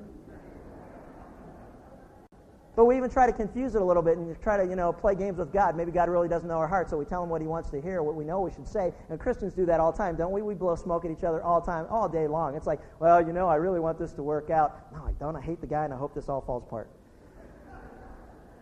But 2.77 2.85
we 2.85 2.95
even 2.95 3.09
try 3.09 3.27
to 3.27 3.33
confuse 3.33 3.75
it 3.75 3.81
a 3.81 3.85
little 3.85 4.01
bit 4.01 4.17
and 4.17 4.41
try 4.41 4.55
to, 4.55 4.63
you 4.63 4.77
know, 4.77 4.93
play 4.93 5.13
games 5.13 5.37
with 5.37 5.51
God. 5.51 5.75
Maybe 5.75 5.91
God 5.91 6.07
really 6.07 6.29
doesn't 6.29 6.47
know 6.47 6.59
our 6.59 6.67
heart, 6.67 6.89
so 6.89 6.95
we 6.95 7.03
tell 7.03 7.21
him 7.21 7.27
what 7.27 7.41
he 7.41 7.47
wants 7.47 7.69
to 7.71 7.81
hear, 7.81 8.01
what 8.03 8.15
we 8.15 8.23
know 8.23 8.39
we 8.39 8.51
should 8.51 8.65
say. 8.65 8.93
And 9.09 9.19
Christians 9.19 9.53
do 9.53 9.65
that 9.65 9.81
all 9.81 9.91
the 9.91 9.97
time, 9.97 10.15
don't 10.15 10.31
we? 10.31 10.41
We 10.41 10.53
blow 10.53 10.77
smoke 10.77 11.03
at 11.03 11.11
each 11.11 11.25
other 11.25 11.43
all 11.43 11.59
the 11.59 11.65
time, 11.65 11.87
all 11.89 12.07
day 12.07 12.25
long. 12.25 12.55
It's 12.55 12.67
like, 12.67 12.79
well, 13.01 13.19
you 13.19 13.33
know, 13.33 13.49
I 13.49 13.55
really 13.55 13.81
want 13.81 13.99
this 13.99 14.13
to 14.13 14.23
work 14.23 14.49
out. 14.49 14.93
No, 14.93 15.03
I 15.05 15.11
don't. 15.19 15.35
I 15.35 15.41
hate 15.41 15.59
the 15.59 15.67
guy, 15.67 15.83
and 15.83 15.93
I 15.93 15.97
hope 15.97 16.15
this 16.15 16.29
all 16.29 16.39
falls 16.39 16.63
apart. 16.63 16.89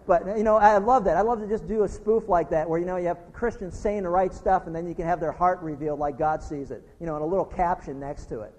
But, 0.08 0.38
you 0.38 0.44
know, 0.44 0.58
I 0.58 0.78
love 0.78 1.04
that. 1.06 1.16
I 1.16 1.22
love 1.22 1.40
to 1.42 1.48
just 1.48 1.68
do 1.68 1.84
a 1.84 1.88
spoof 1.88 2.28
like 2.28 2.50
that 2.50 2.68
where, 2.70 2.80
you 2.80 2.86
know, 2.86 2.98
you 2.98 3.08
have 3.08 3.20
Christians 3.34 3.78
saying 3.78 4.04
the 4.04 4.10
right 4.10 4.34
stuff, 4.34 4.66
and 4.66 4.76
then 4.76 4.88
you 4.88 4.96
can 4.96 5.06
have 5.06 5.20
their 5.20 5.32
heart 5.32 5.62
revealed 5.62 6.00
like 6.00 6.18
God 6.18 6.42
sees 6.42 6.72
it, 6.72 6.84
you 7.00 7.06
know, 7.06 7.16
and 7.16 7.24
a 7.24 7.28
little 7.28 7.46
caption 7.46 8.00
next 8.00 8.26
to 8.26 8.42
it. 8.42 8.54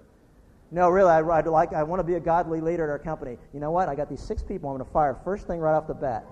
No, 0.71 0.89
really, 0.89 1.11
I, 1.11 1.21
would 1.21 1.47
like, 1.47 1.75
I 1.75 1.83
want 1.83 2.01
to 2.01 2.05
be 2.05 2.15
a 2.15 2.21
godly 2.21 2.61
leader 2.61 2.85
at 2.85 2.91
our 2.91 2.99
company. 2.99 3.37
You 3.53 3.61
know 3.61 3.71
what? 3.71 3.89
I 3.89 3.95
got 3.95 4.09
these 4.09 4.23
six 4.23 4.43
people 4.43 4.71
I'm 4.71 4.77
going 4.77 4.87
to 4.87 4.93
fire 4.93 5.15
first 5.23 5.47
thing 5.47 5.61
right 5.61 5.77
off 5.77 5.87
the 5.87 5.95
bat. 5.95 6.25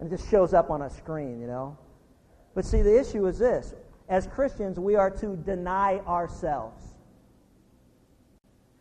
And 0.00 0.10
it 0.10 0.16
just 0.16 0.28
shows 0.30 0.52
up 0.52 0.70
on 0.70 0.82
a 0.82 0.90
screen, 0.90 1.40
you 1.40 1.46
know? 1.46 1.78
But 2.54 2.64
see, 2.64 2.82
the 2.82 2.98
issue 2.98 3.26
is 3.26 3.38
this. 3.38 3.74
As 4.08 4.26
Christians, 4.26 4.80
we 4.80 4.96
are 4.96 5.10
to 5.10 5.36
deny 5.36 5.98
ourselves. 6.00 6.82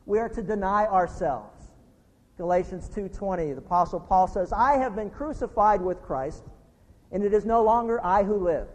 We 0.07 0.17
are 0.17 0.29
to 0.29 0.41
deny 0.41 0.87
ourselves. 0.87 1.58
Galatians 2.39 2.87
2:20, 2.87 3.51
the 3.51 3.57
apostle 3.57 3.99
Paul 3.99 4.25
says, 4.25 4.53
"I 4.53 4.77
have 4.77 4.95
been 4.95 5.09
crucified 5.09 5.81
with 5.81 6.01
Christ, 6.01 6.41
and 7.11 7.21
it 7.21 7.33
is 7.33 7.45
no 7.45 7.61
longer 7.61 7.99
I 8.01 8.23
who 8.23 8.37
live, 8.37 8.69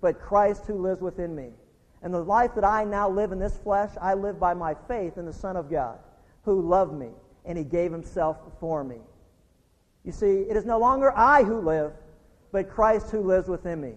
but 0.00 0.18
Christ 0.18 0.64
who 0.64 0.78
lives 0.78 1.02
within 1.02 1.34
me." 1.34 1.52
And 2.00 2.14
the 2.14 2.24
life 2.24 2.54
that 2.54 2.64
I 2.64 2.84
now 2.84 3.10
live 3.10 3.30
in 3.30 3.38
this 3.38 3.58
flesh, 3.58 3.90
I 4.00 4.14
live 4.14 4.40
by 4.40 4.54
my 4.54 4.72
faith 4.72 5.18
in 5.18 5.26
the 5.26 5.32
Son 5.34 5.58
of 5.58 5.68
God, 5.68 5.98
who 6.44 6.62
loved 6.62 6.94
me, 6.94 7.10
and 7.44 7.58
he 7.58 7.64
gave 7.64 7.92
himself 7.92 8.38
for 8.58 8.82
me. 8.82 9.02
You 10.04 10.12
see, 10.12 10.48
it 10.48 10.56
is 10.56 10.64
no 10.64 10.78
longer 10.78 11.12
I 11.14 11.42
who 11.42 11.60
live, 11.60 11.92
but 12.50 12.70
Christ 12.70 13.10
who 13.10 13.20
lives 13.20 13.46
within 13.46 13.78
me. 13.78 13.92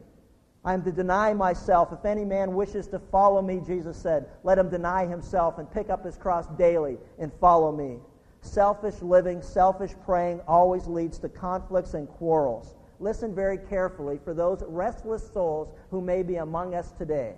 I 0.65 0.73
am 0.73 0.83
to 0.83 0.91
deny 0.91 1.33
myself. 1.33 1.93
If 1.93 2.03
any 2.03 2.25
man 2.25 2.53
wishes 2.53 2.87
to 2.87 2.99
follow 2.99 3.41
me, 3.41 3.61
Jesus 3.61 3.95
said, 3.95 4.27
let 4.43 4.59
him 4.59 4.67
deny 4.67 5.05
himself 5.05 5.57
and 5.57 5.71
pick 5.71 5.89
up 5.89 6.03
his 6.03 6.17
cross 6.17 6.47
daily 6.57 6.99
and 7.17 7.31
follow 7.35 7.71
me. 7.71 8.01
Selfish 8.45 9.01
living, 9.01 9.41
selfish 9.41 9.91
praying 10.05 10.39
always 10.47 10.85
leads 10.85 11.17
to 11.19 11.29
conflicts 11.29 11.95
and 11.95 12.07
quarrels. 12.07 12.75
Listen 12.99 13.33
very 13.33 13.57
carefully 13.57 14.19
for 14.23 14.33
those 14.33 14.63
restless 14.67 15.29
souls 15.33 15.71
who 15.89 15.99
may 15.99 16.21
be 16.21 16.35
among 16.35 16.75
us 16.75 16.91
today. 16.91 17.33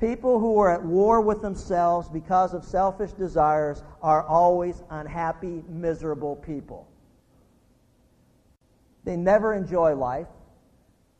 People 0.00 0.38
who 0.40 0.58
are 0.58 0.72
at 0.72 0.84
war 0.84 1.20
with 1.20 1.40
themselves 1.40 2.08
because 2.08 2.52
of 2.52 2.64
selfish 2.64 3.12
desires 3.12 3.82
are 4.02 4.24
always 4.24 4.82
unhappy, 4.90 5.62
miserable 5.68 6.36
people. 6.36 6.88
They 9.04 9.16
never 9.16 9.54
enjoy 9.54 9.94
life. 9.94 10.26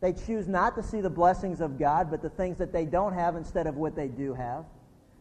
They 0.01 0.13
choose 0.13 0.47
not 0.47 0.75
to 0.75 0.83
see 0.83 1.01
the 1.01 1.11
blessings 1.11 1.61
of 1.61 1.79
God, 1.79 2.11
but 2.11 2.21
the 2.21 2.31
things 2.31 2.59
that 2.59 2.73
they 2.73 2.85
don't 2.85 3.15
have 3.15 3.37
instead 3.37 3.67
of 3.67 3.77
what 3.77 3.97
they 3.97 4.09
do 4.09 4.35
have. 4.35 4.65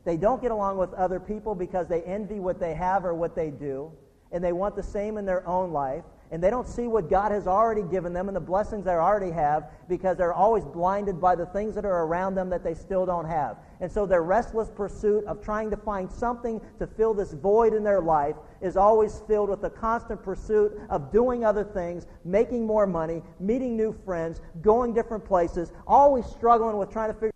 They 0.08 0.16
don't 0.16 0.42
get 0.42 0.52
along 0.52 0.78
with 0.78 0.94
other 0.94 1.20
people 1.20 1.54
because 1.54 1.90
they 1.90 2.02
envy 2.04 2.40
what 2.40 2.62
they 2.62 2.74
have 2.76 3.04
or 3.04 3.14
what 3.14 3.36
they 3.36 3.52
do, 3.52 3.92
and 4.32 4.42
they 4.42 4.54
want 4.54 4.78
the 4.78 4.82
same 4.82 5.18
in 5.18 5.26
their 5.26 5.46
own 5.46 5.74
life. 5.74 6.06
And 6.32 6.42
they 6.42 6.50
don't 6.50 6.66
see 6.68 6.88
what 6.88 7.10
God 7.10 7.34
has 7.34 7.46
already 7.46 7.82
given 7.82 8.14
them 8.14 8.30
and 8.30 8.36
the 8.36 8.40
blessings 8.40 8.86
they 8.86 8.92
already 8.92 9.32
have 9.32 9.70
because 9.90 10.16
they're 10.16 10.34
always 10.34 10.64
blinded 10.64 11.20
by 11.20 11.36
the 11.36 11.46
things 11.48 11.76
that 11.76 11.84
are 11.84 12.06
around 12.06 12.36
them 12.36 12.50
that 12.52 12.64
they 12.64 12.74
still 12.74 13.06
don't 13.06 13.28
have. 13.28 13.58
And 13.82 13.92
so 13.92 14.06
their 14.06 14.24
restless 14.24 14.70
pursuit 14.70 15.26
of 15.26 15.44
trying 15.44 15.70
to 15.72 15.78
find 15.78 16.10
something 16.10 16.62
to 16.80 16.88
fill 16.88 17.14
this 17.14 17.34
void 17.34 17.74
in 17.74 17.84
their 17.84 18.02
life 18.02 18.38
is 18.62 18.78
always 18.78 19.22
filled 19.28 19.50
with 19.50 19.64
a 19.66 19.70
constant 19.70 20.24
pursuit 20.24 20.72
of 20.90 21.12
doing 21.12 21.44
other 21.44 21.66
things, 21.66 22.08
making 22.24 22.66
more 22.66 22.88
money, 22.88 23.22
meeting 23.42 23.76
new 23.76 23.94
friends, 24.06 24.40
going 24.62 24.94
different 24.94 25.26
places, 25.26 25.74
always 25.86 26.26
struggling 26.26 26.78
with 26.78 26.92
trying 26.92 27.10
to 27.10 27.14
figure 27.14 27.32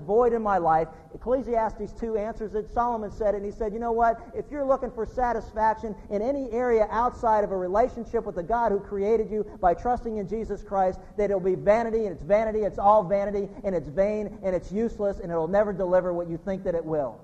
void 0.00 0.32
in 0.32 0.42
my 0.42 0.58
life. 0.58 0.88
Ecclesiastes 1.14 1.92
2 1.98 2.16
answers 2.16 2.54
it. 2.54 2.72
Solomon 2.72 3.10
said 3.10 3.34
it, 3.34 3.38
and 3.38 3.46
he 3.46 3.52
said, 3.52 3.72
You 3.72 3.78
know 3.78 3.92
what? 3.92 4.20
If 4.34 4.46
you're 4.50 4.64
looking 4.64 4.90
for 4.90 5.06
satisfaction 5.06 5.94
in 6.10 6.22
any 6.22 6.50
area 6.52 6.86
outside 6.90 7.44
of 7.44 7.52
a 7.52 7.56
relationship 7.56 8.24
with 8.24 8.34
the 8.34 8.42
God 8.42 8.72
who 8.72 8.80
created 8.80 9.30
you 9.30 9.44
by 9.60 9.74
trusting 9.74 10.16
in 10.16 10.28
Jesus 10.28 10.62
Christ, 10.62 11.00
that 11.16 11.24
it'll 11.24 11.40
be 11.40 11.54
vanity, 11.54 12.06
and 12.06 12.14
it's 12.14 12.22
vanity, 12.22 12.60
it's 12.60 12.78
all 12.78 13.02
vanity, 13.02 13.48
and 13.64 13.74
it's 13.74 13.88
vain, 13.88 14.38
and 14.42 14.54
it's 14.54 14.70
useless, 14.72 15.20
and 15.20 15.30
it'll 15.30 15.48
never 15.48 15.72
deliver 15.72 16.12
what 16.12 16.28
you 16.28 16.38
think 16.38 16.64
that 16.64 16.74
it 16.74 16.84
will. 16.84 17.20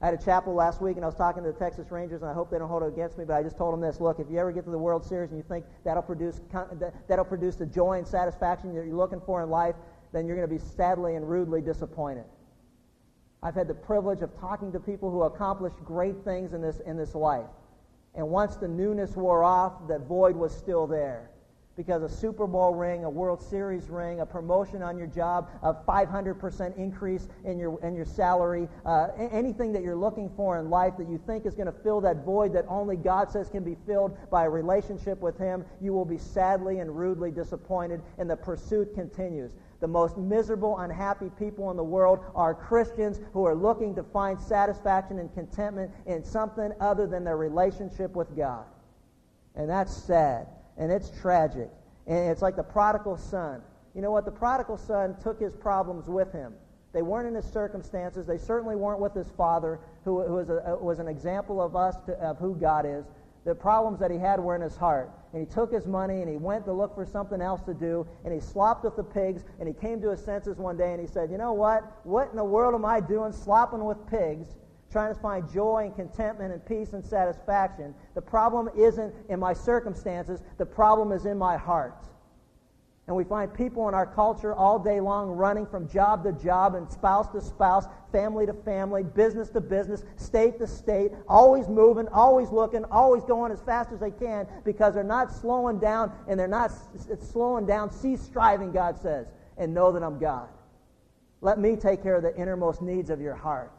I 0.00 0.06
had 0.06 0.14
a 0.14 0.24
chapel 0.24 0.54
last 0.54 0.80
week, 0.80 0.94
and 0.94 1.04
I 1.04 1.08
was 1.08 1.16
talking 1.16 1.42
to 1.42 1.50
the 1.50 1.58
Texas 1.58 1.90
Rangers, 1.90 2.22
and 2.22 2.30
I 2.30 2.34
hope 2.34 2.52
they 2.52 2.58
don't 2.58 2.68
hold 2.68 2.84
it 2.84 2.88
against 2.88 3.18
me, 3.18 3.24
but 3.24 3.34
I 3.34 3.42
just 3.42 3.56
told 3.56 3.72
them 3.72 3.80
this: 3.80 4.00
Look, 4.00 4.20
if 4.20 4.30
you 4.30 4.38
ever 4.38 4.52
get 4.52 4.64
to 4.64 4.70
the 4.70 4.78
World 4.78 5.04
Series 5.04 5.30
and 5.30 5.38
you 5.38 5.44
think 5.48 5.64
that'll 5.84 6.04
produce 6.04 6.40
that'll 7.08 7.24
produce 7.24 7.56
the 7.56 7.66
joy 7.66 7.98
and 7.98 8.06
satisfaction 8.06 8.72
that 8.76 8.86
you're 8.86 8.94
looking 8.94 9.20
for 9.20 9.42
in 9.42 9.50
life, 9.50 9.74
then 10.12 10.26
you're 10.26 10.36
going 10.36 10.48
to 10.48 10.54
be 10.54 10.62
sadly 10.76 11.16
and 11.16 11.28
rudely 11.28 11.60
disappointed. 11.60 12.24
I've 13.42 13.54
had 13.54 13.68
the 13.68 13.74
privilege 13.74 14.22
of 14.22 14.36
talking 14.38 14.72
to 14.72 14.80
people 14.80 15.10
who 15.10 15.22
accomplished 15.22 15.76
great 15.84 16.16
things 16.24 16.52
in 16.54 16.60
this, 16.60 16.80
in 16.80 16.96
this 16.96 17.14
life. 17.14 17.46
And 18.14 18.28
once 18.28 18.56
the 18.56 18.66
newness 18.66 19.14
wore 19.14 19.44
off, 19.44 19.86
that 19.88 20.00
void 20.06 20.34
was 20.34 20.52
still 20.52 20.86
there. 20.86 21.30
Because 21.76 22.02
a 22.02 22.08
Super 22.08 22.48
Bowl 22.48 22.74
ring, 22.74 23.04
a 23.04 23.10
World 23.10 23.40
Series 23.40 23.88
ring, 23.88 24.18
a 24.18 24.26
promotion 24.26 24.82
on 24.82 24.98
your 24.98 25.06
job, 25.06 25.48
a 25.62 25.72
500% 25.72 26.76
increase 26.76 27.28
in 27.44 27.56
your, 27.56 27.80
in 27.84 27.94
your 27.94 28.04
salary, 28.04 28.68
uh, 28.84 29.10
anything 29.30 29.72
that 29.74 29.84
you're 29.84 29.94
looking 29.94 30.28
for 30.34 30.58
in 30.58 30.70
life 30.70 30.94
that 30.98 31.08
you 31.08 31.22
think 31.24 31.46
is 31.46 31.54
going 31.54 31.66
to 31.66 31.80
fill 31.84 32.00
that 32.00 32.24
void 32.24 32.52
that 32.54 32.64
only 32.66 32.96
God 32.96 33.30
says 33.30 33.48
can 33.48 33.62
be 33.62 33.76
filled 33.86 34.18
by 34.28 34.46
a 34.46 34.50
relationship 34.50 35.20
with 35.20 35.38
Him, 35.38 35.64
you 35.80 35.92
will 35.92 36.04
be 36.04 36.18
sadly 36.18 36.80
and 36.80 36.98
rudely 36.98 37.30
disappointed, 37.30 38.02
and 38.18 38.28
the 38.28 38.36
pursuit 38.36 38.92
continues. 38.96 39.52
The 39.80 39.88
most 39.88 40.16
miserable, 40.16 40.78
unhappy 40.78 41.30
people 41.38 41.70
in 41.70 41.76
the 41.76 41.84
world 41.84 42.20
are 42.34 42.52
Christians 42.52 43.20
who 43.32 43.46
are 43.46 43.54
looking 43.54 43.94
to 43.94 44.02
find 44.02 44.40
satisfaction 44.40 45.18
and 45.20 45.32
contentment 45.34 45.92
in 46.06 46.24
something 46.24 46.72
other 46.80 47.06
than 47.06 47.22
their 47.22 47.36
relationship 47.36 48.16
with 48.16 48.36
God. 48.36 48.64
And 49.54 49.70
that's 49.70 49.94
sad. 49.94 50.48
And 50.76 50.90
it's 50.90 51.10
tragic. 51.20 51.70
And 52.06 52.30
it's 52.30 52.42
like 52.42 52.56
the 52.56 52.62
prodigal 52.62 53.16
son. 53.16 53.62
You 53.94 54.02
know 54.02 54.10
what? 54.10 54.24
The 54.24 54.32
prodigal 54.32 54.78
son 54.78 55.16
took 55.22 55.40
his 55.40 55.54
problems 55.54 56.08
with 56.08 56.32
him. 56.32 56.54
They 56.92 57.02
weren't 57.02 57.28
in 57.28 57.34
his 57.34 57.44
circumstances. 57.44 58.26
They 58.26 58.38
certainly 58.38 58.74
weren't 58.74 59.00
with 59.00 59.14
his 59.14 59.28
father, 59.30 59.78
who, 60.04 60.22
who 60.22 60.34
was, 60.34 60.48
a, 60.50 60.76
was 60.80 60.98
an 60.98 61.06
example 61.06 61.60
of 61.60 61.76
us, 61.76 61.96
to, 62.06 62.14
of 62.14 62.38
who 62.38 62.54
God 62.56 62.86
is. 62.86 63.04
The 63.44 63.54
problems 63.54 64.00
that 64.00 64.10
he 64.10 64.18
had 64.18 64.40
were 64.40 64.56
in 64.56 64.62
his 64.62 64.76
heart 64.76 65.10
and 65.32 65.46
he 65.46 65.52
took 65.52 65.72
his 65.72 65.86
money 65.86 66.20
and 66.20 66.28
he 66.28 66.36
went 66.36 66.64
to 66.64 66.72
look 66.72 66.94
for 66.94 67.04
something 67.04 67.40
else 67.40 67.62
to 67.62 67.74
do 67.74 68.06
and 68.24 68.32
he 68.32 68.40
slopped 68.40 68.84
with 68.84 68.96
the 68.96 69.04
pigs 69.04 69.44
and 69.58 69.68
he 69.68 69.74
came 69.74 70.00
to 70.00 70.10
his 70.10 70.24
senses 70.24 70.58
one 70.58 70.76
day 70.76 70.92
and 70.92 71.00
he 71.00 71.06
said, 71.06 71.30
You 71.30 71.38
know 71.38 71.52
what? 71.52 72.00
What 72.04 72.30
in 72.30 72.36
the 72.36 72.44
world 72.44 72.74
am 72.74 72.84
I 72.84 73.00
doing 73.00 73.32
slopping 73.32 73.84
with 73.84 73.98
pigs? 74.06 74.56
Trying 74.90 75.14
to 75.14 75.20
find 75.20 75.50
joy 75.50 75.84
and 75.86 75.94
contentment 75.94 76.52
and 76.52 76.64
peace 76.64 76.94
and 76.94 77.04
satisfaction. 77.04 77.94
The 78.14 78.22
problem 78.22 78.70
isn't 78.76 79.14
in 79.28 79.38
my 79.38 79.52
circumstances, 79.52 80.42
the 80.56 80.64
problem 80.64 81.12
is 81.12 81.26
in 81.26 81.36
my 81.36 81.58
heart. 81.58 82.06
And 83.08 83.16
we 83.16 83.24
find 83.24 83.52
people 83.52 83.88
in 83.88 83.94
our 83.94 84.04
culture 84.04 84.54
all 84.54 84.78
day 84.78 85.00
long 85.00 85.30
running 85.30 85.64
from 85.64 85.88
job 85.88 86.22
to 86.24 86.32
job 86.32 86.74
and 86.74 86.88
spouse 86.92 87.26
to 87.28 87.40
spouse, 87.40 87.86
family 88.12 88.44
to 88.44 88.52
family, 88.52 89.02
business 89.02 89.48
to 89.50 89.62
business, 89.62 90.04
state 90.16 90.58
to 90.58 90.66
state, 90.66 91.12
always 91.26 91.68
moving, 91.68 92.06
always 92.08 92.50
looking, 92.50 92.84
always 92.90 93.24
going 93.24 93.50
as 93.50 93.62
fast 93.62 93.92
as 93.92 93.98
they 93.98 94.10
can 94.10 94.46
because 94.62 94.92
they're 94.92 95.02
not 95.02 95.32
slowing 95.32 95.78
down 95.78 96.12
and 96.28 96.38
they're 96.38 96.46
not 96.46 96.70
slowing 97.32 97.64
down. 97.64 97.90
Cease 97.90 98.20
striving, 98.20 98.72
God 98.72 99.00
says, 99.00 99.26
and 99.56 99.72
know 99.72 99.90
that 99.90 100.02
I'm 100.02 100.18
God. 100.18 100.50
Let 101.40 101.58
me 101.58 101.76
take 101.76 102.02
care 102.02 102.16
of 102.16 102.22
the 102.22 102.36
innermost 102.36 102.82
needs 102.82 103.08
of 103.08 103.22
your 103.22 103.34
heart 103.34 103.72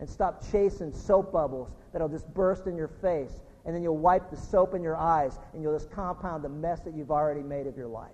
and 0.00 0.10
stop 0.10 0.42
chasing 0.50 0.92
soap 0.92 1.32
bubbles 1.32 1.70
that'll 1.92 2.08
just 2.08 2.26
burst 2.34 2.66
in 2.66 2.76
your 2.76 2.88
face 2.88 3.42
and 3.64 3.72
then 3.72 3.84
you'll 3.84 3.96
wipe 3.96 4.28
the 4.28 4.36
soap 4.36 4.74
in 4.74 4.82
your 4.82 4.96
eyes 4.96 5.38
and 5.52 5.62
you'll 5.62 5.76
just 5.76 5.90
compound 5.92 6.42
the 6.42 6.48
mess 6.48 6.80
that 6.80 6.94
you've 6.94 7.12
already 7.12 7.42
made 7.42 7.68
of 7.68 7.76
your 7.76 7.86
life. 7.86 8.10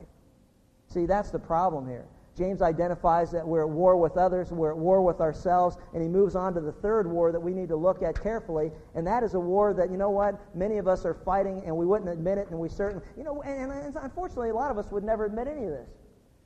See, 0.93 1.07
that's 1.07 1.31
the 1.31 1.39
problem 1.39 1.89
here. 1.89 2.07
James 2.37 2.63
identifies 2.63 3.31
that 3.31 3.47
we're 3.47 3.63
at 3.63 3.69
war 3.69 3.97
with 3.97 4.17
others, 4.17 4.51
we're 4.51 4.71
at 4.71 4.77
war 4.77 5.03
with 5.03 5.21
ourselves, 5.21 5.77
and 5.93 6.03
he 6.03 6.09
moves 6.09 6.35
on 6.35 6.55
to 6.55 6.61
the 6.61 6.73
third 6.73 7.07
war 7.07 7.31
that 7.31 7.41
we 7.41 7.53
need 7.53 7.69
to 7.69 7.77
look 7.77 8.03
at 8.03 8.21
carefully, 8.23 8.71
and 8.95 9.07
that 9.07 9.23
is 9.23 9.35
a 9.35 9.41
war 9.41 9.75
that, 9.75 9.91
you 9.91 9.99
know 9.99 10.11
what, 10.11 10.41
many 10.55 10.79
of 10.79 10.89
us 10.89 11.05
are 11.05 11.15
fighting, 11.15 11.63
and 11.67 11.77
we 11.77 11.85
wouldn't 11.85 12.11
admit 12.11 12.39
it, 12.39 12.49
and 12.51 12.59
we 12.59 12.69
certainly, 12.69 13.05
you 13.19 13.25
know, 13.25 13.43
and, 13.43 13.71
and 13.71 13.97
unfortunately, 13.97 14.51
a 14.51 14.55
lot 14.55 14.71
of 14.71 14.79
us 14.79 14.91
would 14.91 15.05
never 15.05 15.27
admit 15.27 15.47
any 15.47 15.65
of 15.65 15.71
this. 15.71 15.89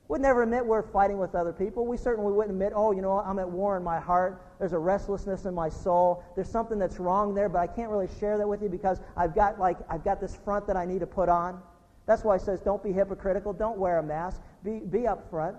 Would 0.09 0.21
never 0.21 0.43
admit 0.43 0.65
we're 0.65 0.83
fighting 0.83 1.17
with 1.17 1.35
other 1.35 1.51
people. 1.51 1.85
We 1.85 1.97
certainly 1.97 2.31
wouldn't 2.31 2.53
admit, 2.53 2.71
oh, 2.73 2.93
you 2.93 3.01
know, 3.01 3.19
I'm 3.19 3.39
at 3.39 3.49
war 3.49 3.75
in 3.75 3.83
my 3.83 3.99
heart. 3.99 4.41
There's 4.57 4.71
a 4.71 4.79
restlessness 4.79 5.43
in 5.45 5.53
my 5.53 5.67
soul. 5.67 6.23
There's 6.35 6.49
something 6.49 6.79
that's 6.79 6.97
wrong 6.97 7.33
there, 7.33 7.49
but 7.49 7.59
I 7.59 7.67
can't 7.67 7.89
really 7.89 8.07
share 8.17 8.37
that 8.37 8.47
with 8.47 8.61
you 8.61 8.69
because 8.69 9.01
I've 9.17 9.35
got 9.35 9.59
like 9.59 9.77
I've 9.89 10.05
got 10.05 10.21
this 10.21 10.33
front 10.33 10.65
that 10.67 10.77
I 10.77 10.85
need 10.85 11.01
to 11.01 11.07
put 11.07 11.27
on. 11.27 11.61
That's 12.07 12.23
why 12.23 12.37
he 12.37 12.43
says 12.43 12.61
don't 12.61 12.81
be 12.81 12.91
hypocritical, 12.91 13.53
don't 13.53 13.77
wear 13.77 13.99
a 13.99 14.03
mask, 14.03 14.41
be, 14.63 14.79
be 14.79 14.99
upfront, 14.99 15.55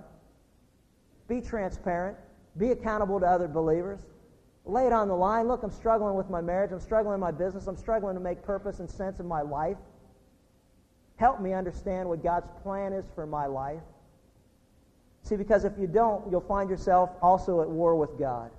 be 1.28 1.40
transparent, 1.40 2.16
be 2.56 2.70
accountable 2.70 3.20
to 3.20 3.26
other 3.26 3.46
believers. 3.46 4.00
Lay 4.64 4.86
it 4.86 4.92
on 4.92 5.08
the 5.08 5.14
line. 5.14 5.46
Look, 5.46 5.62
I'm 5.62 5.70
struggling 5.70 6.14
with 6.14 6.28
my 6.28 6.40
marriage, 6.40 6.72
I'm 6.72 6.80
struggling 6.80 7.14
in 7.14 7.20
my 7.20 7.30
business, 7.30 7.66
I'm 7.66 7.76
struggling 7.76 8.14
to 8.14 8.20
make 8.20 8.42
purpose 8.42 8.80
and 8.80 8.90
sense 8.90 9.20
in 9.20 9.26
my 9.26 9.42
life. 9.42 9.76
Help 11.16 11.40
me 11.40 11.52
understand 11.52 12.08
what 12.08 12.22
God's 12.22 12.48
plan 12.62 12.92
is 12.92 13.04
for 13.14 13.26
my 13.26 13.46
life. 13.46 13.82
See, 15.22 15.36
because 15.36 15.64
if 15.64 15.72
you 15.78 15.86
don't, 15.86 16.30
you'll 16.30 16.40
find 16.40 16.70
yourself 16.70 17.10
also 17.20 17.60
at 17.60 17.68
war 17.68 17.96
with 17.96 18.18
God. 18.18 18.50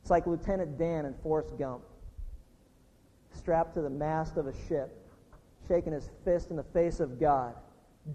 It's 0.00 0.10
like 0.10 0.26
Lieutenant 0.26 0.78
Dan 0.78 1.04
in 1.04 1.14
Forrest 1.22 1.56
Gump, 1.58 1.82
strapped 3.36 3.74
to 3.74 3.82
the 3.82 3.90
mast 3.90 4.36
of 4.36 4.48
a 4.48 4.54
ship 4.66 5.01
shaking 5.68 5.92
his 5.92 6.10
fist 6.24 6.50
in 6.50 6.56
the 6.56 6.64
face 6.64 7.00
of 7.00 7.20
God, 7.20 7.54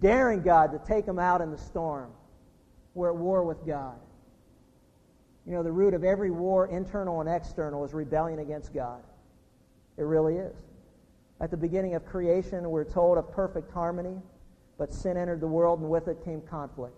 daring 0.00 0.42
God 0.42 0.72
to 0.72 0.78
take 0.86 1.06
him 1.06 1.18
out 1.18 1.40
in 1.40 1.50
the 1.50 1.58
storm. 1.58 2.10
We're 2.94 3.10
at 3.10 3.16
war 3.16 3.44
with 3.44 3.66
God. 3.66 3.96
You 5.46 5.52
know, 5.54 5.62
the 5.62 5.72
root 5.72 5.94
of 5.94 6.04
every 6.04 6.30
war, 6.30 6.66
internal 6.66 7.20
and 7.20 7.28
external, 7.28 7.84
is 7.84 7.94
rebellion 7.94 8.38
against 8.38 8.74
God. 8.74 9.02
It 9.96 10.02
really 10.02 10.36
is. 10.36 10.54
At 11.40 11.50
the 11.50 11.56
beginning 11.56 11.94
of 11.94 12.04
creation, 12.04 12.68
we're 12.68 12.84
told 12.84 13.16
of 13.16 13.30
perfect 13.32 13.72
harmony, 13.72 14.16
but 14.76 14.92
sin 14.92 15.16
entered 15.16 15.40
the 15.40 15.46
world, 15.46 15.80
and 15.80 15.88
with 15.88 16.08
it 16.08 16.22
came 16.24 16.42
conflict. 16.42 16.94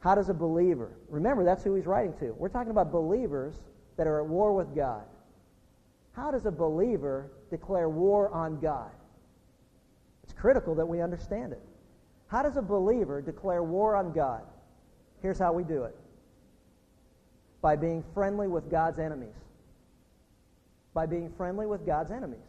How 0.00 0.14
does 0.14 0.28
a 0.28 0.34
believer, 0.34 0.90
remember, 1.08 1.44
that's 1.44 1.62
who 1.62 1.74
he's 1.74 1.86
writing 1.86 2.14
to. 2.18 2.32
We're 2.32 2.48
talking 2.48 2.70
about 2.70 2.90
believers 2.90 3.54
that 3.96 4.06
are 4.06 4.20
at 4.20 4.26
war 4.26 4.54
with 4.54 4.74
God. 4.74 5.04
How 6.12 6.30
does 6.30 6.46
a 6.46 6.50
believer 6.50 7.30
declare 7.56 7.88
war 7.88 8.30
on 8.30 8.58
God? 8.60 8.90
It's 10.24 10.32
critical 10.32 10.74
that 10.74 10.86
we 10.86 11.00
understand 11.00 11.52
it. 11.52 11.62
How 12.26 12.42
does 12.42 12.56
a 12.56 12.62
believer 12.62 13.20
declare 13.20 13.62
war 13.62 13.94
on 13.94 14.12
God? 14.12 14.42
Here's 15.22 15.38
how 15.38 15.52
we 15.52 15.62
do 15.62 15.84
it 15.84 15.94
by 17.62 17.76
being 17.76 18.04
friendly 18.12 18.48
with 18.48 18.70
God's 18.70 18.98
enemies. 18.98 19.36
By 20.92 21.06
being 21.06 21.32
friendly 21.36 21.66
with 21.66 21.86
God's 21.86 22.10
enemies. 22.10 22.46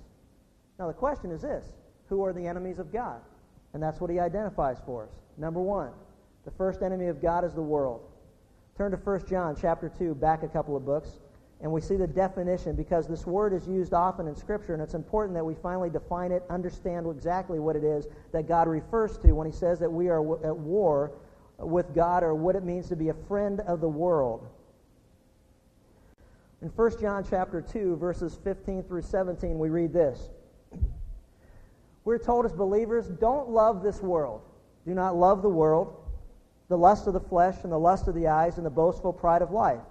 Now, 0.77 0.87
the 0.87 0.93
question 0.93 1.31
is 1.31 1.41
this 1.41 1.65
who 2.09 2.23
are 2.23 2.33
the 2.33 2.45
enemies 2.45 2.79
of 2.79 2.91
God? 2.91 3.21
And 3.73 3.83
that's 3.83 3.99
what 3.99 4.09
he 4.09 4.19
identifies 4.19 4.77
for 4.85 5.03
us. 5.03 5.11
Number 5.37 5.61
one, 5.61 5.91
the 6.45 6.51
first 6.51 6.81
enemy 6.81 7.07
of 7.07 7.21
God 7.21 7.43
is 7.43 7.53
the 7.53 7.61
world. 7.61 8.01
Turn 8.77 8.91
to 8.91 8.97
1 8.97 9.27
John 9.29 9.55
chapter 9.59 9.89
2, 9.89 10.15
back 10.15 10.43
a 10.43 10.47
couple 10.47 10.75
of 10.75 10.85
books 10.85 11.19
and 11.65 11.73
we 11.73 11.81
see 11.81 11.95
the 11.95 12.05
definition 12.05 12.75
because 12.75 13.07
this 13.07 13.25
word 13.25 13.51
is 13.51 13.67
used 13.67 13.91
often 13.91 14.27
in 14.27 14.35
Scripture, 14.35 14.75
and 14.75 14.83
it's 14.83 14.93
important 14.93 15.33
that 15.33 15.43
we 15.43 15.55
finally 15.55 15.89
define 15.89 16.31
it, 16.31 16.43
understand 16.47 17.07
exactly 17.09 17.57
what 17.57 17.75
it 17.75 17.83
is 17.83 18.05
that 18.31 18.47
God 18.47 18.67
refers 18.67 19.17
to 19.17 19.31
when 19.31 19.47
he 19.47 19.51
says 19.51 19.79
that 19.79 19.91
we 19.91 20.07
are 20.07 20.45
at 20.45 20.55
war 20.55 21.13
with 21.57 21.95
God 21.95 22.21
or 22.21 22.35
what 22.35 22.55
it 22.55 22.63
means 22.63 22.87
to 22.89 22.95
be 22.95 23.09
a 23.09 23.15
friend 23.27 23.61
of 23.61 23.81
the 23.81 23.89
world. 23.89 24.47
In 26.61 26.67
1 26.67 27.01
John 27.01 27.25
chapter 27.27 27.61
2, 27.61 27.95
verses 27.95 28.37
15 28.43 28.83
through 28.83 29.01
17, 29.01 29.57
we 29.57 29.69
read 29.69 29.91
this. 29.91 30.29
We're 32.03 32.19
told 32.19 32.45
as 32.45 32.53
believers, 32.53 33.07
don't 33.07 33.49
love 33.49 33.81
this 33.81 34.03
world. 34.03 34.43
Do 34.85 34.93
not 34.93 35.15
love 35.15 35.41
the 35.41 35.49
world, 35.49 35.95
the 36.69 36.77
lust 36.77 37.07
of 37.07 37.13
the 37.13 37.21
flesh, 37.21 37.55
and 37.63 37.71
the 37.71 37.79
lust 37.79 38.07
of 38.07 38.13
the 38.13 38.27
eyes, 38.27 38.57
and 38.57 38.65
the 38.67 38.69
boastful 38.69 39.11
pride 39.11 39.41
of 39.41 39.49
life 39.49 39.81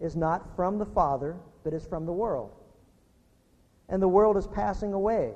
is 0.00 0.16
not 0.16 0.56
from 0.56 0.78
the 0.78 0.86
Father, 0.86 1.36
but 1.62 1.74
is 1.74 1.86
from 1.86 2.06
the 2.06 2.12
world. 2.12 2.50
and 3.90 4.00
the 4.00 4.08
world 4.08 4.36
is 4.36 4.46
passing 4.46 4.92
away, 4.92 5.32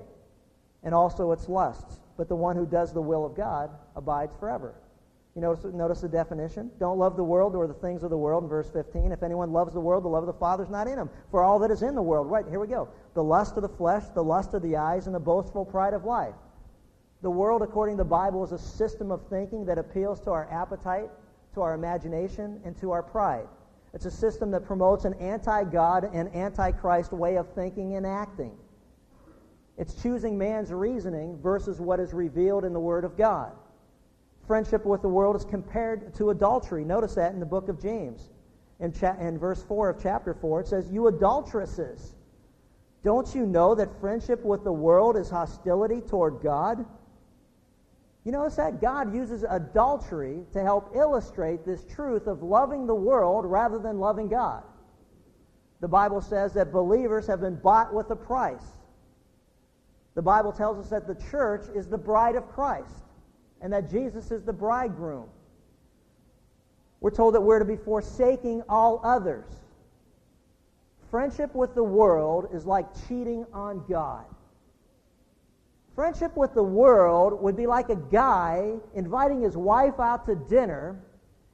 and 0.84 0.94
also 0.94 1.32
its 1.32 1.48
lusts. 1.48 2.00
But 2.16 2.28
the 2.28 2.36
one 2.36 2.54
who 2.56 2.66
does 2.66 2.92
the 2.92 3.02
will 3.02 3.26
of 3.26 3.34
God 3.34 3.70
abides 3.96 4.34
forever. 4.36 4.74
You 5.34 5.42
notice, 5.42 5.64
notice 5.64 6.00
the 6.00 6.08
definition? 6.08 6.70
Don't 6.78 6.96
love 6.96 7.16
the 7.16 7.24
world 7.24 7.56
or 7.56 7.66
the 7.66 7.74
things 7.74 8.04
of 8.04 8.10
the 8.10 8.16
world 8.16 8.44
in 8.44 8.48
verse 8.48 8.70
15. 8.70 9.10
If 9.10 9.24
anyone 9.24 9.52
loves 9.52 9.74
the 9.74 9.80
world, 9.80 10.04
the 10.04 10.08
love 10.08 10.22
of 10.22 10.28
the 10.28 10.38
Father 10.38 10.62
is 10.62 10.70
not 10.70 10.86
in 10.86 10.96
him. 10.96 11.10
For 11.32 11.42
all 11.42 11.58
that 11.58 11.72
is 11.72 11.82
in 11.82 11.96
the 11.96 12.02
world, 12.02 12.30
right, 12.30 12.46
here 12.48 12.60
we 12.60 12.68
go. 12.68 12.88
The 13.14 13.24
lust 13.24 13.56
of 13.56 13.62
the 13.62 13.68
flesh, 13.68 14.04
the 14.14 14.22
lust 14.22 14.54
of 14.54 14.62
the 14.62 14.76
eyes, 14.76 15.06
and 15.06 15.14
the 15.14 15.20
boastful 15.20 15.64
pride 15.64 15.92
of 15.92 16.04
life. 16.04 16.36
The 17.22 17.30
world, 17.30 17.62
according 17.62 17.96
to 17.96 18.04
the 18.04 18.08
Bible, 18.08 18.44
is 18.44 18.52
a 18.52 18.58
system 18.58 19.10
of 19.10 19.26
thinking 19.28 19.64
that 19.64 19.78
appeals 19.78 20.20
to 20.20 20.30
our 20.30 20.48
appetite, 20.52 21.10
to 21.54 21.62
our 21.62 21.74
imagination, 21.74 22.60
and 22.64 22.76
to 22.78 22.92
our 22.92 23.02
pride. 23.02 23.48
It's 23.94 24.06
a 24.06 24.10
system 24.10 24.50
that 24.50 24.64
promotes 24.64 25.04
an 25.04 25.14
anti-God 25.14 26.10
and 26.12 26.28
anti-Christ 26.34 27.12
way 27.12 27.36
of 27.36 27.48
thinking 27.54 27.94
and 27.94 28.04
acting. 28.04 28.52
It's 29.78 29.94
choosing 29.94 30.36
man's 30.36 30.72
reasoning 30.72 31.38
versus 31.40 31.80
what 31.80 32.00
is 32.00 32.12
revealed 32.12 32.64
in 32.64 32.72
the 32.72 32.80
Word 32.80 33.04
of 33.04 33.16
God. 33.16 33.52
Friendship 34.46 34.84
with 34.84 35.00
the 35.00 35.08
world 35.08 35.36
is 35.36 35.44
compared 35.44 36.12
to 36.16 36.30
adultery. 36.30 36.84
Notice 36.84 37.14
that 37.14 37.32
in 37.32 37.40
the 37.40 37.46
book 37.46 37.68
of 37.68 37.80
James. 37.80 38.30
In, 38.80 38.92
cha- 38.92 39.16
in 39.20 39.38
verse 39.38 39.62
4 39.62 39.90
of 39.90 40.02
chapter 40.02 40.34
4, 40.34 40.60
it 40.60 40.66
says, 40.66 40.90
You 40.90 41.06
adulteresses, 41.06 42.14
don't 43.04 43.32
you 43.34 43.46
know 43.46 43.74
that 43.76 44.00
friendship 44.00 44.44
with 44.44 44.64
the 44.64 44.72
world 44.72 45.16
is 45.16 45.30
hostility 45.30 46.00
toward 46.00 46.42
God? 46.42 46.84
You 48.24 48.32
notice 48.32 48.56
that 48.56 48.80
God 48.80 49.14
uses 49.14 49.44
adultery 49.48 50.40
to 50.52 50.62
help 50.62 50.96
illustrate 50.96 51.64
this 51.66 51.84
truth 51.84 52.26
of 52.26 52.42
loving 52.42 52.86
the 52.86 52.94
world 52.94 53.44
rather 53.44 53.78
than 53.78 53.98
loving 53.98 54.28
God. 54.28 54.62
The 55.80 55.88
Bible 55.88 56.22
says 56.22 56.54
that 56.54 56.72
believers 56.72 57.26
have 57.26 57.42
been 57.42 57.56
bought 57.56 57.92
with 57.92 58.10
a 58.10 58.16
price. 58.16 58.64
The 60.14 60.22
Bible 60.22 60.52
tells 60.52 60.78
us 60.78 60.88
that 60.90 61.06
the 61.06 61.22
church 61.30 61.66
is 61.74 61.86
the 61.86 61.98
bride 61.98 62.36
of 62.36 62.48
Christ 62.48 63.04
and 63.60 63.72
that 63.72 63.90
Jesus 63.90 64.30
is 64.30 64.42
the 64.44 64.52
bridegroom. 64.52 65.28
We're 67.00 67.10
told 67.10 67.34
that 67.34 67.42
we're 67.42 67.58
to 67.58 67.66
be 67.66 67.76
forsaking 67.76 68.62
all 68.68 69.00
others. 69.04 69.44
Friendship 71.10 71.54
with 71.54 71.74
the 71.74 71.84
world 71.84 72.48
is 72.54 72.64
like 72.64 72.86
cheating 73.06 73.44
on 73.52 73.84
God. 73.86 74.24
Friendship 75.94 76.36
with 76.36 76.54
the 76.54 76.62
world 76.62 77.40
would 77.40 77.56
be 77.56 77.66
like 77.66 77.88
a 77.88 77.96
guy 77.96 78.74
inviting 78.94 79.40
his 79.40 79.56
wife 79.56 80.00
out 80.00 80.26
to 80.26 80.34
dinner, 80.34 81.00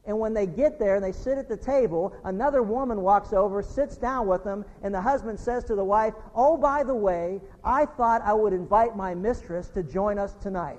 and 0.07 0.19
when 0.19 0.33
they 0.33 0.47
get 0.47 0.79
there 0.79 0.95
and 0.95 1.05
they 1.05 1.13
sit 1.13 1.37
at 1.37 1.47
the 1.47 1.57
table, 1.57 2.15
another 2.25 2.63
woman 2.63 3.03
walks 3.03 3.35
over, 3.35 3.63
sits 3.63 3.99
down 3.99 4.27
with 4.27 4.43
them, 4.43 4.65
and 4.83 4.95
the 4.95 5.01
husband 5.01 5.39
says 5.39 5.63
to 5.65 5.75
the 5.75 5.85
wife, 5.85 6.15
Oh, 6.35 6.57
by 6.57 6.83
the 6.83 6.95
way, 6.95 7.41
I 7.63 7.85
thought 7.85 8.23
I 8.25 8.33
would 8.33 8.55
invite 8.55 8.97
my 8.97 9.15
mistress 9.15 9.69
to 9.69 9.83
join 9.83 10.19
us 10.19 10.35
tonight. 10.41 10.79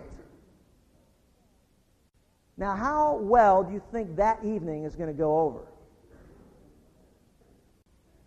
Now, 2.57 2.75
how 2.75 3.17
well 3.17 3.63
do 3.63 3.73
you 3.73 3.81
think 3.91 4.15
that 4.15 4.43
evening 4.43 4.85
is 4.85 4.95
going 4.95 5.09
to 5.09 5.17
go 5.17 5.39
over? 5.39 5.67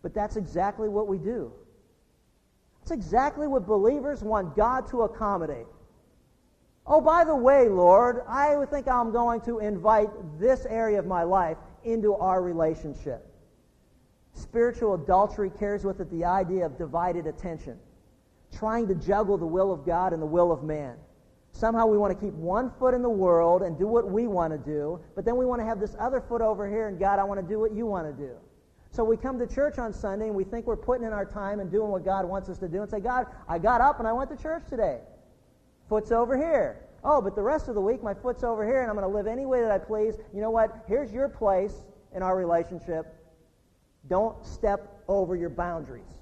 But 0.00 0.14
that's 0.14 0.36
exactly 0.36 0.88
what 0.88 1.08
we 1.08 1.18
do. 1.18 1.52
That's 2.84 2.92
exactly 2.92 3.46
what 3.46 3.66
believers 3.66 4.22
want 4.22 4.54
God 4.54 4.86
to 4.90 5.02
accommodate. 5.02 5.64
Oh, 6.86 7.00
by 7.00 7.24
the 7.24 7.34
way, 7.34 7.66
Lord, 7.66 8.20
I 8.28 8.62
think 8.70 8.88
I'm 8.88 9.10
going 9.10 9.40
to 9.42 9.60
invite 9.60 10.10
this 10.38 10.66
area 10.66 10.98
of 10.98 11.06
my 11.06 11.22
life 11.22 11.56
into 11.84 12.14
our 12.14 12.42
relationship. 12.42 13.26
Spiritual 14.34 14.96
adultery 14.96 15.50
carries 15.58 15.84
with 15.84 15.98
it 16.00 16.10
the 16.10 16.26
idea 16.26 16.66
of 16.66 16.76
divided 16.76 17.26
attention, 17.26 17.78
trying 18.54 18.86
to 18.88 18.94
juggle 18.94 19.38
the 19.38 19.46
will 19.46 19.72
of 19.72 19.86
God 19.86 20.12
and 20.12 20.20
the 20.20 20.26
will 20.26 20.52
of 20.52 20.62
man. 20.62 20.96
Somehow 21.52 21.86
we 21.86 21.96
want 21.96 22.12
to 22.12 22.22
keep 22.22 22.34
one 22.34 22.70
foot 22.78 22.92
in 22.92 23.00
the 23.00 23.08
world 23.08 23.62
and 23.62 23.78
do 23.78 23.86
what 23.86 24.10
we 24.10 24.26
want 24.26 24.52
to 24.52 24.58
do, 24.58 25.00
but 25.14 25.24
then 25.24 25.36
we 25.38 25.46
want 25.46 25.62
to 25.62 25.64
have 25.64 25.80
this 25.80 25.96
other 25.98 26.20
foot 26.20 26.42
over 26.42 26.68
here, 26.68 26.88
and 26.88 26.98
God, 26.98 27.18
I 27.18 27.24
want 27.24 27.40
to 27.40 27.46
do 27.46 27.58
what 27.58 27.72
you 27.72 27.86
want 27.86 28.06
to 28.06 28.22
do. 28.22 28.34
So 28.94 29.02
we 29.02 29.16
come 29.16 29.40
to 29.40 29.46
church 29.48 29.78
on 29.78 29.92
Sunday 29.92 30.28
and 30.28 30.36
we 30.36 30.44
think 30.44 30.66
we're 30.66 30.76
putting 30.76 31.04
in 31.04 31.12
our 31.12 31.24
time 31.24 31.58
and 31.58 31.68
doing 31.68 31.90
what 31.90 32.04
God 32.04 32.28
wants 32.28 32.48
us 32.48 32.58
to 32.58 32.68
do 32.68 32.80
and 32.80 32.88
say, 32.88 33.00
God, 33.00 33.26
I 33.48 33.58
got 33.58 33.80
up 33.80 33.98
and 33.98 34.06
I 34.06 34.12
went 34.12 34.30
to 34.30 34.36
church 34.40 34.62
today. 34.70 35.00
Foot's 35.88 36.12
over 36.12 36.36
here. 36.36 36.86
Oh, 37.02 37.20
but 37.20 37.34
the 37.34 37.42
rest 37.42 37.66
of 37.66 37.74
the 37.74 37.80
week 37.80 38.04
my 38.04 38.14
foot's 38.14 38.44
over 38.44 38.64
here 38.64 38.82
and 38.82 38.88
I'm 38.88 38.96
going 38.96 39.10
to 39.10 39.12
live 39.12 39.26
any 39.26 39.46
way 39.46 39.62
that 39.62 39.72
I 39.72 39.78
please. 39.78 40.14
You 40.32 40.40
know 40.40 40.50
what? 40.50 40.84
Here's 40.86 41.12
your 41.12 41.28
place 41.28 41.82
in 42.14 42.22
our 42.22 42.36
relationship. 42.36 43.06
Don't 44.08 44.46
step 44.46 45.02
over 45.08 45.34
your 45.34 45.50
boundaries. 45.50 46.20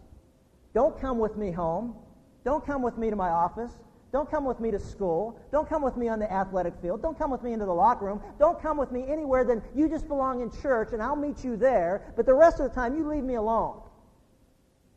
Don't 0.73 0.99
come 0.99 1.19
with 1.19 1.37
me 1.37 1.51
home. 1.51 1.95
Don't 2.43 2.65
come 2.65 2.81
with 2.81 2.97
me 2.97 3.11
to 3.11 3.17
my 3.17 3.29
office. 3.29 3.73
Don't 4.13 4.31
come 4.31 4.45
with 4.45 4.61
me 4.61 4.71
to 4.71 4.79
school. 4.79 5.41
Don't 5.51 5.67
come 5.67 5.83
with 5.83 5.97
me 5.97 6.09
on 6.09 6.19
the 6.19 6.31
athletic 6.31 6.75
field. 6.83 7.01
Don't 7.01 7.19
come 7.19 7.31
with 7.31 7.43
me 7.43 7.55
into 7.55 7.65
the 7.65 7.73
locker 7.73 8.05
room. 8.05 8.21
Don't 8.39 8.61
come 8.61 8.77
with 8.77 8.93
me 8.93 9.05
anywhere 9.09 9.43
then 9.43 9.63
you 9.75 9.89
just 9.89 10.07
belong 10.07 10.43
in 10.43 10.51
church 10.61 10.91
and 10.93 11.03
I'll 11.03 11.17
meet 11.17 11.43
you 11.43 11.57
there, 11.57 12.13
but 12.15 12.27
the 12.27 12.35
rest 12.35 12.61
of 12.61 12.69
the 12.69 12.75
time 12.75 12.95
you 12.95 13.09
leave 13.09 13.25
me 13.25 13.37
alone. 13.37 13.81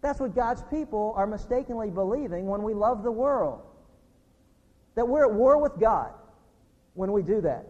That's 0.02 0.20
what 0.20 0.36
God's 0.36 0.64
people 0.64 1.14
are 1.16 1.26
mistakenly 1.26 1.90
believing 1.90 2.46
when 2.46 2.62
we 2.62 2.74
love 2.74 3.04
the 3.04 3.12
world. 3.12 3.62
That 4.96 5.08
we're 5.08 5.26
at 5.26 5.34
war 5.34 5.62
with 5.62 5.80
God 5.80 6.12
when 6.94 7.14
we 7.14 7.24
do 7.24 7.40
that. 7.42 7.66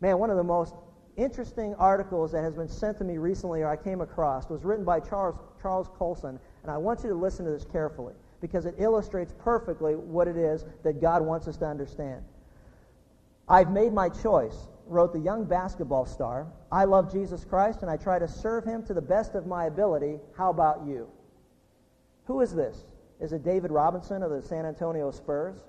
Man, 0.00 0.18
one 0.18 0.30
of 0.30 0.36
the 0.36 0.44
most 0.44 0.74
interesting 1.16 1.76
articles 1.76 2.32
that 2.32 2.42
has 2.42 2.54
been 2.54 2.68
sent 2.68 2.98
to 2.98 3.04
me 3.04 3.18
recently 3.18 3.62
or 3.62 3.68
I 3.68 3.76
came 3.76 4.00
across 4.00 4.50
was 4.50 4.64
written 4.64 4.84
by 4.84 4.98
Charles, 4.98 5.36
Charles 5.60 5.88
Colson, 5.96 6.40
and 6.62 6.72
I 6.72 6.76
want 6.76 7.04
you 7.04 7.08
to 7.08 7.14
listen 7.14 7.44
to 7.44 7.52
this 7.52 7.64
carefully 7.64 8.14
because 8.42 8.66
it 8.66 8.74
illustrates 8.76 9.32
perfectly 9.38 9.94
what 9.94 10.28
it 10.28 10.36
is 10.36 10.66
that 10.82 11.00
God 11.00 11.22
wants 11.22 11.48
us 11.48 11.56
to 11.58 11.64
understand. 11.64 12.22
I've 13.48 13.70
made 13.70 13.92
my 13.92 14.08
choice, 14.08 14.68
wrote 14.86 15.12
the 15.12 15.20
young 15.20 15.44
basketball 15.44 16.04
star. 16.04 16.48
I 16.70 16.84
love 16.84 17.10
Jesus 17.10 17.44
Christ 17.44 17.80
and 17.82 17.90
I 17.90 17.96
try 17.96 18.18
to 18.18 18.28
serve 18.28 18.64
him 18.64 18.82
to 18.84 18.94
the 18.94 19.00
best 19.00 19.34
of 19.34 19.46
my 19.46 19.66
ability. 19.66 20.18
How 20.36 20.50
about 20.50 20.82
you? 20.86 21.08
Who 22.26 22.40
is 22.40 22.54
this? 22.54 22.84
Is 23.20 23.32
it 23.32 23.44
David 23.44 23.70
Robinson 23.70 24.22
of 24.22 24.30
the 24.30 24.42
San 24.42 24.66
Antonio 24.66 25.10
Spurs? 25.12 25.60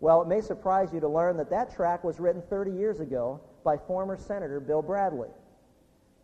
Well, 0.00 0.22
it 0.22 0.28
may 0.28 0.40
surprise 0.40 0.92
you 0.94 1.00
to 1.00 1.08
learn 1.08 1.36
that 1.38 1.50
that 1.50 1.74
track 1.74 2.04
was 2.04 2.20
written 2.20 2.42
30 2.48 2.70
years 2.70 3.00
ago 3.00 3.40
by 3.64 3.76
former 3.76 4.16
Senator 4.16 4.60
Bill 4.60 4.82
Bradley. 4.82 5.28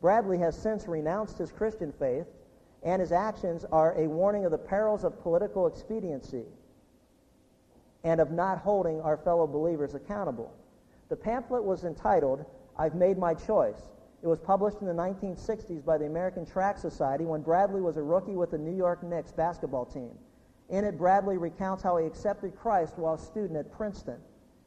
Bradley 0.01 0.39
has 0.39 0.57
since 0.57 0.87
renounced 0.87 1.39
his 1.39 1.51
Christian 1.51 1.93
faith 1.93 2.27
and 2.85 3.01
his 3.01 3.13
actions 3.13 3.65
are 3.73 3.99
a 3.99 4.07
warning 4.07 4.45
of 4.45 4.51
the 4.51 4.59
perils 4.59 5.05
of 5.05 5.21
political 5.23 5.67
expediency 5.67 6.45
and 8.05 8.21
of 8.21 8.31
not 8.31 8.59
holding 8.59 9.01
our 9.01 9.17
fellow 9.17 9.47
believers 9.47 9.95
accountable. 9.95 10.55
The 11.09 11.17
pamphlet 11.17 11.65
was 11.65 11.85
entitled, 11.85 12.45
I've 12.79 12.95
Made 12.95 13.19
My 13.19 13.33
Choice. 13.33 13.89
It 14.23 14.27
was 14.27 14.39
published 14.39 14.81
in 14.81 14.87
the 14.87 14.93
1960s 14.93 15.85
by 15.85 15.99
the 15.99 16.07
American 16.07 16.45
Tract 16.47 16.79
Society 16.79 17.25
when 17.25 17.43
Bradley 17.43 17.81
was 17.81 17.97
a 17.97 18.03
rookie 18.03 18.37
with 18.37 18.51
the 18.51 18.59
New 18.59 18.75
York 18.77 19.03
Knicks 19.03 19.33
basketball 19.33 19.87
team. 19.87 20.11
In 20.69 20.85
it, 20.85 20.99
Bradley 20.99 21.37
recounts 21.37 21.83
how 21.83 21.97
he 21.97 22.07
accepted 22.07 22.57
Christ 22.57 22.99
while 22.99 23.15
a 23.15 23.19
student 23.19 23.59
at 23.59 23.73
Princeton. 23.73 24.19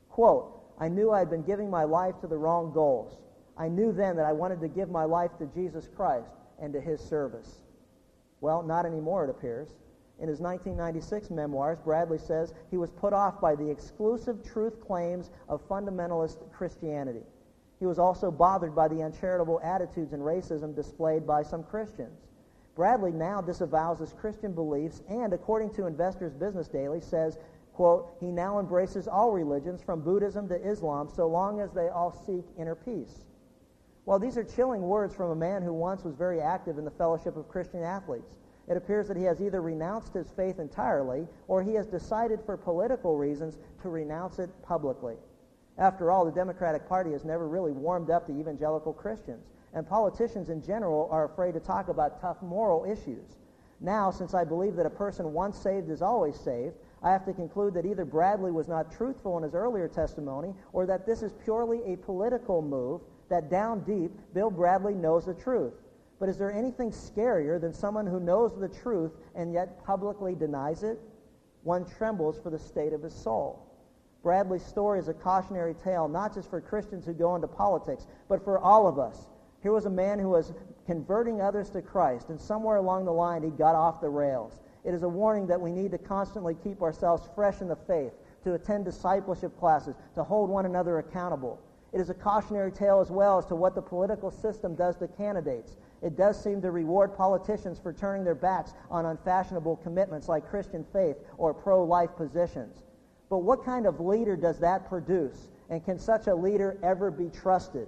Quote, 0.10 0.54
I 0.80 0.90
knew 0.90 1.12
I 1.12 1.20
had 1.20 1.30
been 1.30 1.44
giving 1.44 1.70
my 1.70 1.84
life 1.84 2.20
to 2.22 2.28
the 2.28 2.38
wrong 2.38 2.72
goals. 2.72 3.20
I 3.58 3.68
knew 3.68 3.92
then 3.92 4.16
that 4.18 4.26
I 4.26 4.32
wanted 4.32 4.62
to 4.62 4.68
give 4.68 4.90
my 4.90 5.06
life 5.06 5.32
to 5.40 5.48
Jesus 5.48 5.88
Christ 5.96 6.30
and 6.60 6.72
to 6.74 6.82
his 6.82 7.00
service. 7.00 7.62
Well, 8.42 8.64
not 8.64 8.86
anymore, 8.86 9.24
it 9.24 9.30
appears. 9.30 9.70
In 10.20 10.28
his 10.28 10.40
1996 10.40 11.30
memoirs, 11.30 11.80
Bradley 11.80 12.18
says 12.18 12.54
he 12.72 12.78
was 12.78 12.90
put 12.90 13.14
off 13.14 13.40
by 13.40 13.56
the 13.56 13.70
exclusive 13.70 14.44
truth 14.44 14.82
claims 14.82 15.30
of 15.48 15.68
fundamentalist 15.68 16.52
Christianity. 16.52 17.24
He 17.80 17.86
was 17.86 18.00
also 18.00 18.32
bothered 18.32 18.76
by 18.76 18.88
the 18.88 19.04
uncharitable 19.04 19.60
attitudes 19.64 20.14
and 20.14 20.24
racism 20.24 20.76
displayed 20.76 21.28
by 21.28 21.44
some 21.44 21.64
Christians. 21.64 22.28
Bradley 22.76 23.12
now 23.12 23.42
disavows 23.42 24.00
his 24.00 24.14
Christian 24.14 24.54
beliefs 24.54 25.02
and, 25.08 25.34
according 25.34 25.74
to 25.76 25.86
Investors 25.86 26.34
Business 26.34 26.68
Daily, 26.68 27.02
says, 27.02 27.38
quote, 27.74 28.10
he 28.20 28.32
now 28.32 28.60
embraces 28.60 29.08
all 29.08 29.32
religions 29.32 29.84
from 29.84 30.02
Buddhism 30.02 30.48
to 30.50 30.56
Islam 30.56 31.10
so 31.10 31.28
long 31.28 31.60
as 31.60 31.72
they 31.72 31.90
all 31.90 32.12
seek 32.12 32.46
inner 32.58 32.76
peace. 32.76 33.26
Well, 34.08 34.20
these 34.20 34.38
are 34.38 34.44
chilling 34.46 34.84
words 34.84 35.14
from 35.14 35.32
a 35.32 35.36
man 35.36 35.64
who 35.64 35.74
once 35.74 36.06
was 36.06 36.16
very 36.16 36.40
active 36.40 36.78
in 36.78 36.86
the 36.86 36.92
fellowship 36.92 37.36
of 37.36 37.50
Christian 37.50 37.84
athletes. 37.84 38.36
It 38.70 38.78
appears 38.78 39.06
that 39.10 39.18
he 39.18 39.24
has 39.24 39.42
either 39.42 39.62
renounced 39.62 40.14
his 40.14 40.32
faith 40.32 40.60
entirely 40.60 41.28
or 41.50 41.62
he 41.62 41.74
has 41.74 41.88
decided 41.88 42.40
for 42.46 42.56
political 42.56 43.18
reasons 43.18 43.58
to 43.82 43.90
renounce 43.90 44.40
it 44.40 44.50
publicly. 44.64 45.18
After 45.78 46.10
all, 46.10 46.24
the 46.24 46.32
Democratic 46.32 46.88
Party 46.88 47.12
has 47.12 47.26
never 47.26 47.50
really 47.50 47.74
warmed 47.74 48.10
up 48.10 48.26
to 48.28 48.32
evangelical 48.32 48.94
Christians, 48.94 49.52
and 49.74 49.86
politicians 49.86 50.50
in 50.50 50.64
general 50.64 51.10
are 51.12 51.26
afraid 51.26 51.56
to 51.56 51.60
talk 51.60 51.90
about 51.90 52.22
tough 52.22 52.42
moral 52.42 52.86
issues. 52.86 53.36
Now, 53.82 54.10
since 54.10 54.34
I 54.34 54.46
believe 54.46 54.78
that 54.78 54.86
a 54.86 54.90
person 54.90 55.34
once 55.34 55.58
saved 55.58 55.90
is 55.90 56.02
always 56.02 56.40
saved, 56.40 56.76
I 57.04 57.12
have 57.12 57.26
to 57.26 57.34
conclude 57.34 57.74
that 57.74 57.86
either 57.86 58.06
Bradley 58.06 58.54
was 58.54 58.70
not 58.70 58.90
truthful 58.90 59.36
in 59.36 59.44
his 59.44 59.54
earlier 59.54 59.90
testimony 59.90 60.54
or 60.72 60.86
that 60.86 61.06
this 61.06 61.22
is 61.24 61.34
purely 61.44 61.82
a 61.92 61.98
political 61.98 62.62
move 62.62 63.02
that 63.30 63.50
down 63.50 63.82
deep, 63.82 64.12
Bill 64.34 64.50
Bradley 64.50 64.94
knows 64.94 65.26
the 65.26 65.34
truth. 65.34 65.74
But 66.20 66.30
is 66.30 66.38
there 66.38 66.52
anything 66.52 66.92
scarier 66.92 67.62
than 67.62 67.74
someone 67.74 68.08
who 68.08 68.20
knows 68.20 68.58
the 68.58 68.70
truth 68.70 69.12
and 69.36 69.54
yet 69.54 69.84
publicly 69.86 70.34
denies 70.36 70.84
it? 70.84 71.00
One 71.64 71.86
trembles 71.86 72.40
for 72.40 72.50
the 72.50 72.58
state 72.58 72.94
of 72.94 73.04
his 73.04 73.14
soul. 73.14 73.64
Bradley's 74.24 74.66
story 74.66 75.00
is 75.00 75.10
a 75.10 75.14
cautionary 75.14 75.76
tale, 75.76 76.08
not 76.08 76.34
just 76.34 76.50
for 76.50 76.60
Christians 76.60 77.06
who 77.06 77.14
go 77.14 77.36
into 77.36 77.48
politics, 77.48 78.08
but 78.28 78.44
for 78.44 78.58
all 78.58 78.88
of 78.88 79.00
us. 79.00 79.28
Here 79.62 79.72
was 79.72 79.86
a 79.86 79.92
man 79.92 80.20
who 80.20 80.30
was 80.30 80.54
converting 80.86 81.42
others 81.42 81.70
to 81.72 81.82
Christ, 81.82 82.30
and 82.30 82.40
somewhere 82.40 82.78
along 82.78 83.06
the 83.06 83.12
line 83.12 83.44
he 83.44 83.50
got 83.50 83.76
off 83.76 84.02
the 84.02 84.10
rails. 84.10 84.60
It 84.84 84.94
is 84.94 85.04
a 85.04 85.10
warning 85.10 85.48
that 85.48 85.60
we 85.60 85.72
need 85.72 85.92
to 85.92 85.98
constantly 85.98 86.56
keep 86.64 86.82
ourselves 86.82 87.28
fresh 87.36 87.62
in 87.62 87.68
the 87.68 87.76
faith, 87.76 88.14
to 88.44 88.54
attend 88.54 88.86
discipleship 88.86 89.58
classes, 89.60 89.96
to 90.16 90.24
hold 90.24 90.50
one 90.50 90.66
another 90.66 91.00
accountable. 91.00 91.60
It 91.94 92.02
is 92.02 92.10
a 92.10 92.14
cautionary 92.14 92.72
tale 92.72 93.00
as 93.00 93.10
well 93.10 93.38
as 93.38 93.46
to 93.46 93.56
what 93.56 93.76
the 93.76 93.82
political 93.82 94.30
system 94.30 94.76
does 94.76 94.98
to 94.98 95.08
candidates. 95.08 95.78
It 96.02 96.16
does 96.16 96.42
seem 96.42 96.62
to 96.62 96.72
reward 96.72 97.16
politicians 97.16 97.80
for 97.80 97.94
turning 97.94 98.24
their 98.24 98.36
backs 98.36 98.74
on 98.92 99.06
unfashionable 99.06 99.78
commitments 99.78 100.28
like 100.28 100.50
Christian 100.50 100.86
faith 100.92 101.18
or 101.38 101.54
pro 101.54 101.84
life 101.84 102.16
positions. 102.16 102.84
But 103.30 103.40
what 103.40 103.64
kind 103.64 103.86
of 103.86 104.00
leader 104.00 104.36
does 104.36 104.60
that 104.60 104.88
produce? 104.88 105.48
And 105.70 105.84
can 105.84 105.98
such 105.98 106.28
a 106.28 106.36
leader 106.36 106.78
ever 106.84 107.10
be 107.12 107.30
trusted? 107.30 107.88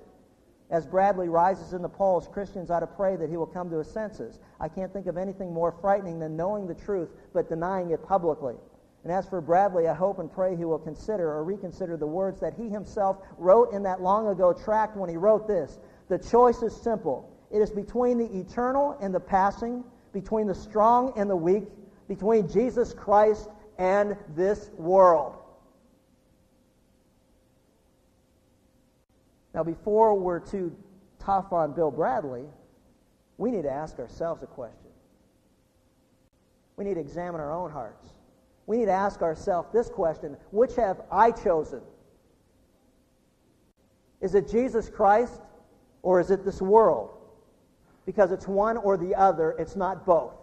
As 0.70 0.86
Bradley 0.86 1.30
rises 1.30 1.74
in 1.74 1.82
the 1.82 1.90
polls, 1.90 2.28
Christians 2.28 2.70
ought 2.70 2.82
to 2.82 2.88
pray 2.88 3.16
that 3.16 3.30
he 3.30 3.38
will 3.38 3.48
come 3.48 3.70
to 3.70 3.78
his 3.78 3.90
senses. 3.90 4.40
I 4.60 4.70
can't 4.70 4.94
think 4.94 5.08
of 5.08 5.18
anything 5.18 5.52
more 5.52 5.72
frightening 5.72 6.20
than 6.20 6.38
knowing 6.38 6.68
the 6.68 6.76
truth 6.76 7.10
but 7.34 7.50
denying 7.50 7.90
it 7.92 8.06
publicly. 8.06 8.56
And 9.04 9.14
as 9.14 9.28
for 9.28 9.40
Bradley, 9.40 9.88
I 9.88 9.94
hope 9.94 10.20
and 10.20 10.32
pray 10.32 10.56
he 10.56 10.66
will 10.66 10.80
consider 10.80 11.32
or 11.32 11.44
reconsider 11.44 11.96
the 11.96 12.08
words 12.08 12.40
that 12.42 12.54
he 12.54 12.70
himself 12.70 13.18
wrote 13.38 13.72
in 13.74 13.84
that 13.84 14.02
long 14.02 14.28
ago 14.28 14.52
tract 14.54 14.98
when 14.98 15.10
he 15.10 15.16
wrote 15.16 15.48
this. 15.48 15.80
The 16.10 16.18
choice 16.18 16.62
is 16.62 16.76
simple. 16.76 17.32
It 17.52 17.60
is 17.60 17.72
between 17.72 18.18
the 18.18 18.40
eternal 18.40 18.98
and 19.02 19.16
the 19.16 19.20
passing, 19.20 19.84
between 20.12 20.48
the 20.48 20.56
strong 20.56 21.14
and 21.16 21.30
the 21.30 21.36
weak, 21.36 21.64
between 22.08 22.50
Jesus 22.50 22.94
Christ 22.94 23.50
and 23.78 24.18
this 24.36 24.70
world. 24.78 25.36
Now, 29.54 29.64
before 29.64 30.14
we're 30.16 30.40
too 30.40 30.76
tough 31.20 31.54
on 31.54 31.74
Bill 31.74 31.92
Bradley, 31.92 32.46
we 33.38 33.52
need 33.52 33.64
to 33.64 33.72
ask 33.72 33.98
ourselves 33.98 34.44
a 34.44 34.48
question. 34.48 34.92
We 36.76 36.84
need 36.86 36.96
to 36.96 37.00
examine 37.00 37.42
our 37.42 37.54
own 37.54 37.72
hearts. 37.72 38.08
We 38.70 38.78
need 38.78 38.86
to 38.86 38.92
ask 38.92 39.22
ourselves 39.22 39.68
this 39.74 39.90
question 39.90 40.38
Which 40.52 40.76
have 40.76 41.02
I 41.12 41.32
chosen? 41.32 41.82
Is 44.22 44.36
it 44.36 44.50
Jesus 44.50 44.90
Christ 44.90 45.42
or 46.02 46.22
is 46.22 46.32
it 46.32 46.46
this 46.46 46.62
world? 46.62 47.20
because 48.10 48.32
it's 48.32 48.48
one 48.48 48.76
or 48.76 48.98
the 48.98 49.14
other, 49.14 49.56
it's 49.60 49.76
not 49.76 50.04
both. 50.04 50.34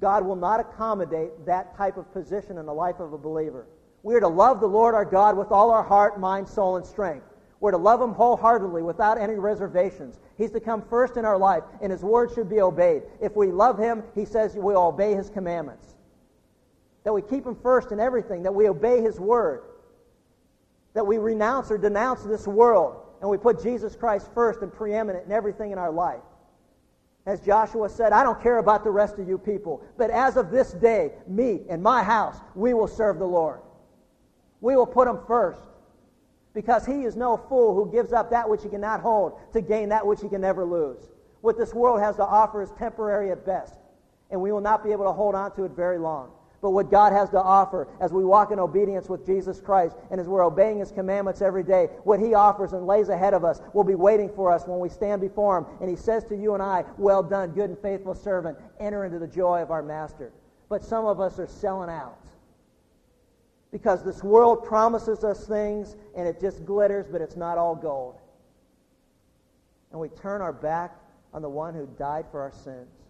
God 0.00 0.24
will 0.24 0.34
not 0.34 0.60
accommodate 0.60 1.44
that 1.44 1.76
type 1.76 1.98
of 1.98 2.10
position 2.10 2.56
in 2.56 2.64
the 2.64 2.72
life 2.72 3.00
of 3.00 3.12
a 3.12 3.18
believer. 3.18 3.66
We 4.02 4.14
are 4.14 4.20
to 4.20 4.28
love 4.28 4.60
the 4.60 4.66
Lord 4.66 4.94
our 4.94 5.04
God 5.04 5.36
with 5.36 5.50
all 5.50 5.70
our 5.70 5.82
heart, 5.82 6.18
mind, 6.18 6.48
soul, 6.48 6.76
and 6.76 6.86
strength. 6.86 7.26
We're 7.60 7.72
to 7.72 7.76
love 7.76 8.00
him 8.00 8.14
wholeheartedly 8.14 8.82
without 8.82 9.18
any 9.18 9.34
reservations. 9.34 10.18
He's 10.38 10.52
to 10.52 10.60
come 10.60 10.80
first 10.88 11.18
in 11.18 11.26
our 11.26 11.36
life, 11.36 11.64
and 11.82 11.92
his 11.92 12.02
word 12.02 12.30
should 12.34 12.48
be 12.48 12.62
obeyed. 12.62 13.02
If 13.20 13.36
we 13.36 13.48
love 13.48 13.78
him, 13.78 14.02
he 14.14 14.24
says 14.24 14.54
we'll 14.54 14.78
obey 14.78 15.12
his 15.12 15.28
commandments. 15.28 15.95
That 17.06 17.12
we 17.12 17.22
keep 17.22 17.46
him 17.46 17.54
first 17.62 17.92
in 17.92 18.00
everything, 18.00 18.42
that 18.42 18.52
we 18.52 18.68
obey 18.68 19.00
his 19.00 19.20
word, 19.20 19.62
that 20.92 21.06
we 21.06 21.18
renounce 21.18 21.70
or 21.70 21.78
denounce 21.78 22.24
this 22.24 22.48
world, 22.48 23.00
and 23.20 23.30
we 23.30 23.38
put 23.38 23.62
Jesus 23.62 23.94
Christ 23.94 24.28
first 24.34 24.60
and 24.60 24.72
preeminent 24.72 25.24
in 25.24 25.30
everything 25.30 25.70
in 25.70 25.78
our 25.78 25.92
life. 25.92 26.24
As 27.24 27.40
Joshua 27.40 27.88
said, 27.88 28.12
I 28.12 28.24
don't 28.24 28.42
care 28.42 28.58
about 28.58 28.82
the 28.82 28.90
rest 28.90 29.20
of 29.20 29.28
you 29.28 29.38
people, 29.38 29.84
but 29.96 30.10
as 30.10 30.36
of 30.36 30.50
this 30.50 30.72
day, 30.72 31.12
me 31.28 31.60
and 31.70 31.80
my 31.80 32.02
house, 32.02 32.40
we 32.56 32.74
will 32.74 32.88
serve 32.88 33.20
the 33.20 33.24
Lord. 33.24 33.60
We 34.60 34.74
will 34.74 34.84
put 34.84 35.06
him 35.06 35.20
first 35.28 35.62
because 36.54 36.84
he 36.84 37.04
is 37.04 37.14
no 37.14 37.36
fool 37.36 37.72
who 37.72 37.88
gives 37.92 38.12
up 38.12 38.30
that 38.30 38.50
which 38.50 38.64
he 38.64 38.68
cannot 38.68 39.00
hold 39.00 39.38
to 39.52 39.60
gain 39.60 39.90
that 39.90 40.04
which 40.04 40.22
he 40.22 40.28
can 40.28 40.40
never 40.40 40.64
lose. 40.64 41.08
What 41.40 41.56
this 41.56 41.72
world 41.72 42.00
has 42.00 42.16
to 42.16 42.24
offer 42.24 42.62
is 42.62 42.72
temporary 42.72 43.30
at 43.30 43.46
best, 43.46 43.76
and 44.32 44.40
we 44.40 44.50
will 44.50 44.60
not 44.60 44.82
be 44.82 44.90
able 44.90 45.04
to 45.04 45.12
hold 45.12 45.36
on 45.36 45.54
to 45.54 45.62
it 45.66 45.70
very 45.70 45.98
long 45.98 46.32
but 46.66 46.72
what 46.72 46.90
God 46.90 47.12
has 47.12 47.30
to 47.30 47.40
offer 47.40 47.86
as 48.00 48.12
we 48.12 48.24
walk 48.24 48.50
in 48.50 48.58
obedience 48.58 49.08
with 49.08 49.24
Jesus 49.24 49.60
Christ 49.60 49.94
and 50.10 50.20
as 50.20 50.26
we're 50.26 50.44
obeying 50.44 50.80
His 50.80 50.90
commandments 50.90 51.40
every 51.40 51.62
day, 51.62 51.86
what 52.02 52.18
He 52.18 52.34
offers 52.34 52.72
and 52.72 52.88
lays 52.88 53.08
ahead 53.08 53.34
of 53.34 53.44
us 53.44 53.60
will 53.72 53.84
be 53.84 53.94
waiting 53.94 54.28
for 54.34 54.50
us 54.50 54.66
when 54.66 54.80
we 54.80 54.88
stand 54.88 55.20
before 55.20 55.58
Him. 55.58 55.66
And 55.80 55.88
He 55.88 55.94
says 55.94 56.24
to 56.24 56.36
you 56.36 56.54
and 56.54 56.62
I, 56.64 56.84
Well 56.98 57.22
done, 57.22 57.52
good 57.52 57.70
and 57.70 57.78
faithful 57.78 58.16
servant, 58.16 58.58
enter 58.80 59.04
into 59.04 59.20
the 59.20 59.28
joy 59.28 59.62
of 59.62 59.70
our 59.70 59.80
Master. 59.80 60.32
But 60.68 60.82
some 60.82 61.06
of 61.06 61.20
us 61.20 61.38
are 61.38 61.46
selling 61.46 61.88
out 61.88 62.18
because 63.70 64.02
this 64.02 64.24
world 64.24 64.64
promises 64.64 65.22
us 65.22 65.46
things 65.46 65.94
and 66.16 66.26
it 66.26 66.40
just 66.40 66.64
glitters, 66.64 67.06
but 67.06 67.20
it's 67.20 67.36
not 67.36 67.58
all 67.58 67.76
gold. 67.76 68.16
And 69.92 70.00
we 70.00 70.08
turn 70.08 70.40
our 70.40 70.52
back 70.52 70.96
on 71.32 71.42
the 71.42 71.48
one 71.48 71.74
who 71.74 71.86
died 71.96 72.24
for 72.32 72.40
our 72.40 72.50
sins 72.50 73.05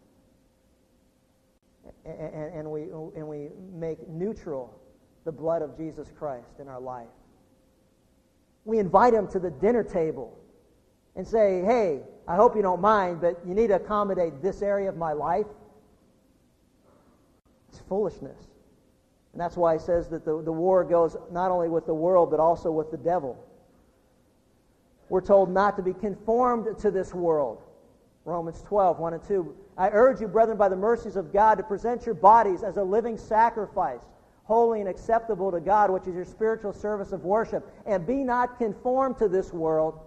and, 2.06 2.54
and, 2.54 2.70
we, 2.70 2.82
and 2.82 3.26
we 3.26 3.48
make 3.72 4.06
neutral 4.08 4.78
the 5.24 5.32
blood 5.32 5.62
of 5.62 5.76
Jesus 5.76 6.12
Christ 6.16 6.60
in 6.60 6.68
our 6.68 6.80
life. 6.80 7.08
We 8.64 8.78
invite 8.78 9.14
him 9.14 9.28
to 9.28 9.38
the 9.38 9.50
dinner 9.50 9.82
table 9.82 10.38
and 11.14 11.26
say, 11.26 11.62
hey, 11.64 12.00
I 12.28 12.36
hope 12.36 12.56
you 12.56 12.62
don't 12.62 12.80
mind, 12.80 13.20
but 13.20 13.40
you 13.46 13.54
need 13.54 13.68
to 13.68 13.76
accommodate 13.76 14.42
this 14.42 14.62
area 14.62 14.88
of 14.88 14.96
my 14.96 15.12
life. 15.12 15.46
It's 17.68 17.80
foolishness. 17.88 18.38
And 19.32 19.40
that's 19.40 19.56
why 19.56 19.74
he 19.74 19.78
says 19.78 20.08
that 20.08 20.24
the, 20.24 20.42
the 20.42 20.52
war 20.52 20.84
goes 20.84 21.16
not 21.30 21.50
only 21.50 21.68
with 21.68 21.86
the 21.86 21.94
world, 21.94 22.30
but 22.30 22.40
also 22.40 22.70
with 22.70 22.90
the 22.90 22.96
devil. 22.96 23.36
We're 25.08 25.20
told 25.20 25.50
not 25.50 25.76
to 25.76 25.82
be 25.82 25.92
conformed 25.92 26.78
to 26.80 26.90
this 26.90 27.14
world. 27.14 27.62
Romans 28.26 28.60
12, 28.62 28.98
1 28.98 29.14
and 29.14 29.22
2 29.22 29.56
I 29.78 29.88
urge 29.90 30.20
you, 30.20 30.28
brethren, 30.28 30.56
by 30.56 30.68
the 30.68 30.76
mercies 30.76 31.16
of 31.16 31.32
God, 31.32 31.56
to 31.56 31.62
present 31.62 32.06
your 32.06 32.14
bodies 32.14 32.62
as 32.62 32.76
a 32.76 32.82
living 32.82 33.18
sacrifice, 33.18 34.00
holy 34.44 34.80
and 34.80 34.88
acceptable 34.88 35.52
to 35.52 35.60
God, 35.60 35.90
which 35.90 36.06
is 36.06 36.14
your 36.14 36.24
spiritual 36.24 36.72
service 36.72 37.12
of 37.12 37.24
worship. 37.24 37.70
And 37.84 38.06
be 38.06 38.24
not 38.24 38.58
conformed 38.58 39.18
to 39.18 39.28
this 39.28 39.52
world, 39.52 40.00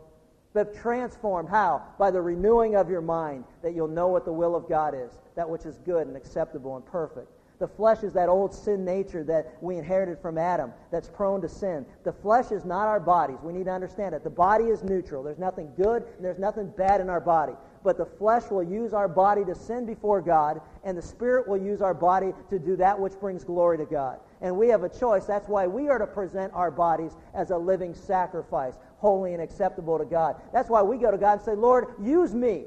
but 0.54 0.76
transformed. 0.76 1.50
How? 1.50 1.84
By 2.00 2.10
the 2.10 2.22
renewing 2.22 2.76
of 2.76 2.90
your 2.90 3.02
mind, 3.02 3.44
that 3.62 3.76
you'll 3.76 3.88
know 3.88 4.08
what 4.08 4.26
the 4.26 4.34
will 4.34 4.56
of 4.56 4.68
God 4.68 4.96
is, 4.96 5.12
that 5.36 5.48
which 5.48 5.66
is 5.66 5.78
good 5.86 6.08
and 6.08 6.18
acceptable 6.18 6.76
and 6.76 6.86
perfect. 6.86 7.32
The 7.60 7.68
flesh 7.68 8.04
is 8.04 8.14
that 8.14 8.30
old 8.30 8.56
sin 8.56 8.86
nature 8.86 9.24
that 9.26 9.58
we 9.62 9.76
inherited 9.76 10.20
from 10.20 10.38
Adam 10.38 10.72
that's 10.92 11.10
prone 11.10 11.42
to 11.42 11.50
sin. 11.50 11.86
The 12.06 12.14
flesh 12.14 12.52
is 12.52 12.64
not 12.64 12.88
our 12.88 13.02
bodies. 13.02 13.38
We 13.44 13.52
need 13.52 13.66
to 13.66 13.72
understand 13.72 14.16
it. 14.16 14.24
The 14.24 14.30
body 14.30 14.66
is 14.66 14.82
neutral. 14.82 15.24
There's 15.24 15.38
nothing 15.38 15.70
good 15.76 16.04
and 16.16 16.24
there's 16.24 16.40
nothing 16.40 16.72
bad 16.78 17.02
in 17.02 17.10
our 17.10 17.20
body 17.20 17.54
but 17.84 17.98
the 17.98 18.06
flesh 18.06 18.50
will 18.50 18.64
use 18.64 18.94
our 18.94 19.08
body 19.08 19.46
to 19.46 19.56
sin 19.56 19.86
before 19.86 20.22
God, 20.22 20.62
and 20.84 20.98
the 20.98 21.02
Spirit 21.02 21.48
will 21.48 21.58
use 21.58 21.82
our 21.82 21.94
body 21.94 22.34
to 22.50 22.60
do 22.60 22.76
that 22.78 23.00
which 23.00 23.14
brings 23.20 23.44
glory 23.44 23.78
to 23.78 23.86
God. 23.86 24.20
And 24.42 24.56
we 24.58 24.68
have 24.70 24.84
a 24.84 24.90
choice. 24.90 25.26
That's 25.26 25.48
why 25.48 25.68
we 25.68 25.90
are 25.90 26.00
to 26.00 26.08
present 26.08 26.54
our 26.54 26.72
bodies 26.72 27.18
as 27.34 27.52
a 27.52 27.58
living 27.58 27.94
sacrifice, 27.94 28.76
holy 28.98 29.34
and 29.34 29.42
acceptable 29.42 29.98
to 29.98 30.06
God. 30.06 30.36
That's 30.54 30.70
why 30.70 30.82
we 30.82 30.98
go 30.98 31.12
to 31.12 31.18
God 31.18 31.34
and 31.34 31.42
say, 31.42 31.56
Lord, 31.56 31.88
use 32.02 32.34
me. 32.34 32.66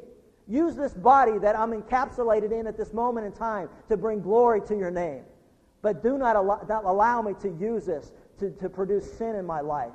Use 0.49 0.75
this 0.75 0.93
body 0.93 1.39
that 1.39 1.57
I'm 1.57 1.71
encapsulated 1.73 2.53
in 2.53 2.67
at 2.67 2.77
this 2.77 2.93
moment 2.93 3.27
in 3.27 3.33
time 3.33 3.69
to 3.89 3.97
bring 3.97 4.21
glory 4.21 4.61
to 4.63 4.77
your 4.77 4.91
name. 4.91 5.23
But 5.83 6.03
do 6.03 6.19
not 6.19 6.37
allow, 6.37 6.65
not 6.69 6.85
allow 6.85 7.23
me 7.23 7.35
to 7.41 7.49
use 7.49 7.87
this 7.87 8.13
to, 8.39 8.51
to 8.51 8.69
produce 8.69 9.13
sin 9.13 9.37
in 9.37 9.47
my 9.47 9.61
life. 9.61 9.93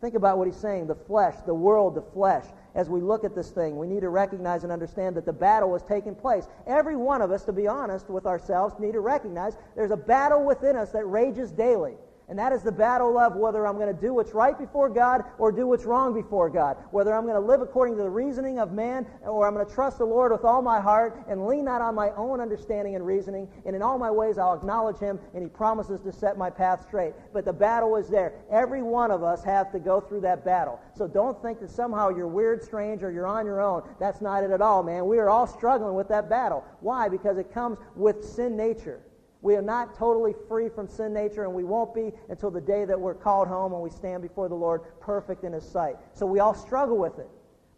Think 0.00 0.14
about 0.14 0.38
what 0.38 0.46
he's 0.46 0.56
saying 0.56 0.86
the 0.86 0.94
flesh, 0.94 1.34
the 1.44 1.54
world, 1.54 1.94
the 1.94 2.02
flesh 2.02 2.44
as 2.74 2.88
we 2.88 3.00
look 3.00 3.24
at 3.24 3.34
this 3.34 3.50
thing. 3.50 3.76
We 3.76 3.86
need 3.86 4.00
to 4.00 4.08
recognize 4.08 4.62
and 4.62 4.72
understand 4.72 5.16
that 5.16 5.26
the 5.26 5.32
battle 5.32 5.74
is 5.74 5.82
taking 5.82 6.14
place. 6.14 6.46
Every 6.66 6.96
one 6.96 7.20
of 7.20 7.30
us, 7.30 7.44
to 7.44 7.52
be 7.52 7.66
honest 7.66 8.08
with 8.08 8.26
ourselves, 8.26 8.74
need 8.78 8.92
to 8.92 9.00
recognize 9.00 9.56
there's 9.76 9.90
a 9.90 9.96
battle 9.96 10.44
within 10.44 10.76
us 10.76 10.90
that 10.92 11.04
rages 11.04 11.50
daily. 11.50 11.96
And 12.30 12.38
that 12.38 12.52
is 12.52 12.62
the 12.62 12.70
battle 12.70 13.18
of 13.18 13.34
whether 13.34 13.66
I'm 13.66 13.74
going 13.74 13.92
to 13.92 14.00
do 14.00 14.14
what's 14.14 14.34
right 14.34 14.56
before 14.56 14.88
God 14.88 15.24
or 15.36 15.50
do 15.50 15.66
what's 15.66 15.84
wrong 15.84 16.14
before 16.14 16.48
God. 16.48 16.76
Whether 16.92 17.12
I'm 17.12 17.24
going 17.24 17.34
to 17.34 17.40
live 17.40 17.60
according 17.60 17.96
to 17.96 18.04
the 18.04 18.08
reasoning 18.08 18.60
of 18.60 18.70
man 18.70 19.04
or 19.22 19.48
I'm 19.48 19.54
going 19.54 19.66
to 19.66 19.74
trust 19.74 19.98
the 19.98 20.04
Lord 20.04 20.30
with 20.30 20.44
all 20.44 20.62
my 20.62 20.80
heart 20.80 21.24
and 21.28 21.44
lean 21.44 21.64
not 21.64 21.80
on 21.80 21.96
my 21.96 22.10
own 22.10 22.40
understanding 22.40 22.94
and 22.94 23.04
reasoning. 23.04 23.48
And 23.66 23.74
in 23.74 23.82
all 23.82 23.98
my 23.98 24.12
ways 24.12 24.38
I'll 24.38 24.54
acknowledge 24.54 24.98
Him 24.98 25.18
and 25.34 25.42
He 25.42 25.48
promises 25.48 26.00
to 26.02 26.12
set 26.12 26.38
my 26.38 26.50
path 26.50 26.86
straight. 26.86 27.14
But 27.32 27.44
the 27.44 27.52
battle 27.52 27.96
is 27.96 28.08
there. 28.08 28.34
Every 28.48 28.82
one 28.82 29.10
of 29.10 29.24
us 29.24 29.42
have 29.42 29.72
to 29.72 29.80
go 29.80 30.00
through 30.00 30.20
that 30.20 30.44
battle. 30.44 30.78
So 30.94 31.08
don't 31.08 31.42
think 31.42 31.58
that 31.58 31.70
somehow 31.70 32.10
you're 32.10 32.28
weird, 32.28 32.62
strange, 32.62 33.02
or 33.02 33.10
you're 33.10 33.26
on 33.26 33.44
your 33.44 33.60
own. 33.60 33.82
That's 33.98 34.20
not 34.20 34.44
it 34.44 34.52
at 34.52 34.62
all, 34.62 34.84
man. 34.84 35.04
We 35.06 35.18
are 35.18 35.28
all 35.28 35.48
struggling 35.48 35.94
with 35.94 36.06
that 36.10 36.30
battle. 36.30 36.64
Why? 36.78 37.08
Because 37.08 37.38
it 37.38 37.52
comes 37.52 37.78
with 37.96 38.24
sin 38.24 38.56
nature. 38.56 39.00
We 39.42 39.56
are 39.56 39.62
not 39.62 39.94
totally 39.96 40.34
free 40.48 40.68
from 40.68 40.86
sin 40.86 41.14
nature, 41.14 41.44
and 41.44 41.54
we 41.54 41.64
won't 41.64 41.94
be 41.94 42.12
until 42.28 42.50
the 42.50 42.60
day 42.60 42.84
that 42.84 43.00
we're 43.00 43.14
called 43.14 43.48
home 43.48 43.72
and 43.72 43.82
we 43.82 43.90
stand 43.90 44.22
before 44.22 44.48
the 44.48 44.54
Lord 44.54 44.82
perfect 45.00 45.44
in 45.44 45.52
His 45.52 45.66
sight. 45.66 45.96
So 46.12 46.26
we 46.26 46.40
all 46.40 46.54
struggle 46.54 46.98
with 46.98 47.18
it. 47.18 47.28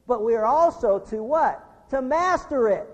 But 0.08 0.24
we 0.24 0.34
are 0.34 0.44
also 0.44 0.98
to 0.98 1.22
what? 1.22 1.68
to 1.92 2.00
master 2.00 2.68
it. 2.68 2.88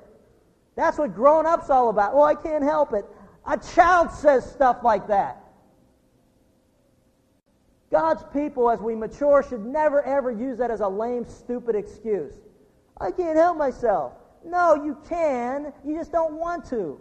That's 0.75 0.99
what 0.99 1.15
grown 1.15 1.47
up's 1.47 1.71
all 1.71 1.89
about. 1.89 2.15
Well, 2.15 2.25
I 2.25 2.35
can't 2.35 2.65
help 2.65 2.93
it. 2.93 3.05
A 3.47 3.57
child 3.57 4.11
says 4.11 4.49
stuff 4.51 4.79
like 4.83 5.07
that. 5.07 5.41
God's 7.91 8.25
people, 8.33 8.69
as 8.71 8.81
we 8.81 8.95
mature, 8.97 9.45
should 9.49 9.65
never 9.65 10.03
ever 10.03 10.31
use 10.31 10.59
that 10.59 10.71
as 10.71 10.81
a 10.81 10.89
lame, 10.89 11.25
stupid 11.25 11.77
excuse. 11.77 12.35
I 13.01 13.13
can't 13.13 13.37
help 13.37 13.57
myself. 13.57 14.15
No, 14.45 14.75
you 14.85 14.99
can. 15.09 15.73
You 15.87 15.97
just 15.97 16.11
don't 16.11 16.35
want 16.35 16.69
to. 16.71 17.01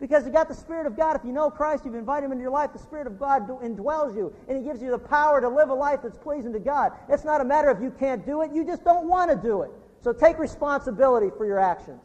Because 0.00 0.24
you 0.24 0.32
got 0.32 0.48
the 0.48 0.54
Spirit 0.54 0.86
of 0.86 0.96
God. 0.96 1.14
If 1.14 1.24
you 1.24 1.32
know 1.32 1.50
Christ, 1.50 1.84
you've 1.84 1.94
invited 1.94 2.24
Him 2.24 2.32
into 2.32 2.42
your 2.42 2.50
life, 2.50 2.72
the 2.72 2.78
Spirit 2.78 3.06
of 3.06 3.18
God 3.18 3.46
indwells 3.48 4.16
you, 4.16 4.34
and 4.48 4.56
He 4.56 4.64
gives 4.64 4.80
you 4.80 4.90
the 4.90 4.98
power 4.98 5.40
to 5.42 5.48
live 5.48 5.68
a 5.68 5.74
life 5.74 6.00
that's 6.02 6.16
pleasing 6.16 6.52
to 6.54 6.58
God. 6.58 6.92
It's 7.10 7.24
not 7.24 7.42
a 7.42 7.44
matter 7.44 7.68
of 7.68 7.82
you 7.82 7.90
can't 7.90 8.24
do 8.24 8.40
it, 8.40 8.50
you 8.52 8.64
just 8.64 8.82
don't 8.82 9.06
want 9.06 9.30
to 9.30 9.36
do 9.36 9.62
it. 9.62 9.70
So 10.00 10.14
take 10.14 10.38
responsibility 10.38 11.28
for 11.36 11.44
your 11.44 11.58
actions. 11.58 12.00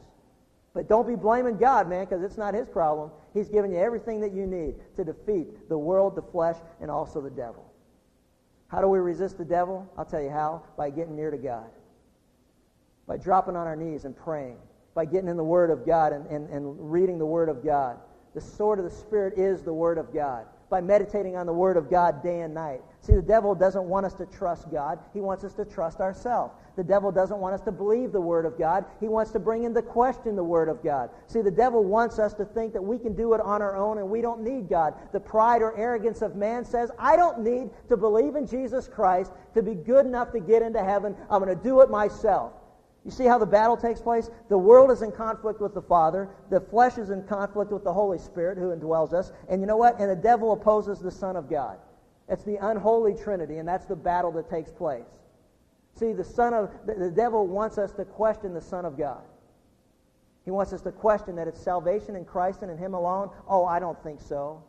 But 0.74 0.90
don't 0.90 1.08
be 1.08 1.16
blaming 1.16 1.58
God, 1.58 1.88
man, 1.88 2.04
because 2.04 2.22
it's 2.22 2.38
not 2.38 2.54
His 2.54 2.68
problem. 2.68 3.12
He's 3.34 3.48
given 3.48 3.72
you 3.72 3.78
everything 3.78 4.20
that 4.20 4.34
you 4.34 4.46
need 4.46 4.76
to 4.98 5.06
defeat 5.06 5.70
the 5.70 5.78
world, 5.78 6.18
the 6.18 6.22
flesh, 6.22 6.58
and 6.82 6.92
also 6.92 7.22
the 7.22 7.30
devil. 7.30 7.66
How 8.68 8.82
do 8.82 8.90
we 8.90 9.00
resist 9.00 9.38
the 9.38 9.46
devil? 9.46 9.90
I'll 9.98 10.04
tell 10.04 10.22
you 10.22 10.32
how. 10.32 10.64
By 10.76 10.90
getting 10.90 11.16
near 11.16 11.32
to 11.32 11.38
God. 11.38 11.70
By 13.08 13.16
dropping 13.16 13.56
on 13.56 13.68
our 13.68 13.76
knees 13.78 14.04
and 14.04 14.18
praying 14.18 14.58
by 14.96 15.06
getting 15.06 15.28
in 15.30 15.38
the 15.38 15.44
Word 15.44 15.70
of 15.70 15.86
God 15.86 16.14
and, 16.14 16.26
and, 16.28 16.50
and 16.50 16.92
reading 16.92 17.20
the 17.20 17.26
Word 17.26 17.50
of 17.50 17.64
God. 17.64 17.98
The 18.34 18.42
sword 18.42 18.80
of 18.80 18.86
the 18.86 18.92
Spirit 18.92 19.38
is 19.38 19.62
the 19.62 19.74
Word 19.74 19.98
of 19.98 20.14
God. 20.14 20.46
By 20.70 20.82
meditating 20.82 21.36
on 21.36 21.46
the 21.46 21.54
Word 21.54 21.78
of 21.78 21.92
God 21.92 22.24
day 22.24 22.42
and 22.42 22.54
night. 22.54 22.82
See, 23.02 23.14
the 23.14 23.22
devil 23.22 23.54
doesn't 23.54 23.84
want 23.84 24.06
us 24.06 24.14
to 24.16 24.26
trust 24.26 24.72
God. 24.72 25.00
He 25.14 25.22
wants 25.22 25.44
us 25.44 25.54
to 25.54 25.66
trust 25.66 26.00
ourselves. 26.00 26.56
The 26.76 26.84
devil 26.84 27.12
doesn't 27.12 27.38
want 27.38 27.54
us 27.54 27.62
to 27.62 27.72
believe 27.72 28.12
the 28.12 28.22
Word 28.22 28.46
of 28.46 28.58
God. 28.58 28.84
He 29.00 29.08
wants 29.08 29.32
to 29.32 29.40
bring 29.40 29.64
into 29.64 29.82
question 29.82 30.36
the 30.36 30.44
Word 30.44 30.68
of 30.68 30.84
God. 30.84 31.12
See, 31.28 31.42
the 31.42 31.52
devil 31.52 31.84
wants 31.84 32.18
us 32.20 32.34
to 32.36 32.46
think 32.46 32.74
that 32.74 32.82
we 32.82 32.98
can 32.98 33.16
do 33.16 33.34
it 33.34 33.42
on 33.42 33.62
our 33.62 33.76
own 33.78 34.00
and 34.00 34.10
we 34.10 34.22
don't 34.22 34.42
need 34.42 34.68
God. 34.68 34.96
The 35.12 35.20
pride 35.20 35.62
or 35.62 35.78
arrogance 35.78 36.22
of 36.22 36.36
man 36.36 36.66
says, 36.66 36.90
I 36.98 37.16
don't 37.16 37.42
need 37.42 37.70
to 37.90 37.96
believe 37.96 38.36
in 38.36 38.48
Jesus 38.48 38.88
Christ 38.88 39.32
to 39.54 39.62
be 39.62 39.76
good 39.76 40.06
enough 40.06 40.32
to 40.32 40.40
get 40.40 40.62
into 40.62 40.84
heaven. 40.84 41.16
I'm 41.30 41.44
going 41.44 41.56
to 41.56 41.64
do 41.64 41.82
it 41.82 41.90
myself. 41.90 42.54
You 43.06 43.12
see 43.12 43.26
how 43.26 43.38
the 43.38 43.46
battle 43.46 43.78
takes 43.78 44.02
place? 44.02 44.32
The 44.50 44.58
world 44.58 44.90
is 44.90 45.04
in 45.04 45.12
conflict 45.12 45.62
with 45.62 45.76
the 45.76 45.82
Father. 45.82 46.28
The 46.50 46.60
flesh 46.60 46.98
is 46.98 47.12
in 47.12 47.24
conflict 47.28 47.72
with 47.72 47.84
the 47.84 47.94
Holy 47.94 48.18
Spirit 48.18 48.58
who 48.58 48.76
indwells 48.76 49.14
us. 49.14 49.32
And 49.48 49.62
you 49.62 49.68
know 49.68 49.78
what? 49.78 50.00
And 50.00 50.10
the 50.10 50.16
devil 50.16 50.54
opposes 50.54 51.00
the 51.00 51.12
Son 51.12 51.36
of 51.36 51.48
God. 51.48 51.78
It's 52.28 52.44
the 52.44 52.58
unholy 52.68 53.14
Trinity, 53.14 53.58
and 53.58 53.68
that's 53.68 53.86
the 53.86 53.96
battle 53.96 54.32
that 54.32 54.50
takes 54.50 54.72
place. 54.72 55.06
See, 55.94 56.14
the 56.14 56.24
Son 56.24 56.56
of 56.56 56.72
the, 56.88 56.96
the 56.96 57.12
devil 57.12 57.46
wants 57.46 57.78
us 57.78 57.92
to 57.94 58.06
question 58.06 58.56
the 58.56 58.62
Son 58.62 58.86
of 58.86 58.98
God. 58.98 59.22
He 60.44 60.50
wants 60.52 60.74
us 60.74 60.82
to 60.82 60.92
question 60.92 61.36
that 61.36 61.48
it's 61.48 61.62
salvation 61.62 62.16
in 62.16 62.26
Christ 62.26 62.64
and 62.64 62.72
in 62.72 62.78
Him 62.78 62.96
alone. 62.96 63.30
Oh, 63.48 63.66
I 63.66 63.80
don't 63.80 64.02
think 64.04 64.20
so. 64.20 64.64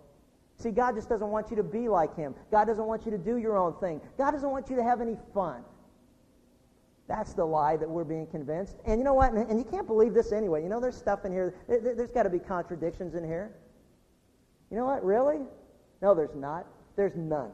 See, 0.59 0.71
God 0.71 0.95
just 0.95 1.09
doesn't 1.09 1.29
want 1.29 1.51
you 1.51 1.57
to 1.57 1.63
be 1.63 1.89
like 1.89 2.15
Him. 2.17 2.35
God 2.51 2.67
doesn't 2.67 2.87
want 2.87 3.07
you 3.07 3.11
to 3.13 3.19
do 3.19 3.39
your 3.39 3.57
own 3.57 3.75
thing. 3.81 4.01
God 4.19 4.33
doesn't 4.33 4.51
want 4.51 4.69
you 4.69 4.77
to 4.77 4.83
have 4.83 5.01
any 5.01 5.17
fun. 5.33 5.65
That's 7.09 7.35
the 7.35 7.45
lie 7.45 7.77
that 7.77 7.89
we're 7.89 8.05
being 8.05 8.27
convinced. 8.27 8.77
And 8.85 8.99
you 8.99 9.05
know 9.05 9.15
what? 9.15 9.33
And 9.33 9.59
you 9.59 9.65
can't 9.65 9.87
believe 9.87 10.13
this 10.13 10.33
anyway. 10.33 10.63
You 10.63 10.69
know, 10.69 10.81
there's 10.81 10.97
stuff 10.97 11.25
in 11.25 11.33
here. 11.33 11.55
There's 11.69 12.11
got 12.11 12.25
to 12.25 12.31
be 12.31 12.41
contradictions 12.41 13.15
in 13.15 13.25
here. 13.25 13.55
You 14.71 14.77
know 14.77 14.87
what? 14.87 15.05
Really? 15.05 15.43
No, 16.03 16.15
there's 16.15 16.35
not. 16.35 16.67
There's 16.97 17.15
none. 17.15 17.53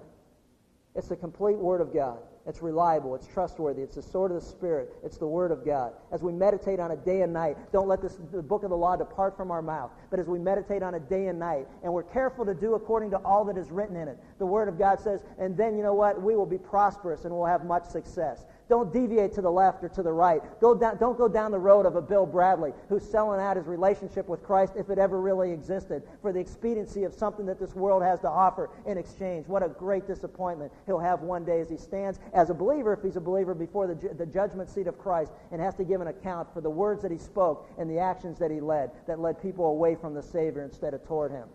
It's 0.94 1.08
the 1.08 1.16
complete 1.16 1.58
Word 1.58 1.80
of 1.80 1.92
God. 1.92 2.18
It's 2.44 2.60
reliable. 2.60 3.14
It's 3.14 3.26
trustworthy. 3.26 3.82
It's 3.82 3.94
the 3.94 4.02
sword 4.02 4.32
of 4.32 4.40
the 4.40 4.46
Spirit. 4.46 4.92
It's 5.04 5.16
the 5.16 5.26
Word 5.26 5.52
of 5.52 5.64
God. 5.64 5.92
As 6.10 6.22
we 6.22 6.32
meditate 6.32 6.80
on 6.80 6.90
it 6.90 7.04
day 7.04 7.22
and 7.22 7.32
night, 7.32 7.56
don't 7.72 7.86
let 7.86 8.02
this, 8.02 8.18
the 8.32 8.42
book 8.42 8.64
of 8.64 8.70
the 8.70 8.76
law 8.76 8.96
depart 8.96 9.36
from 9.36 9.50
our 9.50 9.62
mouth. 9.62 9.92
But 10.10 10.18
as 10.18 10.26
we 10.26 10.38
meditate 10.38 10.82
on 10.82 10.94
it 10.94 11.08
day 11.08 11.28
and 11.28 11.38
night, 11.38 11.68
and 11.84 11.92
we're 11.92 12.02
careful 12.02 12.44
to 12.44 12.54
do 12.54 12.74
according 12.74 13.10
to 13.12 13.18
all 13.18 13.44
that 13.44 13.56
is 13.56 13.70
written 13.70 13.96
in 13.96 14.08
it, 14.08 14.18
the 14.38 14.46
Word 14.46 14.68
of 14.68 14.76
God 14.76 14.98
says, 14.98 15.24
and 15.38 15.56
then 15.56 15.76
you 15.76 15.84
know 15.84 15.94
what? 15.94 16.20
We 16.20 16.34
will 16.34 16.46
be 16.46 16.58
prosperous 16.58 17.24
and 17.24 17.32
we'll 17.32 17.46
have 17.46 17.64
much 17.64 17.84
success. 17.84 18.44
Don't 18.72 18.90
deviate 18.90 19.34
to 19.34 19.42
the 19.42 19.50
left 19.50 19.84
or 19.84 19.90
to 19.90 20.02
the 20.02 20.14
right. 20.14 20.40
Go 20.58 20.74
down, 20.74 20.96
don't 20.96 21.18
go 21.18 21.28
down 21.28 21.50
the 21.50 21.58
road 21.58 21.84
of 21.84 21.94
a 21.94 22.00
Bill 22.00 22.24
Bradley 22.24 22.72
who's 22.88 23.04
selling 23.04 23.38
out 23.38 23.58
his 23.58 23.66
relationship 23.66 24.26
with 24.30 24.42
Christ 24.42 24.72
if 24.76 24.88
it 24.88 24.96
ever 24.96 25.20
really 25.20 25.52
existed 25.52 26.02
for 26.22 26.32
the 26.32 26.40
expediency 26.40 27.04
of 27.04 27.12
something 27.12 27.44
that 27.44 27.60
this 27.60 27.74
world 27.74 28.02
has 28.02 28.20
to 28.20 28.30
offer 28.30 28.70
in 28.86 28.96
exchange. 28.96 29.46
What 29.46 29.62
a 29.62 29.68
great 29.68 30.06
disappointment 30.06 30.72
he'll 30.86 30.98
have 30.98 31.20
one 31.20 31.44
day 31.44 31.60
as 31.60 31.68
he 31.68 31.76
stands 31.76 32.18
as 32.32 32.48
a 32.48 32.54
believer, 32.54 32.94
if 32.94 33.02
he's 33.02 33.16
a 33.16 33.20
believer, 33.20 33.54
before 33.54 33.86
the, 33.86 34.14
the 34.14 34.24
judgment 34.24 34.70
seat 34.70 34.86
of 34.86 34.98
Christ 34.98 35.32
and 35.50 35.60
has 35.60 35.74
to 35.74 35.84
give 35.84 36.00
an 36.00 36.06
account 36.06 36.50
for 36.54 36.62
the 36.62 36.70
words 36.70 37.02
that 37.02 37.12
he 37.12 37.18
spoke 37.18 37.68
and 37.76 37.90
the 37.90 37.98
actions 37.98 38.38
that 38.38 38.50
he 38.50 38.58
led 38.58 38.90
that 39.06 39.20
led 39.20 39.42
people 39.42 39.66
away 39.66 39.96
from 39.96 40.14
the 40.14 40.22
Savior 40.22 40.62
instead 40.62 40.94
of 40.94 41.04
toward 41.04 41.30
him. 41.30 41.46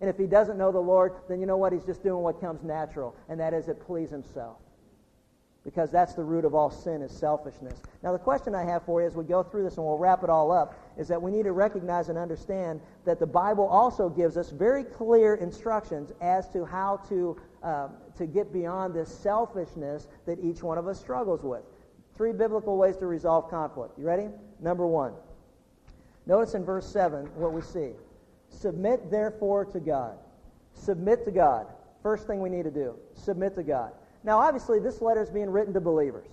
And 0.00 0.08
if 0.08 0.16
he 0.16 0.26
doesn't 0.26 0.56
know 0.56 0.72
the 0.72 0.80
Lord, 0.80 1.12
then 1.28 1.38
you 1.38 1.44
know 1.44 1.58
what? 1.58 1.74
He's 1.74 1.84
just 1.84 2.02
doing 2.02 2.22
what 2.22 2.40
comes 2.40 2.62
natural, 2.62 3.14
and 3.28 3.38
that 3.40 3.52
is 3.52 3.66
to 3.66 3.74
please 3.74 4.08
himself 4.08 4.56
because 5.64 5.90
that's 5.90 6.14
the 6.14 6.24
root 6.24 6.44
of 6.44 6.54
all 6.54 6.70
sin 6.70 7.02
is 7.02 7.12
selfishness. 7.12 7.80
Now 8.02 8.12
the 8.12 8.18
question 8.18 8.54
I 8.54 8.64
have 8.64 8.84
for 8.84 9.00
you 9.00 9.06
as 9.06 9.14
we 9.14 9.24
go 9.24 9.42
through 9.42 9.62
this 9.62 9.76
and 9.76 9.86
we'll 9.86 9.98
wrap 9.98 10.24
it 10.24 10.30
all 10.30 10.50
up 10.50 10.74
is 10.98 11.06
that 11.08 11.20
we 11.20 11.30
need 11.30 11.44
to 11.44 11.52
recognize 11.52 12.08
and 12.08 12.18
understand 12.18 12.80
that 13.04 13.20
the 13.20 13.26
Bible 13.26 13.66
also 13.66 14.08
gives 14.08 14.36
us 14.36 14.50
very 14.50 14.82
clear 14.82 15.34
instructions 15.34 16.12
as 16.20 16.48
to 16.48 16.64
how 16.64 16.96
to, 17.08 17.40
uh, 17.62 17.88
to 18.16 18.26
get 18.26 18.52
beyond 18.52 18.92
this 18.92 19.12
selfishness 19.12 20.08
that 20.26 20.38
each 20.40 20.62
one 20.62 20.78
of 20.78 20.88
us 20.88 20.98
struggles 20.98 21.42
with. 21.44 21.62
Three 22.16 22.32
biblical 22.32 22.76
ways 22.76 22.96
to 22.96 23.06
resolve 23.06 23.48
conflict. 23.48 23.98
You 23.98 24.06
ready? 24.06 24.28
Number 24.60 24.86
one. 24.86 25.14
Notice 26.26 26.54
in 26.54 26.64
verse 26.64 26.86
7 26.86 27.26
what 27.36 27.52
we 27.52 27.62
see. 27.62 27.90
Submit 28.48 29.10
therefore 29.10 29.64
to 29.66 29.80
God. 29.80 30.18
Submit 30.74 31.24
to 31.24 31.30
God. 31.30 31.66
First 32.02 32.26
thing 32.26 32.40
we 32.40 32.50
need 32.50 32.64
to 32.64 32.70
do. 32.70 32.96
Submit 33.14 33.54
to 33.54 33.62
God. 33.62 33.92
Now, 34.24 34.38
obviously, 34.38 34.78
this 34.78 35.00
letter 35.00 35.22
is 35.22 35.30
being 35.30 35.50
written 35.50 35.74
to 35.74 35.80
believers. 35.80 36.28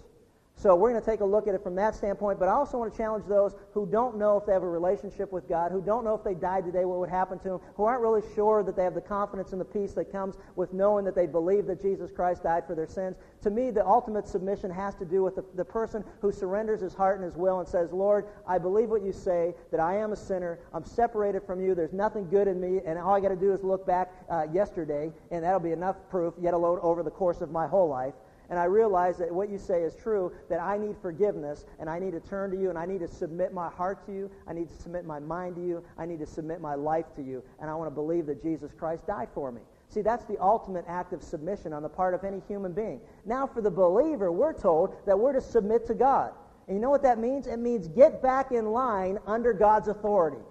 So 0.60 0.76
we're 0.76 0.92
going 0.92 1.02
to 1.02 1.10
take 1.10 1.22
a 1.22 1.26
look 1.26 1.48
at 1.48 1.56
it 1.56 1.64
from 1.64 1.74
that 1.76 1.96
standpoint, 1.96 2.38
but 2.38 2.50
I 2.50 2.52
also 2.52 2.78
want 2.78 2.92
to 2.92 2.98
challenge 2.98 3.24
those 3.28 3.56
who 3.74 3.86
don't 3.86 4.18
know 4.18 4.36
if 4.36 4.46
they 4.46 4.52
have 4.52 4.62
a 4.62 4.68
relationship 4.68 5.32
with 5.32 5.48
God, 5.48 5.72
who 5.72 5.82
don't 5.82 6.04
know 6.04 6.14
if 6.14 6.22
they 6.22 6.34
died 6.34 6.66
today, 6.66 6.84
what 6.84 7.00
would 7.00 7.10
happen 7.10 7.40
to 7.40 7.48
them, 7.48 7.60
who 7.76 7.86
aren't 7.86 8.02
really 8.02 8.22
sure 8.36 8.62
that 8.64 8.76
they 8.76 8.84
have 8.84 8.94
the 8.94 9.00
confidence 9.00 9.54
and 9.54 9.62
the 9.62 9.66
peace 9.66 9.94
that 9.94 10.12
comes 10.12 10.36
with 10.58 10.74
knowing 10.74 11.06
that 11.06 11.16
they 11.16 11.28
believe 11.28 11.66
that 11.68 11.82
Jesus 11.82 12.12
Christ 12.12 12.44
died 12.44 12.68
for 12.68 12.76
their 12.76 12.88
sins. 12.88 13.16
To 13.44 13.50
me, 13.50 13.72
the 13.72 13.88
ultimate 13.88 14.28
submission 14.28 14.70
has 14.70 14.96
to 14.96 15.06
do 15.06 15.24
with 15.24 15.38
the, 15.38 15.46
the 15.56 15.64
person 15.64 16.04
who 16.20 16.30
surrenders 16.30 16.82
his 16.82 16.94
heart 16.94 17.16
and 17.16 17.24
his 17.24 17.38
will 17.38 17.60
and 17.60 17.68
says, 17.68 17.94
Lord, 17.94 18.28
I 18.46 18.58
believe 18.58 18.90
what 18.90 19.02
you 19.02 19.14
say, 19.14 19.56
that 19.72 19.80
I 19.80 19.96
am 19.96 20.12
a 20.12 20.18
sinner, 20.18 20.60
I'm 20.74 20.84
separated 20.84 21.44
from 21.44 21.62
you, 21.62 21.74
there's 21.74 21.94
nothing 21.94 22.30
good 22.30 22.50
in 22.50 22.60
me, 22.60 22.82
and 22.86 23.00
all 23.00 23.16
I 23.16 23.22
got 23.22 23.30
to 23.30 23.38
do 23.38 23.54
is 23.54 23.64
look 23.64 23.88
back 23.88 24.12
uh, 24.30 24.48
yesterday, 24.52 25.14
and 25.32 25.42
that'll 25.42 25.62
be 25.62 25.72
enough 25.72 25.96
proof, 26.10 26.34
yet 26.38 26.54
alone 26.54 26.80
over 26.82 27.02
the 27.02 27.12
course 27.12 27.40
of 27.40 27.50
my 27.50 27.66
whole 27.66 27.88
life 27.88 28.14
and 28.50 28.58
I 28.58 28.66
realize 28.66 29.18
that 29.18 29.32
what 29.32 29.50
you 29.50 29.58
say 29.58 29.84
is 29.84 29.96
true, 29.96 30.32
that 30.50 30.60
I 30.60 30.78
need 30.78 30.98
forgiveness, 31.02 31.66
and 31.80 31.90
I 31.90 32.00
need 32.00 32.12
to 32.14 32.20
turn 32.20 32.52
to 32.52 32.58
you, 32.58 32.70
and 32.70 32.78
I 32.78 32.86
need 32.86 33.00
to 33.00 33.08
submit 33.08 33.54
my 33.54 33.70
heart 33.70 34.06
to 34.08 34.12
you, 34.12 34.32
I 34.48 34.54
need 34.54 34.70
to 34.70 34.76
submit 34.76 35.06
my 35.06 35.20
mind 35.20 35.56
to 35.56 35.66
you, 35.66 35.84
I 35.98 36.06
need 36.06 36.20
to 36.20 36.26
submit 36.26 36.60
my 36.60 36.76
life 36.76 37.06
to 37.16 37.22
you, 37.22 37.44
and 37.62 37.70
I 37.70 37.76
want 37.76 37.90
to 37.90 37.96
believe 37.96 38.26
that 38.26 38.42
Jesus 38.42 38.72
Christ 38.78 39.06
died 39.06 39.30
for 39.34 39.52
me. 39.52 39.62
See, 39.90 40.02
that's 40.02 40.26
the 40.26 40.38
ultimate 40.42 40.86
act 40.88 41.14
of 41.14 41.24
submission 41.24 41.74
on 41.74 41.84
the 41.84 41.90
part 41.90 42.14
of 42.14 42.24
any 42.24 42.42
human 42.48 42.74
being. 42.74 43.02
Now, 43.26 43.48
for 43.48 43.62
the 43.62 43.72
believer, 43.72 44.32
we're 44.32 44.54
told 44.54 44.96
that 45.06 45.18
we're 45.18 45.34
to 45.34 45.42
submit 45.42 45.86
to 45.88 45.96
God. 45.96 46.32
And 46.68 46.76
you 46.76 46.82
know 46.82 46.92
what 46.92 47.02
that 47.02 47.18
means? 47.18 47.48
It 47.48 47.58
means 47.58 47.88
get 47.88 48.22
back 48.22 48.52
in 48.52 48.72
line 48.72 49.18
under 49.26 49.54
God's 49.54 49.88
authority. 49.88 50.44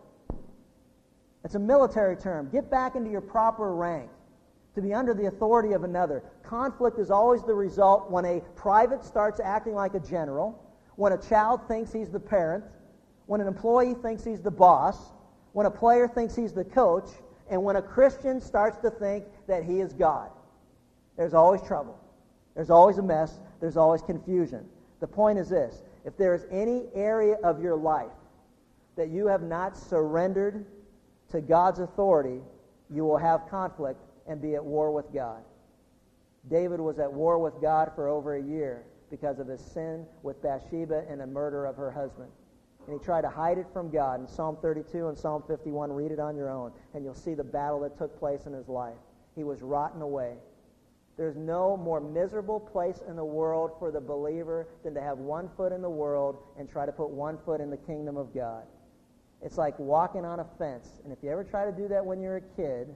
It's 1.44 1.55
a 1.55 1.61
military 1.61 2.16
term. 2.16 2.51
Get 2.51 2.68
back 2.68 2.96
into 2.96 3.11
your 3.11 3.20
proper 3.20 3.72
rank 3.74 4.11
to 4.78 4.82
be 4.82 4.94
under 4.94 5.12
the 5.12 5.26
authority 5.26 5.72
of 5.72 5.82
another. 5.82 6.22
Conflict 6.44 7.00
is 7.00 7.10
always 7.10 7.42
the 7.42 7.54
result 7.54 8.08
when 8.10 8.24
a 8.24 8.40
private 8.54 9.04
starts 9.04 9.40
acting 9.40 9.74
like 9.74 9.94
a 9.94 10.00
general, 10.00 10.64
when 10.94 11.12
a 11.12 11.18
child 11.18 11.60
thinks 11.66 11.92
he's 11.92 12.10
the 12.10 12.20
parent, 12.20 12.64
when 13.26 13.40
an 13.40 13.48
employee 13.48 13.94
thinks 13.94 14.22
he's 14.22 14.40
the 14.40 14.50
boss, 14.50 15.12
when 15.52 15.66
a 15.66 15.70
player 15.70 16.06
thinks 16.06 16.36
he's 16.36 16.52
the 16.52 16.64
coach, 16.64 17.08
and 17.50 17.60
when 17.60 17.74
a 17.74 17.82
Christian 17.82 18.40
starts 18.40 18.78
to 18.78 18.90
think 18.90 19.24
that 19.48 19.64
he 19.64 19.80
is 19.80 19.92
God. 19.92 20.30
There's 21.16 21.34
always 21.34 21.60
trouble. 21.62 21.98
There's 22.54 22.70
always 22.70 22.98
a 22.98 23.02
mess. 23.02 23.40
There's 23.60 23.76
always 23.76 24.02
confusion. 24.02 24.64
The 25.00 25.08
point 25.08 25.40
is 25.40 25.48
this 25.48 25.82
if 26.04 26.16
there 26.16 26.34
is 26.34 26.46
any 26.52 26.86
area 26.94 27.36
of 27.42 27.60
your 27.60 27.74
life 27.74 28.12
that 28.94 29.08
you 29.08 29.26
have 29.26 29.42
not 29.42 29.76
surrendered 29.76 30.66
to 31.30 31.40
God's 31.40 31.80
authority, 31.80 32.40
you 32.88 33.04
will 33.04 33.18
have 33.18 33.48
conflict 33.50 34.00
and 34.28 34.40
be 34.40 34.54
at 34.54 34.64
war 34.64 34.90
with 34.90 35.12
God. 35.12 35.42
David 36.50 36.80
was 36.80 36.98
at 36.98 37.12
war 37.12 37.38
with 37.38 37.60
God 37.60 37.92
for 37.94 38.08
over 38.08 38.36
a 38.36 38.42
year 38.42 38.84
because 39.10 39.38
of 39.38 39.48
his 39.48 39.60
sin 39.60 40.06
with 40.22 40.42
Bathsheba 40.42 41.04
and 41.08 41.20
the 41.20 41.26
murder 41.26 41.66
of 41.66 41.76
her 41.76 41.90
husband. 41.90 42.30
And 42.86 42.98
he 42.98 43.04
tried 43.04 43.22
to 43.22 43.28
hide 43.28 43.58
it 43.58 43.66
from 43.72 43.90
God. 43.90 44.20
In 44.20 44.26
Psalm 44.26 44.56
32 44.62 45.08
and 45.08 45.18
Psalm 45.18 45.42
51, 45.46 45.92
read 45.92 46.10
it 46.10 46.18
on 46.18 46.36
your 46.36 46.50
own, 46.50 46.72
and 46.94 47.04
you'll 47.04 47.14
see 47.14 47.34
the 47.34 47.44
battle 47.44 47.80
that 47.80 47.98
took 47.98 48.18
place 48.18 48.46
in 48.46 48.52
his 48.52 48.68
life. 48.68 48.96
He 49.34 49.44
was 49.44 49.62
rotten 49.62 50.00
away. 50.00 50.36
There's 51.16 51.36
no 51.36 51.76
more 51.76 52.00
miserable 52.00 52.60
place 52.60 53.02
in 53.08 53.16
the 53.16 53.24
world 53.24 53.72
for 53.78 53.90
the 53.90 54.00
believer 54.00 54.68
than 54.84 54.94
to 54.94 55.00
have 55.00 55.18
one 55.18 55.50
foot 55.56 55.72
in 55.72 55.82
the 55.82 55.90
world 55.90 56.38
and 56.56 56.70
try 56.70 56.86
to 56.86 56.92
put 56.92 57.10
one 57.10 57.38
foot 57.44 57.60
in 57.60 57.70
the 57.70 57.76
kingdom 57.76 58.16
of 58.16 58.32
God. 58.32 58.62
It's 59.42 59.58
like 59.58 59.78
walking 59.78 60.24
on 60.24 60.40
a 60.40 60.46
fence. 60.58 61.00
And 61.04 61.12
if 61.12 61.18
you 61.22 61.30
ever 61.30 61.44
try 61.44 61.64
to 61.64 61.72
do 61.72 61.88
that 61.88 62.04
when 62.04 62.20
you're 62.20 62.36
a 62.36 62.56
kid, 62.56 62.94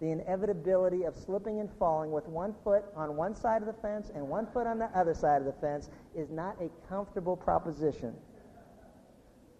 the 0.00 0.10
inevitability 0.10 1.04
of 1.04 1.16
slipping 1.16 1.60
and 1.60 1.70
falling 1.78 2.10
with 2.10 2.26
one 2.26 2.54
foot 2.62 2.84
on 2.94 3.16
one 3.16 3.34
side 3.34 3.62
of 3.62 3.66
the 3.66 3.80
fence 3.80 4.10
and 4.14 4.28
one 4.28 4.46
foot 4.52 4.66
on 4.66 4.78
the 4.78 4.90
other 4.94 5.14
side 5.14 5.40
of 5.40 5.46
the 5.46 5.60
fence 5.60 5.88
is 6.14 6.30
not 6.30 6.56
a 6.60 6.68
comfortable 6.88 7.36
proposition. 7.36 8.14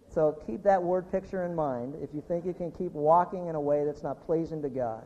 So 0.09 0.37
keep 0.45 0.63
that 0.63 0.81
word 0.81 1.11
picture 1.11 1.45
in 1.45 1.55
mind 1.55 1.95
if 2.01 2.13
you 2.13 2.23
think 2.27 2.45
you 2.45 2.53
can 2.53 2.71
keep 2.71 2.91
walking 2.91 3.47
in 3.47 3.55
a 3.55 3.61
way 3.61 3.83
that's 3.85 4.03
not 4.03 4.25
pleasing 4.25 4.61
to 4.61 4.69
God. 4.69 5.05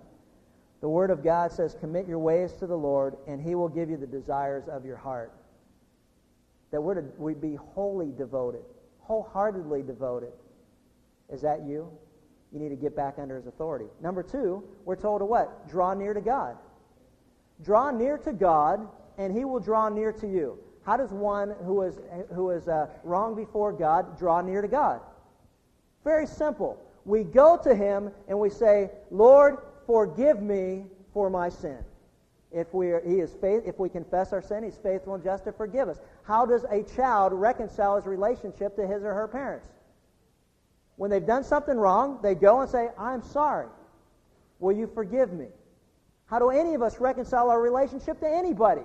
The 0.81 0.89
Word 0.89 1.11
of 1.11 1.23
God 1.23 1.51
says, 1.51 1.75
Commit 1.79 2.07
your 2.07 2.19
ways 2.19 2.53
to 2.53 2.67
the 2.67 2.75
Lord, 2.75 3.15
and 3.27 3.39
He 3.39 3.55
will 3.55 3.69
give 3.69 3.89
you 3.89 3.97
the 3.97 4.07
desires 4.07 4.67
of 4.67 4.83
your 4.83 4.97
heart. 4.97 5.31
That 6.71 6.81
we're 6.81 6.95
to 6.95 7.03
we 7.17 7.35
be 7.35 7.55
wholly 7.55 8.11
devoted, 8.17 8.63
wholeheartedly 9.01 9.83
devoted. 9.83 10.33
Is 11.31 11.41
that 11.41 11.63
you? 11.63 11.91
You 12.51 12.59
need 12.59 12.69
to 12.69 12.75
get 12.75 12.95
back 12.95 13.15
under 13.17 13.37
His 13.37 13.47
authority. 13.47 13.85
Number 14.01 14.23
two, 14.23 14.63
we're 14.85 14.95
told 14.95 15.21
to 15.21 15.25
what? 15.25 15.69
Draw 15.69 15.93
near 15.93 16.13
to 16.13 16.21
God. 16.21 16.57
Draw 17.63 17.91
near 17.91 18.17
to 18.19 18.33
God, 18.33 18.87
and 19.17 19.35
He 19.35 19.45
will 19.45 19.59
draw 19.59 19.89
near 19.89 20.11
to 20.13 20.27
you. 20.27 20.57
How 20.83 20.97
does 20.97 21.11
one 21.11 21.55
who 21.63 21.83
is, 21.83 21.99
who 22.33 22.49
is 22.49 22.67
uh, 22.67 22.87
wrong 23.03 23.35
before 23.35 23.71
God 23.71 24.17
draw 24.17 24.41
near 24.41 24.61
to 24.61 24.67
God? 24.67 24.99
Very 26.03 26.25
simple. 26.25 26.81
We 27.05 27.23
go 27.23 27.57
to 27.63 27.75
Him 27.75 28.11
and 28.27 28.39
we 28.39 28.49
say, 28.49 28.89
Lord, 29.11 29.57
forgive 29.85 30.41
me 30.41 30.85
for 31.13 31.29
my 31.29 31.49
sin. 31.49 31.77
If 32.51 32.73
we, 32.73 32.91
are, 32.91 33.01
he 33.07 33.19
is 33.19 33.33
faith, 33.39 33.63
if 33.65 33.79
we 33.79 33.87
confess 33.87 34.33
our 34.33 34.41
sin, 34.41 34.63
he's 34.63 34.77
faithful 34.77 35.15
and 35.15 35.23
just 35.23 35.45
to 35.45 35.53
forgive 35.53 35.87
us. 35.87 36.01
How 36.23 36.45
does 36.45 36.65
a 36.69 36.83
child 36.83 37.31
reconcile 37.31 37.95
his 37.95 38.05
relationship 38.05 38.75
to 38.75 38.85
his 38.85 39.03
or 39.03 39.13
her 39.13 39.27
parents? 39.27 39.69
When 41.01 41.09
they've 41.09 41.25
done 41.25 41.43
something 41.43 41.77
wrong, 41.77 42.19
they 42.21 42.35
go 42.35 42.61
and 42.61 42.69
say, 42.69 42.89
I'm 42.95 43.23
sorry. 43.23 43.65
Will 44.59 44.71
you 44.71 44.85
forgive 44.85 45.33
me? 45.33 45.47
How 46.27 46.37
do 46.37 46.51
any 46.51 46.75
of 46.75 46.83
us 46.83 46.99
reconcile 46.99 47.49
our 47.49 47.59
relationship 47.59 48.19
to 48.19 48.29
anybody? 48.29 48.83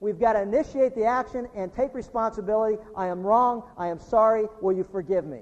We've 0.00 0.18
got 0.18 0.32
to 0.32 0.40
initiate 0.40 0.94
the 0.94 1.04
action 1.04 1.46
and 1.54 1.70
take 1.70 1.92
responsibility. 1.92 2.78
I 2.96 3.08
am 3.08 3.22
wrong. 3.22 3.64
I 3.76 3.88
am 3.88 4.00
sorry. 4.00 4.46
Will 4.62 4.72
you 4.72 4.82
forgive 4.82 5.26
me? 5.26 5.40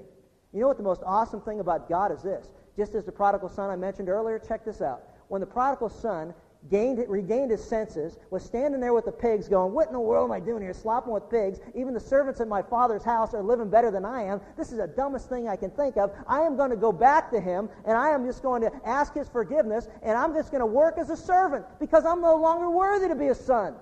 You 0.51 0.59
know 0.59 0.67
what 0.67 0.75
the 0.75 0.83
most 0.83 1.01
awesome 1.05 1.39
thing 1.39 1.61
about 1.61 1.87
God 1.87 2.11
is 2.11 2.21
this? 2.21 2.45
Just 2.75 2.93
as 2.93 3.05
the 3.05 3.11
prodigal 3.13 3.47
son 3.47 3.69
I 3.69 3.77
mentioned 3.77 4.09
earlier, 4.09 4.37
check 4.37 4.65
this 4.65 4.81
out. 4.81 5.03
When 5.29 5.39
the 5.39 5.47
prodigal 5.47 5.87
son 5.87 6.33
gained, 6.69 7.03
regained 7.07 7.51
his 7.51 7.63
senses, 7.63 8.17
was 8.29 8.43
standing 8.43 8.79
there 8.79 8.93
with 8.93 9.05
the 9.05 9.11
pigs 9.11 9.47
going, 9.47 9.73
What 9.73 9.87
in 9.87 9.93
the 9.93 9.99
world 9.99 10.29
am 10.29 10.31
I 10.31 10.39
doing 10.39 10.61
here? 10.61 10.73
Slopping 10.73 11.11
with 11.11 11.29
pigs. 11.29 11.59
Even 11.73 11.93
the 11.93 11.99
servants 11.99 12.39
in 12.39 12.47
my 12.47 12.61
father's 12.61 13.03
house 13.03 13.33
are 13.33 13.43
living 13.43 13.69
better 13.69 13.91
than 13.91 14.05
I 14.05 14.23
am. 14.23 14.41
This 14.57 14.71
is 14.71 14.77
the 14.77 14.87
dumbest 14.87 15.29
thing 15.29 15.47
I 15.47 15.55
can 15.55 15.71
think 15.71 15.97
of. 15.97 16.11
I 16.27 16.41
am 16.41 16.55
going 16.57 16.69
to 16.69 16.75
go 16.75 16.91
back 16.91 17.31
to 17.31 17.39
him, 17.39 17.69
and 17.85 17.97
I 17.97 18.09
am 18.09 18.25
just 18.25 18.43
going 18.43 18.61
to 18.61 18.71
ask 18.85 19.13
his 19.13 19.27
forgiveness, 19.27 19.87
and 20.03 20.17
I'm 20.17 20.33
just 20.33 20.51
going 20.51 20.61
to 20.61 20.67
work 20.67 20.97
as 20.97 21.09
a 21.09 21.17
servant 21.17 21.65
because 21.79 22.05
I'm 22.05 22.21
no 22.21 22.35
longer 22.35 22.69
worthy 22.69 23.07
to 23.07 23.15
be 23.15 23.27
a 23.27 23.35
son. 23.35 23.75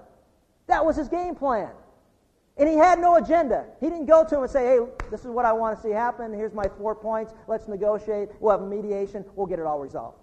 That 0.67 0.86
was 0.86 0.95
his 0.95 1.09
game 1.09 1.36
plan. 1.36 1.71
And 2.57 2.67
he 2.67 2.75
had 2.75 2.99
no 2.99 3.15
agenda. 3.15 3.65
He 3.80 3.88
didn't 3.88 4.05
go 4.05 4.25
to 4.25 4.36
him 4.36 4.41
and 4.43 4.51
say, 4.51 4.65
hey, 4.65 4.80
this 5.09 5.21
is 5.21 5.27
what 5.27 5.45
I 5.45 5.53
want 5.53 5.77
to 5.77 5.82
see 5.82 5.91
happen. 5.91 6.34
Here's 6.34 6.53
my 6.53 6.65
four 6.77 6.93
points. 6.93 7.34
Let's 7.47 7.69
negotiate. 7.69 8.30
We'll 8.41 8.59
have 8.59 8.67
mediation. 8.67 9.23
We'll 9.36 9.47
get 9.47 9.59
it 9.59 9.65
all 9.65 9.80
resolved. 9.80 10.17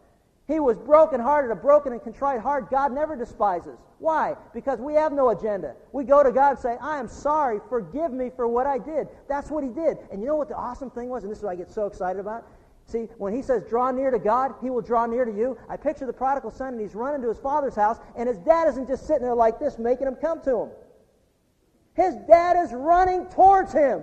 He 0.48 0.60
was 0.60 0.78
broken-hearted, 0.78 1.50
a 1.50 1.56
broken 1.56 1.92
and 1.92 2.00
contrite 2.00 2.40
heart. 2.40 2.70
God 2.70 2.92
never 2.92 3.16
despises. 3.16 3.78
Why? 3.98 4.36
Because 4.54 4.78
we 4.78 4.94
have 4.94 5.12
no 5.12 5.30
agenda. 5.30 5.74
We 5.92 6.04
go 6.04 6.22
to 6.22 6.30
God 6.30 6.50
and 6.50 6.58
say, 6.58 6.76
I 6.80 6.98
am 6.98 7.08
sorry. 7.08 7.58
Forgive 7.68 8.12
me 8.12 8.30
for 8.34 8.46
what 8.46 8.66
I 8.66 8.78
did. 8.78 9.08
That's 9.28 9.50
what 9.50 9.64
he 9.64 9.70
did. 9.70 9.98
And 10.12 10.20
you 10.20 10.28
know 10.28 10.36
what 10.36 10.48
the 10.48 10.54
awesome 10.54 10.90
thing 10.90 11.08
was? 11.08 11.24
And 11.24 11.32
this 11.32 11.38
is 11.38 11.44
what 11.44 11.50
I 11.50 11.56
get 11.56 11.70
so 11.70 11.86
excited 11.86 12.20
about. 12.20 12.46
See, 12.84 13.08
when 13.18 13.34
he 13.34 13.42
says, 13.42 13.64
draw 13.68 13.90
near 13.90 14.12
to 14.12 14.20
God, 14.20 14.54
he 14.62 14.70
will 14.70 14.82
draw 14.82 15.06
near 15.06 15.24
to 15.24 15.32
you. 15.32 15.58
I 15.68 15.76
picture 15.76 16.06
the 16.06 16.12
prodigal 16.12 16.52
son, 16.52 16.74
and 16.74 16.80
he's 16.80 16.94
running 16.94 17.20
to 17.22 17.28
his 17.28 17.38
father's 17.38 17.74
house, 17.74 17.98
and 18.16 18.28
his 18.28 18.38
dad 18.38 18.68
isn't 18.68 18.86
just 18.86 19.08
sitting 19.08 19.22
there 19.22 19.34
like 19.34 19.58
this, 19.58 19.80
making 19.80 20.06
him 20.06 20.14
come 20.14 20.40
to 20.42 20.56
him. 20.60 20.70
His 21.94 22.14
dad 22.28 22.56
is 22.62 22.72
running 22.72 23.26
towards 23.26 23.72
him. 23.72 24.02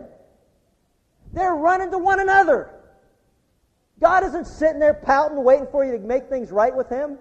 They're 1.32 1.56
running 1.56 1.91
to 1.91 1.98
one 1.98 2.20
another. 2.20 2.72
God 4.04 4.26
isn't 4.26 4.45
sitting 4.45 4.80
there 4.80 4.93
pouting, 4.93 5.41
waiting 5.41 5.68
for 5.72 5.86
you 5.86 5.93
to 5.93 5.99
make 5.99 6.28
things 6.28 6.51
right 6.51 6.76
with 6.76 6.89
him. 6.89 7.18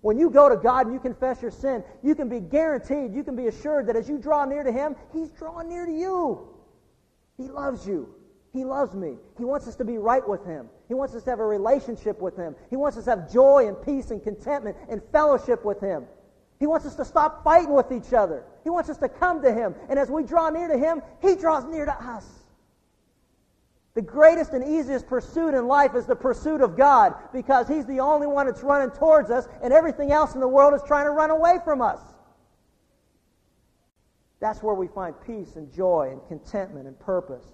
When 0.00 0.16
you 0.16 0.30
go 0.30 0.48
to 0.48 0.56
God 0.56 0.86
and 0.86 0.94
you 0.94 1.00
confess 1.00 1.42
your 1.42 1.50
sin, 1.50 1.82
you 2.04 2.14
can 2.14 2.28
be 2.28 2.38
guaranteed, 2.38 3.12
you 3.12 3.24
can 3.24 3.34
be 3.34 3.48
assured 3.48 3.88
that 3.88 3.96
as 3.96 4.08
you 4.08 4.18
draw 4.18 4.44
near 4.44 4.62
to 4.62 4.70
him, 4.70 4.94
he's 5.12 5.30
drawing 5.32 5.68
near 5.68 5.84
to 5.84 5.92
you. 5.92 6.48
He 7.36 7.48
loves 7.48 7.84
you. 7.84 8.14
He 8.52 8.64
loves 8.64 8.94
me. 8.94 9.16
He 9.38 9.44
wants 9.44 9.66
us 9.66 9.74
to 9.76 9.84
be 9.84 9.98
right 9.98 10.26
with 10.26 10.44
him. 10.44 10.68
He 10.86 10.94
wants 10.94 11.16
us 11.16 11.24
to 11.24 11.30
have 11.30 11.40
a 11.40 11.46
relationship 11.46 12.20
with 12.20 12.36
him. 12.36 12.54
He 12.70 12.76
wants 12.76 12.96
us 12.96 13.04
to 13.04 13.10
have 13.10 13.32
joy 13.32 13.66
and 13.66 13.76
peace 13.82 14.12
and 14.12 14.22
contentment 14.22 14.76
and 14.88 15.02
fellowship 15.10 15.64
with 15.64 15.80
him. 15.80 16.06
He 16.60 16.68
wants 16.68 16.86
us 16.86 16.94
to 16.94 17.04
stop 17.04 17.42
fighting 17.42 17.74
with 17.74 17.90
each 17.90 18.12
other. 18.12 18.44
He 18.62 18.70
wants 18.70 18.88
us 18.88 18.98
to 18.98 19.08
come 19.08 19.42
to 19.42 19.52
Him. 19.52 19.74
And 19.88 19.98
as 19.98 20.08
we 20.08 20.22
draw 20.22 20.48
near 20.48 20.68
to 20.68 20.78
Him, 20.78 21.02
He 21.20 21.34
draws 21.34 21.64
near 21.64 21.86
to 21.86 21.92
us. 21.92 22.24
The 23.94 24.02
greatest 24.02 24.52
and 24.52 24.64
easiest 24.66 25.06
pursuit 25.06 25.52
in 25.54 25.66
life 25.66 25.94
is 25.94 26.06
the 26.06 26.16
pursuit 26.16 26.62
of 26.62 26.76
God 26.76 27.14
because 27.32 27.68
He's 27.68 27.84
the 27.84 28.00
only 28.00 28.26
one 28.26 28.46
that's 28.46 28.62
running 28.62 28.90
towards 28.90 29.30
us, 29.30 29.46
and 29.62 29.72
everything 29.72 30.12
else 30.12 30.34
in 30.34 30.40
the 30.40 30.48
world 30.48 30.72
is 30.72 30.80
trying 30.86 31.04
to 31.04 31.10
run 31.10 31.30
away 31.30 31.58
from 31.64 31.82
us. 31.82 32.00
That's 34.40 34.62
where 34.62 34.74
we 34.74 34.88
find 34.88 35.14
peace 35.26 35.56
and 35.56 35.72
joy 35.72 36.08
and 36.10 36.20
contentment 36.26 36.86
and 36.86 36.98
purpose. 36.98 37.44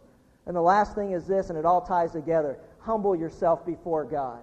And 0.46 0.54
the 0.56 0.62
last 0.62 0.94
thing 0.94 1.10
is 1.12 1.26
this, 1.26 1.50
and 1.50 1.58
it 1.58 1.64
all 1.64 1.82
ties 1.82 2.12
together 2.12 2.58
humble 2.78 3.14
yourself 3.14 3.66
before 3.66 4.04
God. 4.04 4.42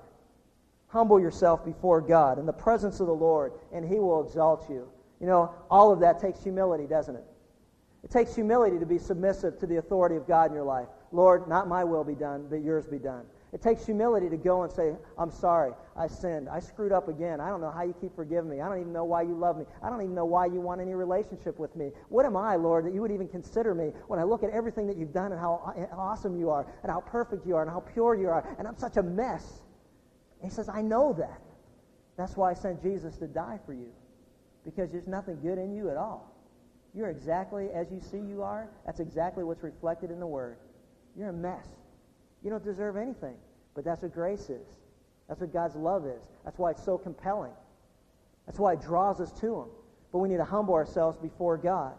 Humble 0.88 1.20
yourself 1.20 1.66
before 1.66 2.00
God 2.00 2.38
in 2.38 2.46
the 2.46 2.54
presence 2.54 3.00
of 3.00 3.08
the 3.08 3.14
Lord, 3.14 3.54
and 3.74 3.84
He 3.84 4.00
will 4.00 4.24
exalt 4.24 4.70
you. 4.70 4.88
You 5.20 5.28
know, 5.28 5.56
all 5.72 5.92
of 5.92 6.00
that 6.02 6.20
takes 6.20 6.44
humility, 6.44 6.86
doesn't 6.86 7.16
it? 7.16 7.24
It 8.04 8.12
takes 8.12 8.36
humility 8.36 8.78
to 8.78 8.86
be 8.86 9.00
submissive 9.00 9.58
to 9.60 9.66
the 9.66 9.78
authority 9.78 10.16
of 10.16 10.28
God 10.28 10.52
in 10.52 10.56
your 10.56 10.64
life. 10.64 10.88
Lord, 11.16 11.48
not 11.48 11.68
my 11.68 11.84
will 11.84 12.04
be 12.04 12.16
done, 12.16 12.48
but 12.50 12.62
yours 12.64 12.86
be 12.86 13.00
done. 13.00 13.26
It 13.54 13.62
takes 13.62 13.86
humility 13.86 14.28
to 14.30 14.36
go 14.36 14.64
and 14.64 14.72
say, 14.72 14.94
I'm 15.18 15.32
sorry, 15.32 15.72
I 15.96 16.08
sinned, 16.08 16.50
I 16.50 16.60
screwed 16.60 16.92
up 16.92 17.08
again. 17.08 17.40
I 17.40 17.48
don't 17.48 17.62
know 17.62 17.72
how 17.72 17.84
you 17.84 17.96
keep 18.02 18.14
forgiving 18.14 18.50
me. 18.50 18.60
I 18.60 18.68
don't 18.68 18.82
even 18.82 18.92
know 18.92 19.06
why 19.06 19.22
you 19.22 19.34
love 19.34 19.58
me. 19.58 19.64
I 19.82 19.90
don't 19.90 20.02
even 20.02 20.14
know 20.14 20.26
why 20.26 20.48
you 20.48 20.60
want 20.60 20.82
any 20.82 20.94
relationship 20.94 21.58
with 21.58 21.74
me. 21.74 21.92
What 22.10 22.26
am 22.26 22.36
I, 22.36 22.58
Lord, 22.58 22.86
that 22.86 22.94
you 22.94 23.00
would 23.00 23.12
even 23.12 23.30
consider 23.30 23.74
me 23.74 23.94
when 24.08 24.20
I 24.20 24.24
look 24.24 24.44
at 24.44 24.50
everything 24.50 24.88
that 24.88 24.98
you've 24.98 25.14
done 25.14 25.32
and 25.32 25.40
how 25.40 25.74
awesome 25.98 26.38
you 26.38 26.50
are 26.50 26.68
and 26.84 26.92
how 26.92 27.00
perfect 27.00 27.48
you 27.48 27.56
are 27.56 27.62
and 27.62 27.72
how 27.72 27.80
pure 27.80 28.14
you 28.16 28.28
are 28.28 28.46
and 28.60 28.68
I'm 28.68 28.78
such 28.78 28.98
a 28.98 29.04
mess. 29.04 29.62
He 30.44 30.50
says, 30.50 30.68
I 30.68 30.82
know 30.82 31.14
that. 31.14 31.42
That's 32.18 32.36
why 32.36 32.52
I 32.52 32.54
sent 32.56 32.82
Jesus 32.82 33.16
to 33.18 33.28
die 33.28 33.60
for 33.66 33.74
you, 33.74 33.92
because 34.66 34.92
there's 34.92 35.08
nothing 35.08 35.40
good 35.42 35.58
in 35.58 35.74
you 35.74 35.90
at 35.90 35.98
all. 35.98 36.32
You're 36.94 37.10
exactly 37.10 37.70
as 37.74 37.92
you 37.92 38.00
see 38.00 38.20
you 38.20 38.42
are. 38.42 38.70
That's 38.86 39.00
exactly 39.00 39.44
what's 39.44 39.64
reflected 39.64 40.12
in 40.12 40.20
the 40.20 40.28
Word. 40.28 40.58
You're 41.18 41.30
a 41.30 41.34
mess. 41.34 41.68
You 42.44 42.50
don't 42.50 42.64
deserve 42.64 42.98
anything. 42.98 43.36
But 43.74 43.84
that's 43.84 44.02
what 44.02 44.14
grace 44.14 44.50
is. 44.50 44.68
That's 45.28 45.42
what 45.42 45.52
God's 45.52 45.76
love 45.76 46.06
is. 46.06 46.24
That's 46.44 46.58
why 46.58 46.72
it's 46.72 46.84
so 46.84 46.98
compelling. 46.98 47.54
That's 48.46 48.60
why 48.60 48.74
it 48.74 48.82
draws 48.82 49.20
us 49.20 49.32
to 49.40 49.62
Him. 49.62 49.68
But 50.12 50.20
we 50.20 50.30
need 50.30 50.38
to 50.38 50.46
humble 50.46 50.74
ourselves 50.76 51.18
before 51.18 51.58
God. 51.58 51.94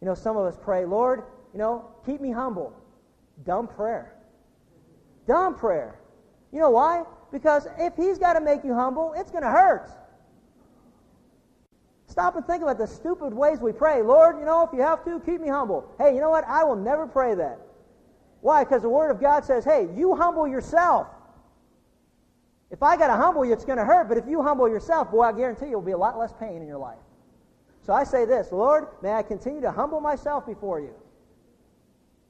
You 0.00 0.06
know, 0.06 0.14
some 0.14 0.36
of 0.36 0.44
us 0.44 0.56
pray, 0.60 0.84
Lord, 0.84 1.24
you 1.52 1.58
know, 1.58 1.88
keep 2.04 2.20
me 2.20 2.30
humble. 2.30 2.72
Dumb 3.44 3.66
prayer. 3.66 4.14
Dumb 5.26 5.54
prayer. 5.54 5.98
You 6.52 6.60
know 6.60 6.70
why? 6.70 7.04
Because 7.32 7.66
if 7.78 7.96
he's 7.96 8.18
got 8.18 8.34
to 8.34 8.40
make 8.40 8.62
you 8.64 8.74
humble, 8.74 9.14
it's 9.16 9.30
going 9.30 9.42
to 9.42 9.50
hurt. 9.50 9.90
Stop 12.06 12.36
and 12.36 12.46
think 12.46 12.62
about 12.62 12.78
the 12.78 12.86
stupid 12.86 13.34
ways 13.34 13.58
we 13.60 13.72
pray. 13.72 14.02
Lord, 14.02 14.38
you 14.38 14.44
know, 14.44 14.62
if 14.62 14.70
you 14.72 14.80
have 14.80 15.04
to, 15.04 15.20
keep 15.20 15.40
me 15.40 15.48
humble. 15.48 15.92
Hey, 15.98 16.14
you 16.14 16.20
know 16.20 16.30
what? 16.30 16.44
I 16.44 16.64
will 16.64 16.76
never 16.76 17.06
pray 17.06 17.34
that. 17.34 17.58
Why? 18.46 18.62
Because 18.62 18.82
the 18.82 18.88
Word 18.88 19.10
of 19.10 19.20
God 19.20 19.44
says, 19.44 19.64
hey, 19.64 19.88
you 19.96 20.14
humble 20.14 20.46
yourself. 20.46 21.08
If 22.70 22.80
I 22.80 22.96
got 22.96 23.08
to 23.08 23.16
humble 23.16 23.44
you, 23.44 23.52
it's 23.52 23.64
going 23.64 23.78
to 23.78 23.84
hurt. 23.84 24.08
But 24.08 24.18
if 24.18 24.28
you 24.28 24.40
humble 24.40 24.68
yourself, 24.68 25.10
boy, 25.10 25.22
I 25.22 25.32
guarantee 25.32 25.66
you 25.66 25.72
will 25.72 25.82
be 25.82 25.90
a 25.90 25.98
lot 25.98 26.16
less 26.16 26.32
pain 26.38 26.62
in 26.62 26.68
your 26.68 26.78
life. 26.78 27.00
So 27.82 27.92
I 27.92 28.04
say 28.04 28.24
this 28.24 28.52
Lord, 28.52 28.86
may 29.02 29.14
I 29.14 29.24
continue 29.24 29.60
to 29.62 29.72
humble 29.72 30.00
myself 30.00 30.46
before 30.46 30.78
you. 30.78 30.94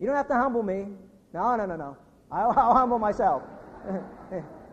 You 0.00 0.06
don't 0.06 0.16
have 0.16 0.28
to 0.28 0.34
humble 0.34 0.62
me. 0.62 0.86
No, 1.34 1.54
no, 1.54 1.66
no, 1.66 1.76
no. 1.76 1.98
I'll, 2.32 2.48
I'll 2.56 2.74
humble 2.74 2.98
myself. 2.98 3.42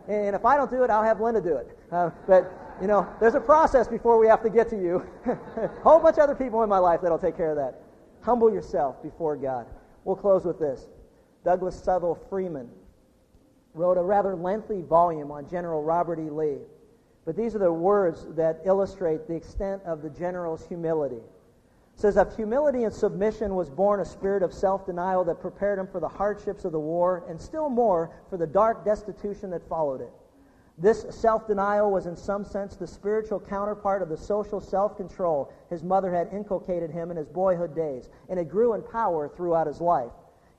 And 0.08 0.36
if 0.36 0.44
I 0.44 0.58
don't 0.58 0.70
do 0.70 0.84
it, 0.84 0.90
I'll 0.90 1.04
have 1.04 1.22
Linda 1.22 1.40
do 1.40 1.56
it. 1.56 1.78
Uh, 1.90 2.10
but, 2.28 2.52
you 2.82 2.88
know, 2.88 3.08
there's 3.22 3.36
a 3.36 3.40
process 3.40 3.88
before 3.88 4.20
we 4.20 4.28
have 4.28 4.44
to 4.44 4.50
get 4.50 4.70
to 4.70 4.76
you. 4.76 5.06
a 5.26 5.68
whole 5.82 6.00
bunch 6.00 6.18
of 6.18 6.24
other 6.24 6.36
people 6.36 6.62
in 6.64 6.68
my 6.68 6.78
life 6.78 7.00
that'll 7.02 7.18
take 7.18 7.38
care 7.38 7.52
of 7.52 7.56
that. 7.56 7.82
Humble 8.20 8.52
yourself 8.52 9.02
before 9.02 9.38
God. 9.38 9.66
We'll 10.04 10.18
close 10.18 10.44
with 10.44 10.60
this. 10.60 10.88
Douglas 11.44 11.82
Southall 11.82 12.16
Freeman 12.30 12.70
wrote 13.74 13.98
a 13.98 14.04
rather 14.04 14.36
lengthy 14.36 14.82
volume 14.82 15.32
on 15.32 15.50
General 15.50 15.84
Robert 15.84 16.20
E. 16.20 16.30
Lee. 16.30 16.60
But 17.26 17.36
these 17.36 17.56
are 17.56 17.60
the 17.60 17.72
words 17.72 18.26
that 18.36 18.62
illustrate 18.66 19.28
the 19.28 19.36
extent 19.36 19.82
of 19.84 20.02
the 20.02 20.10
general's 20.10 20.66
humility. 20.68 21.18
It 21.96 22.00
says, 22.00 22.18
Of 22.18 22.36
humility 22.36 22.84
and 22.84 22.94
submission 22.94 23.56
was 23.56 23.70
born 23.70 24.00
a 24.00 24.06
spirit 24.06 24.44
of 24.44 24.54
self-denial 24.54 25.24
that 25.26 25.40
prepared 25.40 25.80
him 25.80 25.88
for 25.88 26.00
the 26.00 26.08
hardships 26.08 26.66
of 26.66 26.72
the 26.72 26.80
war, 26.80 27.24
and 27.30 27.40
still 27.40 27.70
more 27.70 28.12
for 28.30 28.38
the 28.38 28.48
dark 28.48 28.84
destitution 28.84 29.50
that 29.52 29.68
followed 29.70 30.02
it. 30.02 30.12
This 30.78 31.06
self-denial 31.12 31.92
was 31.92 32.08
in 32.08 32.16
some 32.16 32.44
sense 32.44 32.76
the 32.76 32.88
spiritual 32.88 33.40
counterpart 33.40 34.02
of 34.02 34.10
the 34.10 34.18
social 34.18 34.60
self-control 34.60 35.54
his 35.70 35.84
mother 35.84 36.12
had 36.12 36.34
inculcated 36.34 36.90
him 36.90 37.12
in 37.12 37.18
his 37.18 37.28
boyhood 37.28 37.76
days, 37.76 38.10
and 38.28 38.40
it 38.40 38.50
grew 38.50 38.74
in 38.74 38.82
power 38.82 39.30
throughout 39.30 39.68
his 39.68 39.80
life. 39.80 40.12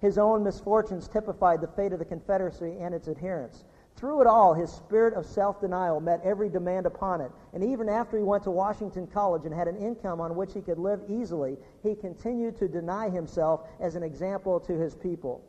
His 0.05 0.18
own 0.18 0.44
misfortunes 0.44 1.09
typified 1.09 1.62
the 1.62 1.66
fate 1.66 1.94
of 1.94 1.98
the 1.98 2.05
Confederacy 2.05 2.76
and 2.78 2.94
its 2.94 3.09
adherents. 3.09 3.64
Through 3.96 4.20
it 4.20 4.26
all, 4.26 4.52
his 4.52 4.70
spirit 4.70 5.14
of 5.14 5.24
self-denial 5.24 5.98
met 6.00 6.20
every 6.22 6.50
demand 6.50 6.84
upon 6.84 7.22
it, 7.22 7.32
and 7.55 7.64
even 7.64 7.88
after 7.88 8.18
he 8.18 8.22
went 8.22 8.44
to 8.44 8.50
Washington 8.50 9.07
College 9.07 9.46
and 9.46 9.55
had 9.55 9.66
an 9.66 9.78
income 9.78 10.20
on 10.20 10.36
which 10.36 10.52
he 10.52 10.61
could 10.61 10.78
live 10.78 11.00
easily, 11.09 11.57
he 11.82 11.94
continued 11.94 12.55
to 12.59 12.68
deny 12.68 13.09
himself 13.09 13.62
as 13.80 13.94
an 13.94 14.02
example 14.02 14.61
to 14.61 14.74
his 14.74 14.94
people. 14.94 15.42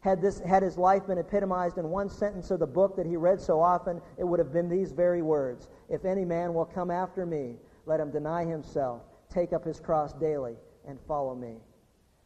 Had, 0.00 0.20
this, 0.20 0.40
had 0.40 0.62
his 0.62 0.76
life 0.76 1.06
been 1.06 1.16
epitomized 1.16 1.78
in 1.78 1.88
one 1.88 2.10
sentence 2.10 2.50
of 2.50 2.58
the 2.58 2.66
book 2.66 2.96
that 2.96 3.06
he 3.06 3.16
read 3.16 3.40
so 3.40 3.62
often, 3.62 4.02
it 4.18 4.24
would 4.24 4.40
have 4.40 4.52
been 4.52 4.68
these 4.68 4.92
very 4.92 5.22
words 5.22 5.70
If 5.88 6.04
any 6.04 6.26
man 6.26 6.52
will 6.52 6.66
come 6.66 6.90
after 6.90 7.24
me, 7.24 7.56
let 7.86 8.00
him 8.00 8.10
deny 8.10 8.44
himself, 8.44 9.00
take 9.30 9.54
up 9.54 9.64
his 9.64 9.80
cross 9.80 10.12
daily, 10.12 10.56
and 10.86 11.00
follow 11.08 11.34
me. 11.34 11.62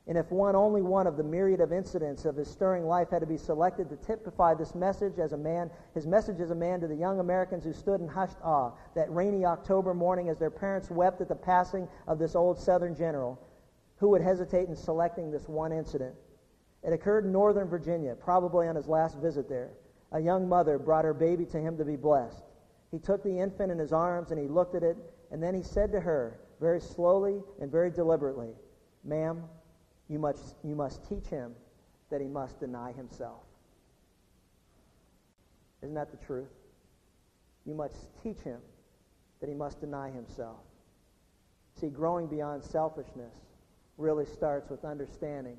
And 0.06 0.16
if 0.16 0.30
one, 0.30 0.56
only 0.56 0.82
one 0.82 1.06
of 1.06 1.16
the 1.16 1.22
myriad 1.22 1.60
of 1.60 1.72
incidents 1.72 2.24
of 2.24 2.36
his 2.36 2.50
stirring 2.50 2.86
life 2.86 3.10
had 3.10 3.20
to 3.20 3.26
be 3.26 3.36
selected 3.36 3.88
to 3.90 3.96
typify 3.96 4.54
this 4.54 4.74
message 4.74 5.18
as 5.18 5.32
a 5.32 5.36
man, 5.36 5.70
his 5.94 6.06
message 6.06 6.40
as 6.40 6.50
a 6.50 6.54
man 6.54 6.80
to 6.80 6.88
the 6.88 6.96
young 6.96 7.20
Americans 7.20 7.64
who 7.64 7.72
stood 7.72 8.00
in 8.00 8.08
hushed 8.08 8.38
awe 8.42 8.72
that 8.94 9.12
rainy 9.12 9.44
October 9.44 9.94
morning 9.94 10.28
as 10.28 10.38
their 10.38 10.50
parents 10.50 10.90
wept 10.90 11.20
at 11.20 11.28
the 11.28 11.34
passing 11.34 11.86
of 12.08 12.18
this 12.18 12.34
old 12.34 12.58
Southern 12.58 12.94
general, 12.94 13.38
who 13.98 14.08
would 14.08 14.22
hesitate 14.22 14.68
in 14.68 14.74
selecting 14.74 15.30
this 15.30 15.48
one 15.48 15.70
incident? 15.70 16.14
It 16.82 16.92
occurred 16.92 17.26
in 17.26 17.32
Northern 17.32 17.68
Virginia, 17.68 18.14
probably 18.14 18.66
on 18.66 18.76
his 18.76 18.88
last 18.88 19.18
visit 19.18 19.48
there. 19.48 19.70
A 20.12 20.18
young 20.18 20.48
mother 20.48 20.78
brought 20.78 21.04
her 21.04 21.14
baby 21.14 21.44
to 21.46 21.58
him 21.58 21.76
to 21.76 21.84
be 21.84 21.96
blessed. 21.96 22.42
He 22.90 22.98
took 22.98 23.22
the 23.22 23.38
infant 23.38 23.70
in 23.70 23.78
his 23.78 23.92
arms 23.92 24.30
and 24.30 24.40
he 24.40 24.48
looked 24.48 24.74
at 24.74 24.82
it, 24.82 24.96
and 25.30 25.42
then 25.42 25.54
he 25.54 25.62
said 25.62 25.92
to 25.92 26.00
her, 26.00 26.40
very 26.58 26.80
slowly 26.80 27.42
and 27.60 27.70
very 27.70 27.90
deliberately, 27.90 28.50
Ma'am, 29.04 29.44
you 30.10 30.18
must, 30.18 30.56
you 30.64 30.74
must 30.74 31.08
teach 31.08 31.26
him 31.26 31.52
that 32.10 32.20
he 32.20 32.26
must 32.26 32.58
deny 32.58 32.92
himself. 32.92 33.42
Isn't 35.82 35.94
that 35.94 36.10
the 36.10 36.26
truth? 36.26 36.50
You 37.64 37.74
must 37.74 37.94
teach 38.22 38.40
him 38.40 38.58
that 39.40 39.48
he 39.48 39.54
must 39.54 39.80
deny 39.80 40.10
himself. 40.10 40.58
See, 41.80 41.88
growing 41.88 42.26
beyond 42.26 42.64
selfishness 42.64 43.32
really 43.96 44.26
starts 44.26 44.68
with 44.68 44.84
understanding 44.84 45.56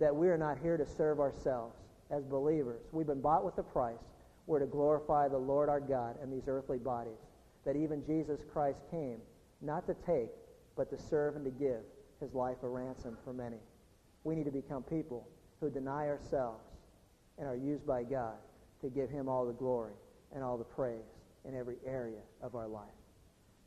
that 0.00 0.14
we 0.14 0.28
are 0.28 0.36
not 0.36 0.58
here 0.58 0.76
to 0.76 0.84
serve 0.84 1.20
ourselves 1.20 1.76
as 2.10 2.24
believers. 2.24 2.82
We've 2.92 3.06
been 3.06 3.20
bought 3.20 3.44
with 3.44 3.56
a 3.58 3.62
price. 3.62 3.96
We're 4.46 4.58
to 4.58 4.66
glorify 4.66 5.28
the 5.28 5.38
Lord 5.38 5.68
our 5.68 5.80
God 5.80 6.16
in 6.22 6.30
these 6.30 6.48
earthly 6.48 6.78
bodies. 6.78 7.20
That 7.64 7.76
even 7.76 8.04
Jesus 8.04 8.40
Christ 8.52 8.80
came 8.90 9.18
not 9.62 9.86
to 9.86 9.94
take, 10.06 10.30
but 10.76 10.90
to 10.90 10.98
serve 10.98 11.36
and 11.36 11.44
to 11.44 11.50
give 11.52 11.80
his 12.20 12.34
life 12.34 12.56
a 12.62 12.68
ransom 12.68 13.16
for 13.24 13.32
many. 13.32 13.58
We 14.24 14.34
need 14.34 14.44
to 14.44 14.50
become 14.50 14.82
people 14.82 15.28
who 15.60 15.70
deny 15.70 16.08
ourselves 16.08 16.64
and 17.38 17.46
are 17.46 17.56
used 17.56 17.86
by 17.86 18.02
God 18.02 18.36
to 18.80 18.88
give 18.88 19.10
him 19.10 19.28
all 19.28 19.46
the 19.46 19.52
glory 19.52 19.94
and 20.34 20.42
all 20.42 20.56
the 20.56 20.64
praise 20.64 21.04
in 21.46 21.54
every 21.54 21.76
area 21.86 22.20
of 22.42 22.54
our 22.54 22.66
life. 22.66 22.84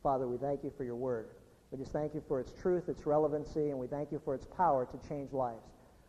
Father, 0.03 0.27
we 0.27 0.37
thank 0.37 0.63
you 0.63 0.71
for 0.75 0.83
your 0.83 0.95
word. 0.95 1.29
We 1.71 1.77
just 1.77 1.91
thank 1.91 2.13
you 2.13 2.23
for 2.27 2.39
its 2.39 2.53
truth, 2.53 2.87
its 2.87 3.05
relevancy, 3.05 3.69
and 3.69 3.77
we 3.77 3.87
thank 3.87 4.11
you 4.11 4.21
for 4.23 4.33
its 4.33 4.45
power 4.45 4.85
to 4.85 5.07
change 5.09 5.33
lives. 5.33 5.63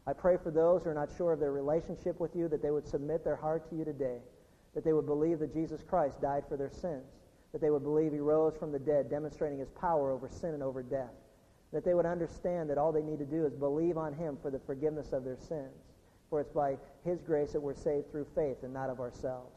I 0.07 0.13
pray 0.13 0.37
for 0.43 0.51
those 0.51 0.85
who 0.85 0.91
are 0.91 0.95
not 0.95 1.11
sure 1.17 1.33
of 1.33 1.41
their 1.41 1.53
relationship 1.53 2.19
with 2.21 2.35
you 2.35 2.49
that 2.49 2.63
they 2.63 2.71
would 2.71 2.87
submit 2.87 3.25
their 3.25 3.37
heart 3.37 3.69
to 3.71 3.77
you 3.77 3.85
today, 3.85 4.19
that 4.75 4.85
they 4.85 4.93
would 4.93 5.07
believe 5.07 5.41
that 5.41 5.53
Jesus 5.53 5.83
Christ 5.83 6.21
died 6.23 6.45
for 6.49 6.57
their 6.57 6.71
sins, 6.71 7.05
that 7.53 7.61
they 7.61 7.71
would 7.71 7.83
believe 7.83 8.13
he 8.13 8.19
rose 8.19 8.57
from 8.57 8.73
the 8.73 8.79
dead, 8.79 9.11
demonstrating 9.11 9.59
his 9.59 9.69
power 9.71 10.13
over 10.13 10.29
sin 10.29 10.55
and 10.55 10.63
over 10.63 10.83
death, 10.83 11.13
that 11.73 11.85
they 11.85 11.95
would 11.95 12.07
understand 12.07 12.71
that 12.71 12.79
all 12.79 12.93
they 12.93 13.03
need 13.03 13.19
to 13.19 13.27
do 13.27 13.45
is 13.45 13.55
believe 13.55 13.97
on 13.97 14.15
him 14.15 14.39
for 14.41 14.51
the 14.51 14.59
forgiveness 14.61 15.13
of 15.13 15.25
their 15.25 15.37
sins. 15.37 15.85
For 16.31 16.41
it's 16.41 16.53
by 16.53 16.77
his 17.05 17.21
grace 17.23 17.53
that 17.53 17.61
we're 17.61 17.75
saved 17.75 18.11
through 18.11 18.27
faith 18.35 18.59
and 18.63 18.73
not 18.73 18.91
of 18.91 19.01
ourselves. 19.01 19.55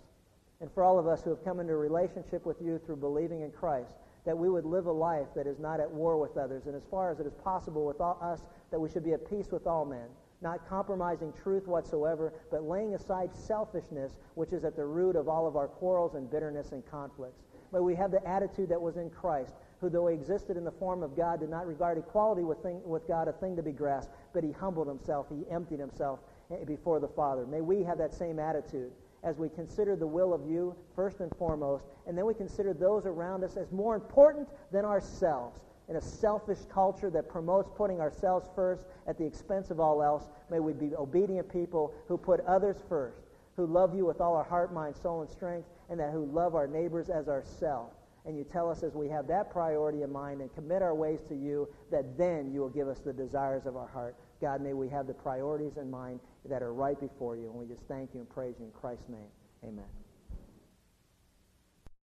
And 0.62 0.72
for 0.74 0.84
all 0.84 1.00
of 1.00 1.08
us 1.08 1.24
who 1.24 1.32
have 1.32 1.44
come 1.44 1.60
into 1.60 1.74
a 1.74 1.78
relationship 1.78 2.46
with 2.46 2.62
you 2.62 2.80
through 2.86 2.98
believing 2.98 3.42
in 3.42 3.52
Christ, 3.52 3.94
that 4.26 4.38
we 4.38 4.50
would 4.50 4.66
live 4.66 4.86
a 4.86 4.92
life 4.92 5.28
that 5.36 5.48
is 5.48 5.60
not 5.60 5.80
at 5.80 5.90
war 5.90 6.20
with 6.20 6.38
others, 6.38 6.68
and 6.68 6.76
as 6.76 6.84
far 6.92 7.12
as 7.12 7.20
it 7.20 7.26
is 7.26 7.34
possible 7.44 7.86
with 7.86 8.00
all, 8.00 8.20
us, 8.22 8.42
that 8.70 8.80
we 8.80 8.90
should 8.90 9.04
be 9.04 9.14
at 9.14 9.28
peace 9.28 9.48
with 9.52 9.66
all 9.66 9.86
men, 9.86 10.08
not 10.42 10.68
compromising 10.70 11.34
truth 11.42 11.66
whatsoever, 11.68 12.32
but 12.52 12.64
laying 12.64 12.94
aside 12.94 13.32
selfishness, 13.34 14.18
which 14.36 14.54
is 14.54 14.64
at 14.64 14.76
the 14.76 14.86
root 14.86 15.16
of 15.16 15.28
all 15.28 15.48
of 15.48 15.56
our 15.56 15.68
quarrels 15.68 16.14
and 16.14 16.30
bitterness 16.30 16.72
and 16.72 16.86
conflicts. 16.86 17.42
But 17.72 17.84
we 17.84 17.96
have 17.96 18.12
the 18.12 18.26
attitude 18.28 18.70
that 18.70 18.82
was 18.82 18.98
in 18.98 19.10
Christ, 19.10 19.54
who, 19.82 19.90
though 19.90 20.08
he 20.08 20.14
existed 20.14 20.56
in 20.56 20.64
the 20.64 20.72
form 20.72 21.02
of 21.02 21.18
God, 21.18 21.40
did 21.40 21.50
not 21.50 21.68
regard 21.68 21.98
equality 21.98 22.44
with, 22.44 22.60
thing, 22.60 22.82
with 22.86 23.08
God 23.08 23.28
a 23.28 23.34
thing 23.34 23.56
to 23.56 23.64
be 23.64 23.72
grasped, 23.72 24.14
but 24.32 24.44
he 24.44 24.52
humbled 24.52 24.88
himself, 24.88 25.26
he 25.30 25.44
emptied 25.52 25.80
himself 25.80 26.20
eh, 26.52 26.64
before 26.66 27.00
the 27.00 27.08
Father. 27.08 27.48
May 27.48 27.62
we 27.62 27.84
have 27.84 27.98
that 27.98 28.14
same 28.14 28.38
attitude 28.38 28.92
as 29.24 29.38
we 29.38 29.50
consider 29.50 29.96
the 29.96 30.08
will 30.08 30.34
of 30.34 30.50
you 30.50 30.76
first 30.96 31.20
and 31.20 31.32
foremost, 31.38 31.86
and 32.08 32.18
then 32.18 32.26
we 32.26 32.34
consider 32.34 32.74
those 32.74 33.06
around 33.06 33.44
us 33.44 33.58
as 33.58 33.72
more 33.72 33.96
important 33.96 34.48
than 34.72 34.86
ourselves 34.86 35.60
in 35.90 35.96
a 35.96 36.02
selfish 36.02 36.60
culture 36.72 37.10
that 37.10 37.28
promotes 37.28 37.70
putting 37.76 38.00
ourselves 38.00 38.48
first 38.56 38.86
at 39.08 39.18
the 39.18 39.26
expense 39.26 39.72
of 39.72 39.80
all 39.80 40.02
else. 40.02 40.30
May 40.50 40.60
we 40.60 40.74
be 40.74 40.96
obedient 40.96 41.52
people 41.52 41.94
who 42.08 42.18
put 42.18 42.40
others 42.42 42.78
first, 42.88 43.18
who 43.58 43.66
love 43.66 43.96
you 43.96 44.06
with 44.06 44.22
all 44.22 44.36
our 44.36 44.44
heart, 44.44 44.74
mind, 44.74 44.96
soul, 44.96 45.22
and 45.22 45.30
strength, 45.30 45.68
and 45.90 46.00
that 46.00 46.12
who 46.12 46.26
love 46.26 46.56
our 46.56 46.68
neighbors 46.68 47.10
as 47.10 47.28
ourselves. 47.28 48.01
And 48.26 48.38
you 48.38 48.44
tell 48.44 48.70
us 48.70 48.84
as 48.84 48.94
we 48.94 49.10
have 49.10 49.28
that 49.28 49.50
priority 49.50 50.04
in 50.04 50.12
mind 50.12 50.42
and 50.42 50.54
commit 50.54 50.82
our 50.82 50.94
ways 50.94 51.20
to 51.30 51.36
you, 51.36 51.68
that 51.92 52.18
then 52.18 52.52
you 52.52 52.60
will 52.60 52.70
give 52.70 52.88
us 52.88 53.00
the 53.00 53.14
desires 53.14 53.66
of 53.66 53.76
our 53.76 53.88
heart. 53.88 54.16
God, 54.40 54.62
may 54.62 54.74
we 54.74 54.90
have 54.90 55.08
the 55.08 55.14
priorities 55.14 55.78
in 55.78 55.90
mind 55.90 56.20
that 56.50 56.62
are 56.62 56.74
right 56.74 57.00
before 57.00 57.36
you. 57.36 57.46
And 57.46 57.56
we 57.56 57.66
just 57.66 57.84
thank 57.88 58.14
you 58.14 58.20
and 58.20 58.30
praise 58.30 58.56
you 58.60 58.66
in 58.66 58.72
Christ's 58.72 59.10
name. 59.10 59.30
Amen. 59.64 60.01